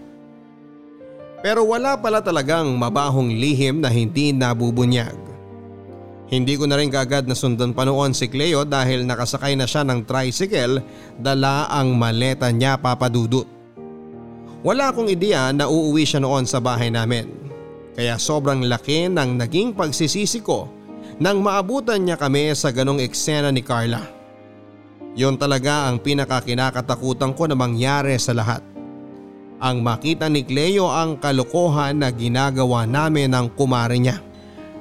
Pero 1.40 1.64
wala 1.64 1.96
pala 1.96 2.20
talagang 2.20 2.68
mabahong 2.76 3.32
lihim 3.32 3.80
na 3.80 3.88
hindi 3.88 4.36
nabubunyag. 4.36 5.29
Hindi 6.30 6.62
ko 6.62 6.70
na 6.70 6.78
rin 6.78 6.94
kaagad 6.94 7.26
nasundan 7.26 7.74
pa 7.74 7.90
noon 7.90 8.14
si 8.14 8.30
Cleo 8.30 8.62
dahil 8.62 9.02
nakasakay 9.02 9.58
na 9.58 9.66
siya 9.66 9.82
ng 9.82 10.06
tricycle 10.06 10.78
dala 11.18 11.66
ang 11.74 11.98
maleta 11.98 12.54
niya 12.54 12.78
papadudot. 12.78 13.50
Wala 14.62 14.94
akong 14.94 15.10
ideya 15.10 15.50
na 15.50 15.66
uuwi 15.66 16.06
siya 16.06 16.22
noon 16.22 16.46
sa 16.46 16.62
bahay 16.62 16.94
namin. 16.94 17.26
Kaya 17.98 18.22
sobrang 18.22 18.62
laki 18.62 19.10
ng 19.10 19.42
naging 19.42 19.74
pagsisisi 19.74 20.46
ko 20.46 20.70
nang 21.18 21.42
maabutan 21.42 22.06
niya 22.06 22.16
kami 22.16 22.54
sa 22.54 22.70
ganong 22.70 23.02
eksena 23.02 23.50
ni 23.50 23.66
Carla. 23.66 24.06
Yon 25.18 25.36
talaga 25.36 25.90
ang 25.90 25.98
pinakakinakatakutan 25.98 27.34
ko 27.34 27.50
na 27.50 27.58
mangyari 27.58 28.16
sa 28.22 28.38
lahat. 28.38 28.62
Ang 29.60 29.82
makita 29.82 30.30
ni 30.30 30.46
Cleo 30.46 30.88
ang 30.88 31.18
kalokohan 31.18 32.00
na 32.00 32.14
ginagawa 32.14 32.86
namin 32.86 33.34
ng 33.34 33.48
kumare 33.58 33.98
niya. 33.98 34.29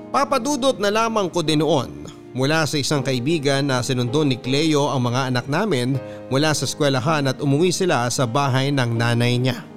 Papadudot 0.08 0.80
na 0.80 0.88
lamang 0.88 1.28
ko 1.28 1.44
din 1.44 1.60
noon 1.60 2.08
mula 2.32 2.64
sa 2.64 2.80
isang 2.80 3.04
kaibigan 3.04 3.68
na 3.68 3.84
sinundo 3.84 4.24
ni 4.24 4.40
Cleo 4.40 4.88
ang 4.88 5.04
mga 5.04 5.28
anak 5.28 5.46
namin 5.52 6.00
mula 6.32 6.56
sa 6.56 6.64
eskwelahan 6.64 7.28
at 7.28 7.44
umuwi 7.44 7.68
sila 7.68 8.08
sa 8.08 8.24
bahay 8.24 8.72
ng 8.72 8.96
nanay 8.96 9.36
niya. 9.36 9.68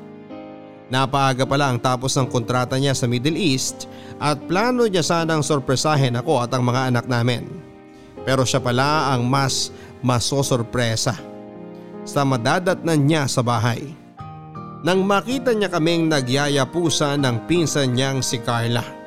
Napaaga 0.92 1.48
pa 1.48 1.56
lang 1.56 1.80
tapos 1.80 2.16
ng 2.16 2.28
kontrata 2.28 2.76
niya 2.80 2.96
sa 2.96 3.08
Middle 3.08 3.40
East 3.40 3.92
at 4.20 4.40
plano 4.48 4.88
niya 4.88 5.04
sanang 5.04 5.44
sorpresahin 5.44 6.20
ako 6.20 6.44
at 6.44 6.52
ang 6.56 6.64
mga 6.64 6.96
anak 6.96 7.06
namin. 7.12 7.48
Pero 8.24 8.48
siya 8.48 8.64
pala 8.64 9.12
ang 9.12 9.28
mas 9.28 9.72
masosorpresa 10.00 11.16
sa 12.08 12.22
madadatnan 12.24 13.00
niya 13.04 13.24
sa 13.28 13.44
bahay. 13.44 13.84
Nang 14.84 15.04
makita 15.04 15.52
niya 15.52 15.68
kaming 15.72 16.08
nagyayapusa 16.08 17.20
ng 17.20 17.48
pinsan 17.52 17.96
niyang 17.96 18.20
si 18.24 18.40
Carla. 18.40 19.01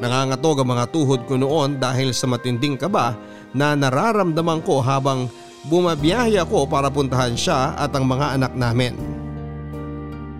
Nangangatog 0.00 0.62
ang 0.62 0.70
mga 0.72 0.88
tuhod 0.88 1.28
ko 1.28 1.36
noon 1.36 1.76
dahil 1.76 2.16
sa 2.16 2.24
matinding 2.30 2.80
kaba 2.80 3.18
na 3.52 3.76
nararamdaman 3.76 4.64
ko 4.64 4.80
habang 4.80 5.28
bumabiyahe 5.68 6.40
ako 6.40 6.64
para 6.66 6.88
puntahan 6.88 7.36
siya 7.36 7.76
at 7.76 7.92
ang 7.92 8.08
mga 8.08 8.40
anak 8.40 8.52
namin. 8.56 8.96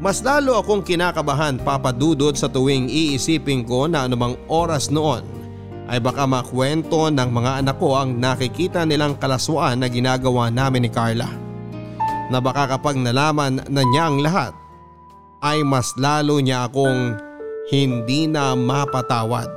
Mas 0.03 0.19
lalo 0.19 0.59
akong 0.59 0.83
kinakabahan 0.83 1.63
papadudod 1.63 2.35
sa 2.35 2.51
tuwing 2.51 2.91
iisipin 2.91 3.63
ko 3.63 3.87
na 3.87 4.09
anumang 4.11 4.35
oras 4.51 4.91
noon 4.91 5.23
ay 5.87 6.03
baka 6.03 6.27
makwento 6.27 7.07
ng 7.07 7.31
mga 7.31 7.63
anak 7.63 7.77
ko 7.79 7.95
ang 7.95 8.19
nakikita 8.19 8.83
nilang 8.83 9.15
kalaswaan 9.15 9.79
na 9.79 9.87
ginagawa 9.87 10.51
namin 10.51 10.89
ni 10.89 10.91
Carla. 10.91 11.31
Na 12.35 12.43
baka 12.43 12.75
kapag 12.75 12.99
nalaman 12.99 13.63
na 13.71 13.83
niya 13.87 14.11
ang 14.11 14.19
lahat 14.19 14.53
ay 15.39 15.63
mas 15.63 15.95
lalo 15.95 16.43
niya 16.43 16.67
akong 16.67 17.15
hindi 17.73 18.29
na 18.29 18.53
mapatawad. 18.53 19.49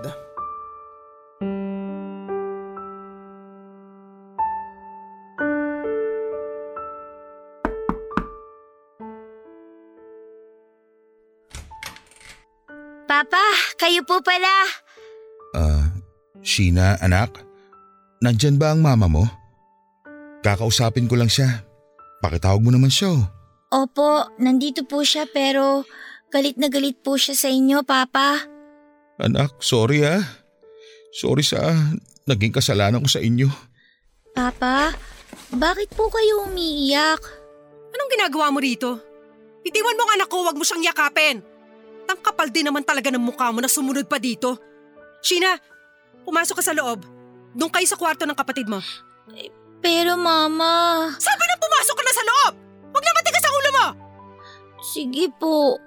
Papa, 13.05 13.43
kayo 13.77 14.01
po 14.07 14.19
pala. 14.23 14.49
Ah, 15.53 15.93
Sheena, 16.41 16.97
anak? 16.99 17.43
Nandyan 18.19 18.57
ba 18.57 18.73
ang 18.73 18.81
mama 18.81 19.05
mo? 19.05 19.23
Kakausapin 20.41 21.05
ko 21.05 21.19
lang 21.19 21.29
siya. 21.29 21.67
Pakitawag 22.23 22.63
mo 22.63 22.73
naman 22.73 22.89
siya. 22.89 23.13
oh. 23.13 23.23
Opo, 23.75 24.29
nandito 24.39 24.87
po 24.87 25.03
siya 25.03 25.27
pero 25.27 25.83
galit 26.35 26.59
na 26.59 26.67
galit 26.67 26.99
po 26.99 27.15
siya 27.15 27.31
sa 27.31 27.47
inyo, 27.47 27.79
Papa. 27.87 28.43
Anak, 29.23 29.55
sorry 29.63 30.03
ah. 30.03 30.19
Sorry 31.15 31.47
sa 31.47 31.71
naging 32.27 32.51
kasalanan 32.51 32.99
ko 32.99 33.07
sa 33.07 33.23
inyo. 33.23 33.47
Papa, 34.35 34.91
bakit 35.55 35.95
po 35.95 36.11
kayo 36.11 36.43
umiiyak? 36.43 37.23
Anong 37.95 38.11
ginagawa 38.11 38.51
mo 38.51 38.59
rito? 38.59 38.99
Itiwan 39.63 39.95
mo 39.95 40.03
ang 40.03 40.19
anak 40.19 40.27
ko, 40.27 40.43
wag 40.43 40.59
mo 40.59 40.67
siyang 40.67 40.83
yakapin. 40.91 41.39
Tangkapal 42.03 42.51
din 42.51 42.67
naman 42.67 42.83
talaga 42.83 43.07
ng 43.15 43.23
mukha 43.23 43.55
mo 43.55 43.63
na 43.63 43.71
sumunod 43.71 44.03
pa 44.11 44.19
dito. 44.19 44.59
Sheena, 45.23 45.55
pumasok 46.27 46.59
ka 46.59 46.63
sa 46.67 46.75
loob. 46.75 47.07
Doon 47.55 47.71
kayo 47.71 47.87
sa 47.87 47.95
kwarto 47.95 48.27
ng 48.27 48.35
kapatid 48.35 48.67
mo. 48.67 48.83
Pero 49.79 50.19
Mama, 50.19 51.07
Sabi 51.15 51.43
na 51.47 51.55
pumasok 51.55 51.95
ka 51.95 52.03
na 52.03 52.13
sa 52.13 52.25
loob! 52.27 52.53
Huwag 52.91 53.03
na 53.07 53.15
matigas 53.15 53.45
ang 53.47 53.55
ulo 53.55 53.71
mo! 53.71 53.87
sige 54.85 55.25
po. 55.41 55.79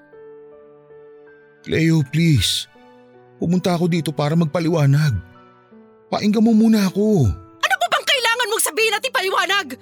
Cleo, 1.68 2.00
please. 2.00 2.64
Pumunta 3.36 3.76
ako 3.76 3.92
dito 3.92 4.08
para 4.08 4.32
magpaliwanag. 4.32 5.12
Painggan 6.08 6.40
mo 6.40 6.56
muna 6.56 6.88
ako. 6.88 7.28
Ano 7.60 7.74
ba 7.76 7.86
bang 7.92 8.06
kailangan 8.08 8.48
mong 8.48 8.64
sabihin 8.64 8.96
at 8.96 9.04
ipaliwanag? 9.04 9.76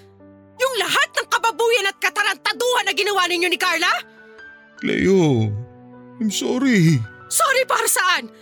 Yung 0.59 0.75
lahat 0.83 1.09
ng 1.15 1.27
kababuyan 1.31 1.87
at 1.87 1.95
katarantaduhan 2.03 2.91
na 2.91 2.93
ginawa 2.93 3.31
ninyo 3.31 3.47
ni 3.47 3.55
Carla? 3.55 3.95
Cleo, 4.83 5.47
I'm 6.19 6.27
sorry. 6.35 6.99
Sorry 7.31 7.63
para 7.71 7.87
saan? 7.87 8.35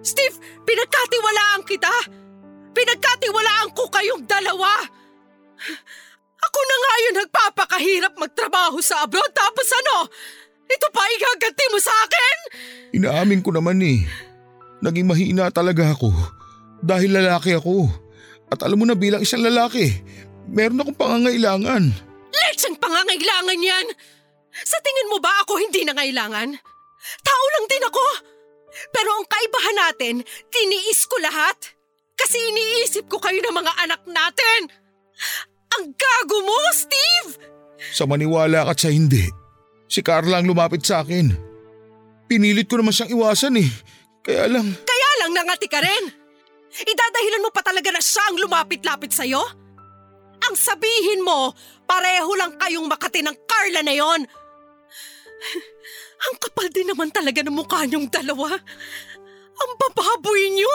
Steve, 0.00 0.40
pinagkatiwalaan 0.64 1.68
kita. 1.68 1.92
Pinagkatiwalaan 2.72 3.68
ko 3.76 3.84
kayong 3.92 4.24
dalawa. 4.24 4.80
Ako 6.40 6.58
na 6.64 6.76
nga 6.80 6.92
yung 7.04 7.16
nagpapakahirap 7.20 8.12
magtrabaho 8.16 8.80
sa 8.80 9.04
abroad 9.04 9.30
tapos 9.36 9.68
ano? 9.76 10.08
Ito 10.72 10.86
pa 10.88 11.04
igaganti 11.04 11.64
mo 11.68 11.78
sa 11.78 11.92
akin? 12.08 12.36
Inaamin 12.96 13.44
ko 13.44 13.52
naman 13.52 13.80
eh. 13.84 14.04
Naging 14.82 15.06
mahina 15.06 15.52
talaga 15.52 15.92
ako 15.92 16.10
dahil 16.82 17.14
lalaki 17.14 17.54
ako. 17.54 17.86
At 18.52 18.60
alam 18.66 18.82
mo 18.82 18.84
na 18.84 18.98
bilang 18.98 19.24
isang 19.24 19.40
lalaki, 19.40 20.02
meron 20.50 20.82
akong 20.82 20.98
pangangailangan. 20.98 21.88
Lex, 22.32 22.68
ang 22.68 22.76
pangangailangan 22.76 23.60
yan! 23.60 23.86
Sa 24.52 24.76
tingin 24.84 25.08
mo 25.08 25.16
ba 25.16 25.32
ako 25.46 25.56
hindi 25.56 25.88
na 25.88 25.96
kailangan? 25.96 26.52
Tao 27.24 27.44
lang 27.56 27.66
din 27.72 27.88
ako. 27.88 28.06
Pero 28.92 29.08
ang 29.16 29.24
kaibahan 29.24 29.76
natin, 29.88 30.14
tiniis 30.52 31.08
ko 31.08 31.16
lahat. 31.24 31.56
Kasi 32.12 32.36
iniisip 32.36 33.08
ko 33.08 33.16
kayo 33.16 33.40
ng 33.40 33.56
mga 33.56 33.72
anak 33.88 34.02
natin. 34.04 34.68
Ang 35.80 35.96
gago 35.96 36.44
mo, 36.44 36.56
Steve! 36.76 37.40
Sa 37.96 38.04
maniwala 38.04 38.68
ka 38.68 38.72
sa 38.76 38.92
hindi, 38.92 39.24
si 39.92 40.00
Carla 40.00 40.40
ang 40.40 40.48
lumapit 40.48 40.80
sa 40.80 41.04
akin. 41.04 41.28
Pinilit 42.24 42.64
ko 42.64 42.80
naman 42.80 42.96
siyang 42.96 43.12
iwasan 43.12 43.60
eh. 43.60 43.68
Kaya 44.24 44.48
lang, 44.48 44.64
Kaya 44.72 45.10
lang 45.20 45.36
nangati 45.36 45.68
ka 45.68 45.84
rin. 45.84 46.08
Idadahilan 46.72 47.44
mo 47.44 47.52
pa 47.52 47.60
talaga 47.60 47.92
na 47.92 48.00
siya 48.00 48.24
ang 48.32 48.40
lumapit-lapit 48.40 49.12
sa'yo? 49.12 49.44
Ang 50.48 50.56
sabihin 50.56 51.20
mo, 51.20 51.52
pareho 51.84 52.32
lang 52.40 52.56
kayong 52.56 52.88
makati 52.88 53.20
ng 53.20 53.36
Carla 53.44 53.84
na 53.84 53.92
yon. 53.92 54.24
Ang 56.22 56.34
kapal 56.40 56.72
din 56.72 56.88
naman 56.88 57.12
talaga 57.12 57.44
ng 57.44 57.52
mukha 57.52 57.84
niyong 57.84 58.08
dalawa. 58.08 58.48
Ang 59.52 59.70
bababoy 59.76 60.42
niyo. 60.56 60.72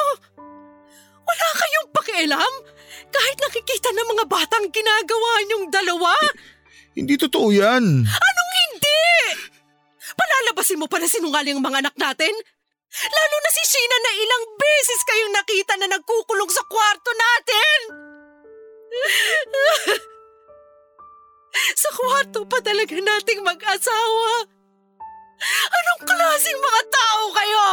Wala 1.26 1.48
kayong 1.58 1.90
pakialam 1.92 2.54
kahit 3.10 3.38
nakikita 3.42 3.90
ng 3.92 4.08
mga 4.14 4.26
batang 4.30 4.68
ginagawa 4.70 5.32
niyong 5.50 5.66
dalawa. 5.74 6.14
hindi 6.94 7.16
totoo 7.18 7.50
yan. 7.50 7.84
Anong 8.06 8.48
Palalabasin 10.18 10.80
mo 10.80 10.88
pa 10.88 10.98
na 10.98 11.10
sinungaling 11.10 11.58
ang 11.58 11.66
mga 11.66 11.82
anak 11.84 11.96
natin? 12.00 12.34
Lalo 12.88 13.36
na 13.44 13.52
si 13.52 13.64
Sheena 13.68 13.98
na 14.00 14.12
ilang 14.16 14.46
beses 14.56 15.02
kayong 15.04 15.34
nakita 15.36 15.74
na 15.76 15.88
nagkukulong 15.92 16.50
sa 16.50 16.64
kwarto 16.66 17.12
natin! 17.12 17.80
sa 21.82 21.90
kwarto 21.94 22.48
pa 22.48 22.58
talaga 22.64 22.96
nating 22.96 23.44
mag-asawa. 23.44 24.48
Anong 25.68 26.02
klaseng 26.08 26.58
mga 26.58 26.82
tao 26.90 27.24
kayo? 27.36 27.66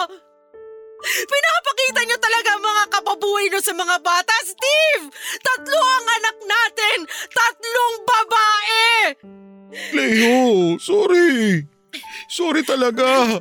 Pinapakita 1.04 2.00
niyo 2.04 2.16
talaga 2.16 2.48
ang 2.56 2.64
mga 2.64 2.84
kababuhay 2.92 3.46
niyo 3.48 3.60
sa 3.60 3.76
mga 3.76 3.96
bata, 4.00 4.34
Steve! 4.44 5.12
Tatlo 5.40 5.78
ang 5.78 6.06
anak 6.20 6.36
natin! 6.44 6.98
Tatlong 7.28 7.96
babae! 8.04 8.88
Leo, 9.94 10.76
sorry. 10.78 11.64
Sorry 12.30 12.62
talaga. 12.62 13.38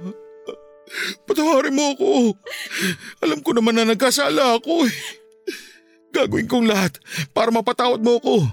Patawarin 1.26 1.74
mo 1.74 1.94
ako. 1.98 2.12
Alam 3.26 3.40
ko 3.42 3.56
naman 3.58 3.78
na 3.78 3.90
nagkasala 3.90 4.62
ako 4.62 4.86
eh. 4.86 4.94
Gagawin 6.14 6.46
kong 6.46 6.70
lahat 6.70 7.02
para 7.34 7.50
mapatawad 7.50 7.98
mo 7.98 8.22
ako. 8.22 8.46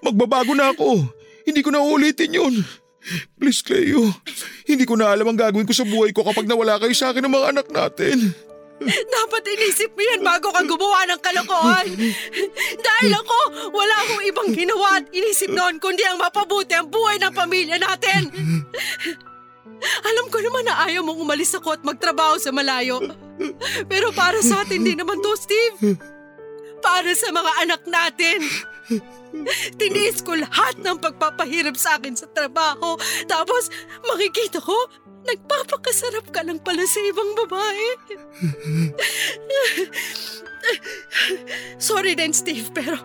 Magbabago 0.00 0.56
na 0.56 0.72
ako. 0.72 1.04
Hindi 1.44 1.60
ko 1.60 1.68
na 1.68 1.84
ulitin 1.84 2.40
yun. 2.40 2.54
Please, 3.36 3.60
Cleo. 3.60 4.08
Hindi 4.64 4.88
ko 4.88 4.96
na 4.96 5.12
alam 5.12 5.28
ang 5.28 5.36
gagawin 5.36 5.68
ko 5.68 5.76
sa 5.76 5.84
buhay 5.84 6.16
ko 6.16 6.24
kapag 6.24 6.48
nawala 6.48 6.80
kayo 6.80 6.96
sa 6.96 7.12
akin 7.12 7.28
ng 7.28 7.34
mga 7.36 7.48
anak 7.52 7.66
natin. 7.68 8.32
Dapat 8.88 9.42
inisip 9.56 9.90
mo 9.96 10.02
yan 10.04 10.20
bago 10.20 10.52
ka 10.52 10.62
gumawa 10.64 11.08
ng 11.08 11.20
kalokohan. 11.20 11.86
Dahil 12.86 13.12
ako, 13.16 13.38
wala 13.72 13.94
akong 14.04 14.24
ibang 14.28 14.50
ginawa 14.52 15.00
at 15.00 15.06
inisip 15.10 15.50
noon 15.50 15.80
kundi 15.80 16.04
ang 16.04 16.20
mapabuti 16.20 16.76
ang 16.76 16.88
buhay 16.88 17.16
ng 17.20 17.32
pamilya 17.32 17.80
natin. 17.80 18.28
Alam 20.04 20.26
ko 20.32 20.38
naman 20.40 20.64
na 20.64 20.84
ayaw 20.88 21.04
mong 21.04 21.20
umalis 21.20 21.52
ako 21.56 21.76
at 21.76 21.82
magtrabaho 21.84 22.40
sa 22.40 22.52
malayo. 22.52 23.00
Pero 23.90 24.14
para 24.14 24.40
sa 24.40 24.62
atin 24.62 24.80
din 24.80 24.96
naman 24.96 25.20
to, 25.20 25.34
Steve. 25.36 25.98
Para 26.80 27.10
sa 27.16 27.32
mga 27.32 27.52
anak 27.64 27.82
natin. 27.88 28.40
Tiniis 29.80 30.20
ko 30.20 30.36
lahat 30.36 30.78
ng 30.80 30.98
pagpapahirap 31.00 31.76
sa 31.76 31.96
akin 31.96 32.14
sa 32.14 32.28
trabaho. 32.30 32.96
Tapos 33.24 33.72
makikita 34.04 34.60
ko, 34.60 34.76
nagpapakasarap 35.24 36.28
ka 36.30 36.44
lang 36.44 36.60
pala 36.60 36.84
sa 36.84 37.00
ibang 37.00 37.32
babae. 37.34 37.86
Sorry 41.80 42.12
din, 42.16 42.32
Steve, 42.32 42.68
pero... 42.72 43.00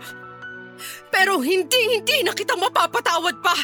Pero 1.09 1.41
hindi, 1.43 1.99
hindi 1.99 2.23
na 2.23 2.31
kita 2.31 2.55
mapapatawad 2.55 3.35
pa. 3.43 3.55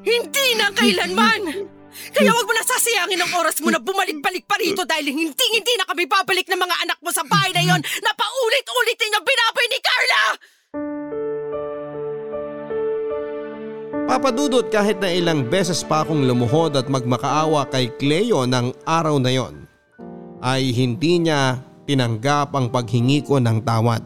Hindi 0.00 0.46
na 0.56 0.70
kailanman. 0.72 1.42
Kaya 1.90 2.30
wag 2.30 2.46
mo 2.46 2.54
na 2.54 2.64
sasayangin 2.64 3.20
ang 3.20 3.32
oras 3.34 3.58
mo 3.60 3.68
na 3.74 3.82
bumalik-balik 3.82 4.46
pa 4.46 4.56
rito 4.56 4.86
dahil 4.86 5.10
hindi, 5.10 5.46
hindi 5.50 5.72
na 5.76 5.84
kami 5.84 6.06
babalik 6.06 6.46
ng 6.46 6.60
mga 6.62 6.76
anak 6.86 6.98
mo 7.02 7.10
sa 7.10 7.26
bahay 7.26 7.50
na 7.50 7.66
yon 7.66 7.82
na 7.82 8.12
paulit-ulit 8.14 8.96
ninyong 8.96 9.26
binaboy 9.26 9.66
ni 9.66 9.78
Carla! 9.82 10.24
Papadudot 14.10 14.66
kahit 14.66 14.98
na 14.98 15.06
ilang 15.06 15.46
beses 15.46 15.86
pa 15.86 16.02
akong 16.02 16.26
lumuhod 16.26 16.74
at 16.74 16.90
magmakaawa 16.90 17.62
kay 17.70 17.94
Cleo 17.94 18.42
ng 18.42 18.74
araw 18.82 19.22
na 19.22 19.30
yon 19.30 19.70
ay 20.42 20.74
hindi 20.74 21.22
niya 21.22 21.62
tinanggap 21.86 22.50
ang 22.50 22.74
paghingi 22.74 23.22
ko 23.22 23.38
ng 23.38 23.62
tawad. 23.62 24.02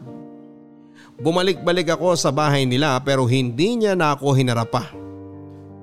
Bumalik-balik 1.17 1.97
ako 1.97 2.13
sa 2.13 2.29
bahay 2.29 2.69
nila 2.69 3.01
pero 3.01 3.25
hindi 3.25 3.81
niya 3.81 3.97
na 3.97 4.13
ako 4.13 4.37
hinarap 4.37 4.69
pa. 4.69 4.93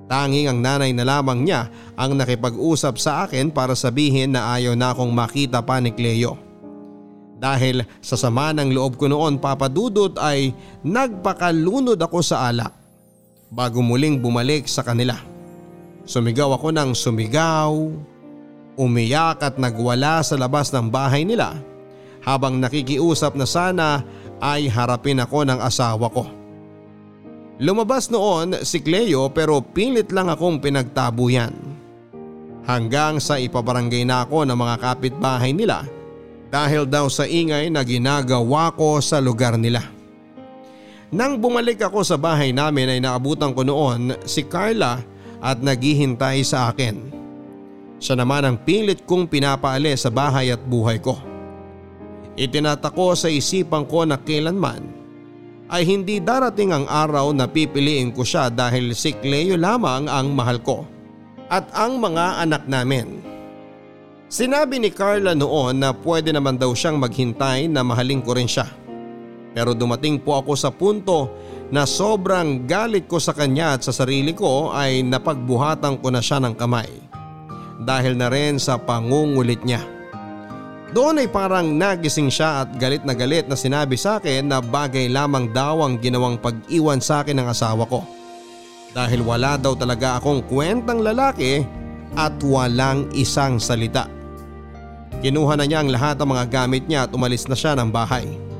Tanging 0.07 0.55
ang 0.55 0.63
nanay 0.63 0.95
na 0.95 1.03
lamang 1.03 1.43
niya 1.43 1.67
ang 1.99 2.15
nakipag-usap 2.15 2.95
sa 2.95 3.27
akin 3.27 3.51
para 3.51 3.75
sabihin 3.75 4.39
na 4.39 4.55
ayaw 4.55 4.71
na 4.71 4.95
akong 4.95 5.11
makita 5.11 5.59
pa 5.59 5.83
ni 5.83 5.91
Cleo. 5.91 6.39
Dahil 7.43 7.83
sa 7.99 8.15
sama 8.15 8.55
ng 8.55 8.71
loob 8.71 8.95
ko 8.95 9.11
noon 9.11 9.35
papadudot 9.35 10.15
ay 10.15 10.55
nagpakalunod 10.79 11.99
ako 11.99 12.23
sa 12.23 12.47
alak 12.47 12.82
bago 13.53 13.85
muling 13.85 14.17
bumalik 14.17 14.65
sa 14.65 14.81
kanila. 14.81 15.21
Sumigaw 16.03 16.57
ako 16.57 16.73
ng 16.73 16.91
sumigaw, 16.97 17.71
umiyak 18.75 19.39
at 19.45 19.55
nagwala 19.61 20.25
sa 20.25 20.35
labas 20.35 20.73
ng 20.73 20.89
bahay 20.89 21.21
nila 21.21 21.61
habang 22.25 22.57
nakikiusap 22.57 23.37
na 23.37 23.45
sana 23.45 24.01
ay 24.41 24.65
harapin 24.67 25.21
ako 25.21 25.45
ng 25.45 25.59
asawa 25.61 26.09
ko. 26.09 26.25
Lumabas 27.61 28.09
noon 28.09 28.65
si 28.65 28.81
Cleo 28.81 29.29
pero 29.29 29.61
pilit 29.61 30.09
lang 30.09 30.27
akong 30.33 30.57
pinagtabuyan. 30.57 31.53
Hanggang 32.63 33.21
sa 33.21 33.37
ipabarangay 33.37 34.07
na 34.07 34.25
ako 34.25 34.49
ng 34.49 34.57
mga 34.57 34.75
kapitbahay 34.81 35.51
nila 35.53 35.85
dahil 36.49 36.87
daw 36.89 37.11
sa 37.11 37.27
ingay 37.29 37.69
na 37.69 37.85
ginagawa 37.85 38.73
ko 38.73 38.97
sa 39.03 39.21
lugar 39.21 39.59
nila. 39.59 39.83
Nang 41.13 41.37
bumalik 41.37 41.77
ako 41.77 42.01
sa 42.01 42.17
bahay 42.17 42.49
namin 42.49 42.89
ay 42.89 42.97
naabutan 42.97 43.53
ko 43.53 43.61
noon 43.61 44.17
si 44.25 44.41
Carla 44.41 44.97
at 45.45 45.61
naghihintay 45.61 46.41
sa 46.41 46.73
akin. 46.73 47.13
Siya 48.01 48.17
naman 48.17 48.41
ang 48.41 48.57
pilit 48.57 49.05
kong 49.05 49.29
pinapaalis 49.29 50.09
sa 50.09 50.11
bahay 50.11 50.49
at 50.49 50.65
buhay 50.65 50.97
ko. 50.97 51.21
Itinatako 52.33 53.13
sa 53.13 53.29
isipan 53.29 53.85
ko 53.85 54.09
na 54.09 54.17
kailanman 54.17 54.89
ay 55.69 55.85
hindi 55.85 56.17
darating 56.17 56.73
ang 56.73 56.89
araw 56.89 57.29
na 57.29 57.45
pipiliin 57.45 58.09
ko 58.09 58.25
siya 58.25 58.49
dahil 58.49 58.97
si 58.97 59.13
Cleo 59.13 59.53
lamang 59.53 60.09
ang 60.09 60.33
mahal 60.33 60.57
ko 60.65 60.81
at 61.53 61.69
ang 61.77 62.01
mga 62.01 62.41
anak 62.41 62.65
namin. 62.65 63.21
Sinabi 64.33 64.81
ni 64.81 64.89
Carla 64.89 65.37
noon 65.37 65.77
na 65.77 65.93
pwede 65.93 66.33
naman 66.33 66.57
daw 66.57 66.73
siyang 66.73 66.97
maghintay 66.97 67.69
na 67.69 67.85
mahalin 67.85 68.25
ko 68.25 68.33
rin 68.33 68.49
siya. 68.49 68.65
Pero 69.53 69.77
dumating 69.77 70.17
po 70.17 70.37
ako 70.41 70.57
sa 70.57 70.73
punto 70.73 71.29
na 71.69 71.85
sobrang 71.85 72.65
galit 72.65 73.05
ko 73.05 73.21
sa 73.21 73.33
kanya 73.33 73.77
at 73.77 73.85
sa 73.85 73.93
sarili 73.93 74.33
ko 74.33 74.73
ay 74.73 75.05
napagbuhatan 75.05 76.01
ko 76.01 76.09
na 76.09 76.21
siya 76.21 76.41
ng 76.41 76.57
kamay. 76.57 76.89
Dahil 77.81 78.17
na 78.17 78.29
rin 78.29 78.57
sa 78.57 78.77
pangungulit 78.77 79.61
niya. 79.61 79.81
Doon 80.93 81.25
ay 81.25 81.29
parang 81.29 81.73
nagising 81.73 82.29
siya 82.29 82.65
at 82.65 82.69
galit 82.77 83.01
na 83.01 83.17
galit 83.17 83.49
na 83.49 83.57
sinabi 83.57 83.97
sa 83.97 84.21
akin 84.21 84.45
na 84.45 84.61
bagay 84.61 85.09
lamang 85.09 85.49
daw 85.49 85.81
ang 85.81 85.97
ginawang 85.97 86.37
pag-iwan 86.37 87.01
sa 87.01 87.25
akin 87.25 87.41
ng 87.41 87.49
asawa 87.49 87.89
ko. 87.89 88.05
Dahil 88.93 89.25
wala 89.25 89.57
daw 89.57 89.73
talaga 89.73 90.21
akong 90.21 90.45
kwentang 90.45 91.01
lalaki 91.01 91.65
at 92.13 92.37
walang 92.45 93.09
isang 93.17 93.57
salita. 93.57 94.05
Kinuha 95.25 95.57
na 95.57 95.65
niya 95.65 95.81
ang 95.81 95.89
lahat 95.89 96.21
ng 96.21 96.29
mga 96.29 96.45
gamit 96.53 96.83
niya 96.85 97.09
at 97.09 97.11
umalis 97.17 97.49
na 97.49 97.57
siya 97.57 97.73
ng 97.73 97.89
bahay. 97.89 98.52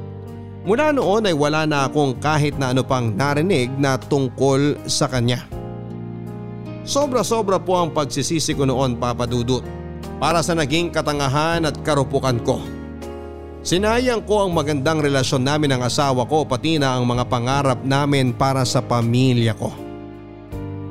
Mula 0.64 0.96
noon 0.96 1.28
ay 1.28 1.36
wala 1.36 1.68
na 1.68 1.92
akong 1.92 2.16
kahit 2.24 2.56
na 2.56 2.72
ano 2.72 2.88
pang 2.88 3.12
narinig 3.12 3.68
na 3.76 4.00
tungkol 4.00 4.80
sa 4.88 5.12
kanya. 5.12 5.44
Sobra-sobra 6.88 7.60
po 7.60 7.76
ang 7.76 7.92
pagsisisi 7.92 8.56
ko 8.56 8.64
noon 8.64 8.96
papadudot 8.96 9.64
para 10.24 10.40
sa 10.40 10.56
naging 10.56 10.88
katangahan 10.88 11.68
at 11.68 11.76
karupukan 11.84 12.40
ko. 12.48 12.64
Sinayang 13.64 14.24
ko 14.24 14.48
ang 14.48 14.56
magandang 14.56 15.04
relasyon 15.04 15.44
namin 15.44 15.76
ng 15.76 15.84
asawa 15.84 16.24
ko 16.28 16.48
pati 16.48 16.80
na 16.80 16.96
ang 16.96 17.08
mga 17.08 17.28
pangarap 17.28 17.80
namin 17.84 18.32
para 18.32 18.64
sa 18.64 18.80
pamilya 18.80 19.56
ko. 19.60 19.72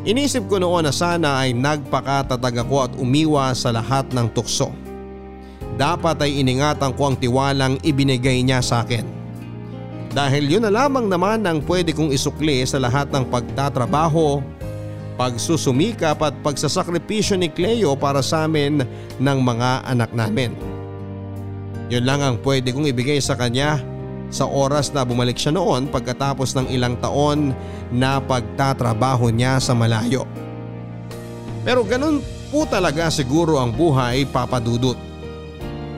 Inisip 0.04 0.52
ko 0.52 0.60
noon 0.60 0.84
na 0.84 0.92
sana 0.92 1.40
ay 1.44 1.56
nagpakatatag 1.56 2.64
ako 2.64 2.76
at 2.80 2.92
umiwa 3.00 3.52
sa 3.56 3.72
lahat 3.72 4.04
ng 4.12 4.36
tukso. 4.36 4.68
Dapat 5.80 6.28
ay 6.28 6.44
iningatan 6.44 6.92
ko 6.92 7.12
ang 7.12 7.16
tiwalang 7.16 7.80
ibinigay 7.80 8.44
niya 8.44 8.60
sa 8.60 8.84
akin. 8.84 9.21
Dahil 10.12 10.44
yun 10.44 10.64
na 10.64 10.68
lamang 10.68 11.08
naman 11.08 11.40
ang 11.48 11.64
pwede 11.64 11.96
kong 11.96 12.12
isukli 12.12 12.60
sa 12.68 12.76
lahat 12.76 13.08
ng 13.08 13.32
pagtatrabaho, 13.32 14.44
pagsusumikap 15.16 16.20
at 16.20 16.36
pagsasakripisyo 16.44 17.40
ni 17.40 17.48
Cleo 17.48 17.96
para 17.96 18.20
sa 18.20 18.44
amin 18.44 18.84
ng 19.16 19.38
mga 19.40 19.88
anak 19.88 20.12
namin. 20.12 20.52
Yun 21.88 22.04
lang 22.04 22.20
ang 22.20 22.36
pwede 22.44 22.76
kong 22.76 22.92
ibigay 22.92 23.24
sa 23.24 23.40
kanya 23.40 23.80
sa 24.32 24.48
oras 24.48 24.92
na 24.92 25.04
bumalik 25.04 25.36
siya 25.36 25.52
noon 25.56 25.88
pagkatapos 25.88 26.56
ng 26.56 26.72
ilang 26.72 26.96
taon 27.00 27.52
na 27.88 28.20
pagtatrabaho 28.20 29.32
niya 29.32 29.60
sa 29.60 29.72
malayo. 29.72 30.28
Pero 31.64 31.84
ganun 31.88 32.20
po 32.52 32.68
talaga 32.68 33.08
siguro 33.08 33.56
ang 33.60 33.72
buhay 33.72 34.28
papadudot. 34.28 35.11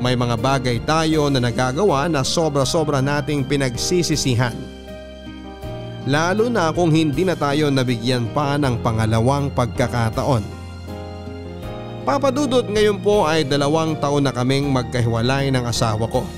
May 0.04 0.20
mga 0.20 0.36
bagay 0.36 0.84
tayo 0.84 1.32
na 1.32 1.40
nagagawa 1.40 2.12
na 2.12 2.20
sobra-sobra 2.20 3.00
nating 3.00 3.48
pinagsisisihan. 3.48 4.52
Lalo 6.04 6.52
na 6.52 6.68
kung 6.76 6.92
hindi 6.92 7.24
na 7.24 7.32
tayo 7.32 7.72
nabigyan 7.72 8.28
pa 8.36 8.60
ng 8.60 8.84
pangalawang 8.84 9.48
pagkakataon. 9.56 10.44
Papadudot 12.04 12.68
ngayon 12.68 13.00
po 13.00 13.24
ay 13.24 13.48
dalawang 13.48 13.96
taon 13.96 14.28
na 14.28 14.32
kaming 14.36 14.68
magkahiwalay 14.68 15.48
ng 15.48 15.64
asawa 15.64 16.04
ko. 16.04 16.28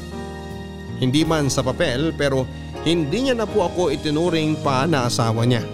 Hindi 1.02 1.26
man 1.26 1.50
sa 1.50 1.66
papel 1.66 2.14
pero 2.14 2.46
hindi 2.86 3.26
niya 3.26 3.34
na 3.34 3.50
po 3.50 3.66
ako 3.66 3.90
itinuring 3.90 4.62
pa 4.62 4.86
na 4.86 5.10
asawa 5.10 5.42
niya. 5.42 5.66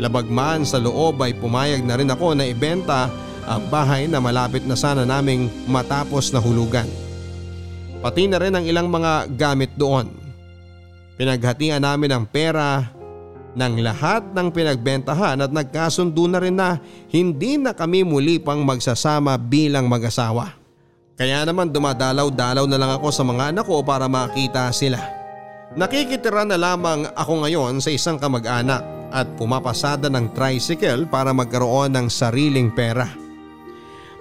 Labag 0.00 0.32
man 0.32 0.64
sa 0.64 0.80
loob 0.80 1.20
ay 1.20 1.36
pumayag 1.36 1.84
na 1.84 2.00
rin 2.00 2.08
ako 2.08 2.32
na 2.32 2.48
ibenta 2.48 3.12
ang 3.48 3.64
bahay 3.72 4.04
na 4.04 4.20
malapit 4.20 4.68
na 4.68 4.76
sana 4.76 5.08
naming 5.08 5.48
matapos 5.64 6.28
na 6.28 6.38
hulugan. 6.38 6.84
Pati 8.04 8.28
na 8.28 8.36
rin 8.36 8.52
ang 8.52 8.62
ilang 8.68 8.92
mga 8.92 9.32
gamit 9.32 9.72
doon. 9.74 10.12
Pinaghatian 11.16 11.82
namin 11.82 12.12
ang 12.12 12.24
pera 12.28 12.94
ng 13.58 13.74
lahat 13.82 14.22
ng 14.36 14.54
pinagbentahan 14.54 15.40
at 15.42 15.50
nagkasundo 15.50 16.30
na 16.30 16.38
rin 16.38 16.54
na 16.54 16.78
hindi 17.10 17.58
na 17.58 17.74
kami 17.74 18.06
muli 18.06 18.38
pang 18.38 18.62
magsasama 18.62 19.34
bilang 19.40 19.90
mag-asawa. 19.90 20.54
Kaya 21.18 21.42
naman 21.42 21.74
dumadalaw-dalaw 21.74 22.70
na 22.70 22.78
lang 22.78 22.94
ako 22.94 23.10
sa 23.10 23.26
mga 23.26 23.50
anak 23.50 23.66
ko 23.66 23.82
para 23.82 24.06
makita 24.06 24.70
sila. 24.70 25.02
Nakikitira 25.74 26.46
na 26.46 26.54
lamang 26.54 27.10
ako 27.18 27.42
ngayon 27.42 27.82
sa 27.82 27.90
isang 27.90 28.22
kamag-anak 28.22 28.86
at 29.10 29.26
pumapasada 29.34 30.06
ng 30.06 30.30
tricycle 30.36 31.10
para 31.10 31.34
magkaroon 31.34 31.90
ng 31.90 32.06
sariling 32.06 32.70
pera. 32.70 33.27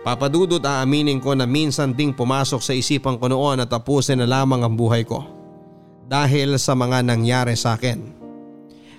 Papadudot 0.07 0.63
aaminin 0.63 1.19
ko 1.19 1.35
na 1.35 1.43
minsan 1.43 1.91
ding 1.91 2.15
pumasok 2.15 2.63
sa 2.63 2.71
isipan 2.71 3.19
ko 3.19 3.27
noon 3.27 3.59
at 3.59 3.67
tapusin 3.67 4.23
na 4.23 4.27
lamang 4.39 4.63
ang 4.63 4.71
buhay 4.71 5.03
ko. 5.03 5.19
Dahil 6.07 6.55
sa 6.55 6.79
mga 6.79 7.03
nangyari 7.03 7.59
sa 7.59 7.75
akin. 7.75 8.15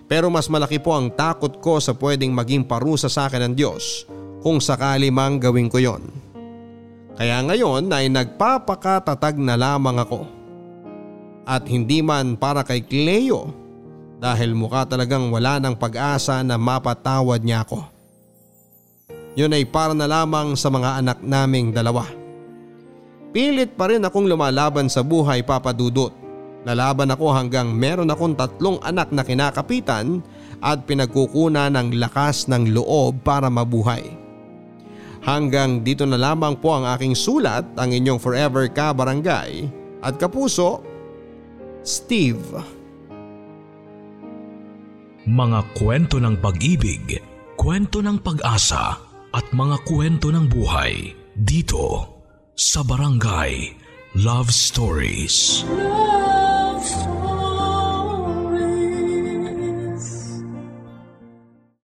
Pero 0.05 0.29
mas 0.29 0.53
malaki 0.53 0.77
po 0.77 0.93
ang 0.93 1.09
takot 1.09 1.65
ko 1.65 1.81
sa 1.81 1.97
pwedeng 1.97 2.37
maging 2.37 2.69
parusa 2.69 3.09
sa 3.09 3.25
akin 3.25 3.49
ng 3.49 3.55
Diyos 3.57 4.05
kung 4.45 4.61
sakali 4.61 5.09
mang 5.09 5.41
gawin 5.41 5.73
ko 5.73 5.81
yon. 5.81 6.13
Kaya 7.17 7.41
ngayon 7.41 7.89
ay 7.89 8.13
nagpapakatatag 8.13 9.41
na 9.41 9.57
lamang 9.57 10.05
ako. 10.05 10.29
At 11.49 11.65
hindi 11.73 12.05
man 12.05 12.37
para 12.37 12.61
kay 12.61 12.85
Cleo 12.85 13.49
dahil 14.21 14.53
mukha 14.53 14.85
talagang 14.85 15.33
wala 15.33 15.57
ng 15.57 15.73
pag-asa 15.73 16.45
na 16.45 16.61
mapatawad 16.61 17.41
niya 17.41 17.65
ako. 17.65 17.98
Yun 19.39 19.55
ay 19.55 19.71
para 19.71 19.95
na 19.95 20.11
lamang 20.11 20.59
sa 20.59 20.67
mga 20.67 20.99
anak 20.99 21.23
naming 21.23 21.71
dalawa. 21.71 22.11
Pilit 23.31 23.79
pa 23.79 23.87
rin 23.87 24.03
akong 24.03 24.27
lumalaban 24.27 24.91
sa 24.91 25.07
buhay 25.07 25.47
papadudot. 25.47 26.11
Lalaban 26.67 27.15
ako 27.15 27.31
hanggang 27.31 27.71
meron 27.71 28.11
akong 28.11 28.35
tatlong 28.35 28.83
anak 28.83 29.15
na 29.15 29.23
kinakapitan 29.23 30.27
at 30.59 30.83
pinagkukuna 30.91 31.71
ng 31.71 32.03
lakas 32.03 32.51
ng 32.51 32.75
loob 32.75 33.23
para 33.23 33.47
mabuhay. 33.47 34.03
Hanggang 35.23 35.87
dito 35.87 36.03
na 36.03 36.19
lamang 36.19 36.59
po 36.59 36.75
ang 36.75 36.91
aking 36.99 37.15
sulat 37.15 37.63
ang 37.79 37.95
inyong 37.95 38.19
forever 38.19 38.67
ka 38.67 38.91
barangay 38.91 39.71
at 40.03 40.19
kapuso, 40.19 40.83
Steve. 41.87 42.43
Mga 45.31 45.61
kwento 45.79 46.19
ng 46.19 46.35
pag-ibig, 46.43 47.23
kwento 47.55 48.03
ng 48.03 48.19
pag-asa 48.19 49.08
at 49.35 49.47
mga 49.53 49.77
kwento 49.85 50.33
ng 50.33 50.49
buhay 50.49 51.13
dito 51.37 52.17
sa 52.57 52.81
Barangay 52.83 53.77
Love 54.17 54.51
Stories. 54.51 55.63
Love 55.69 56.38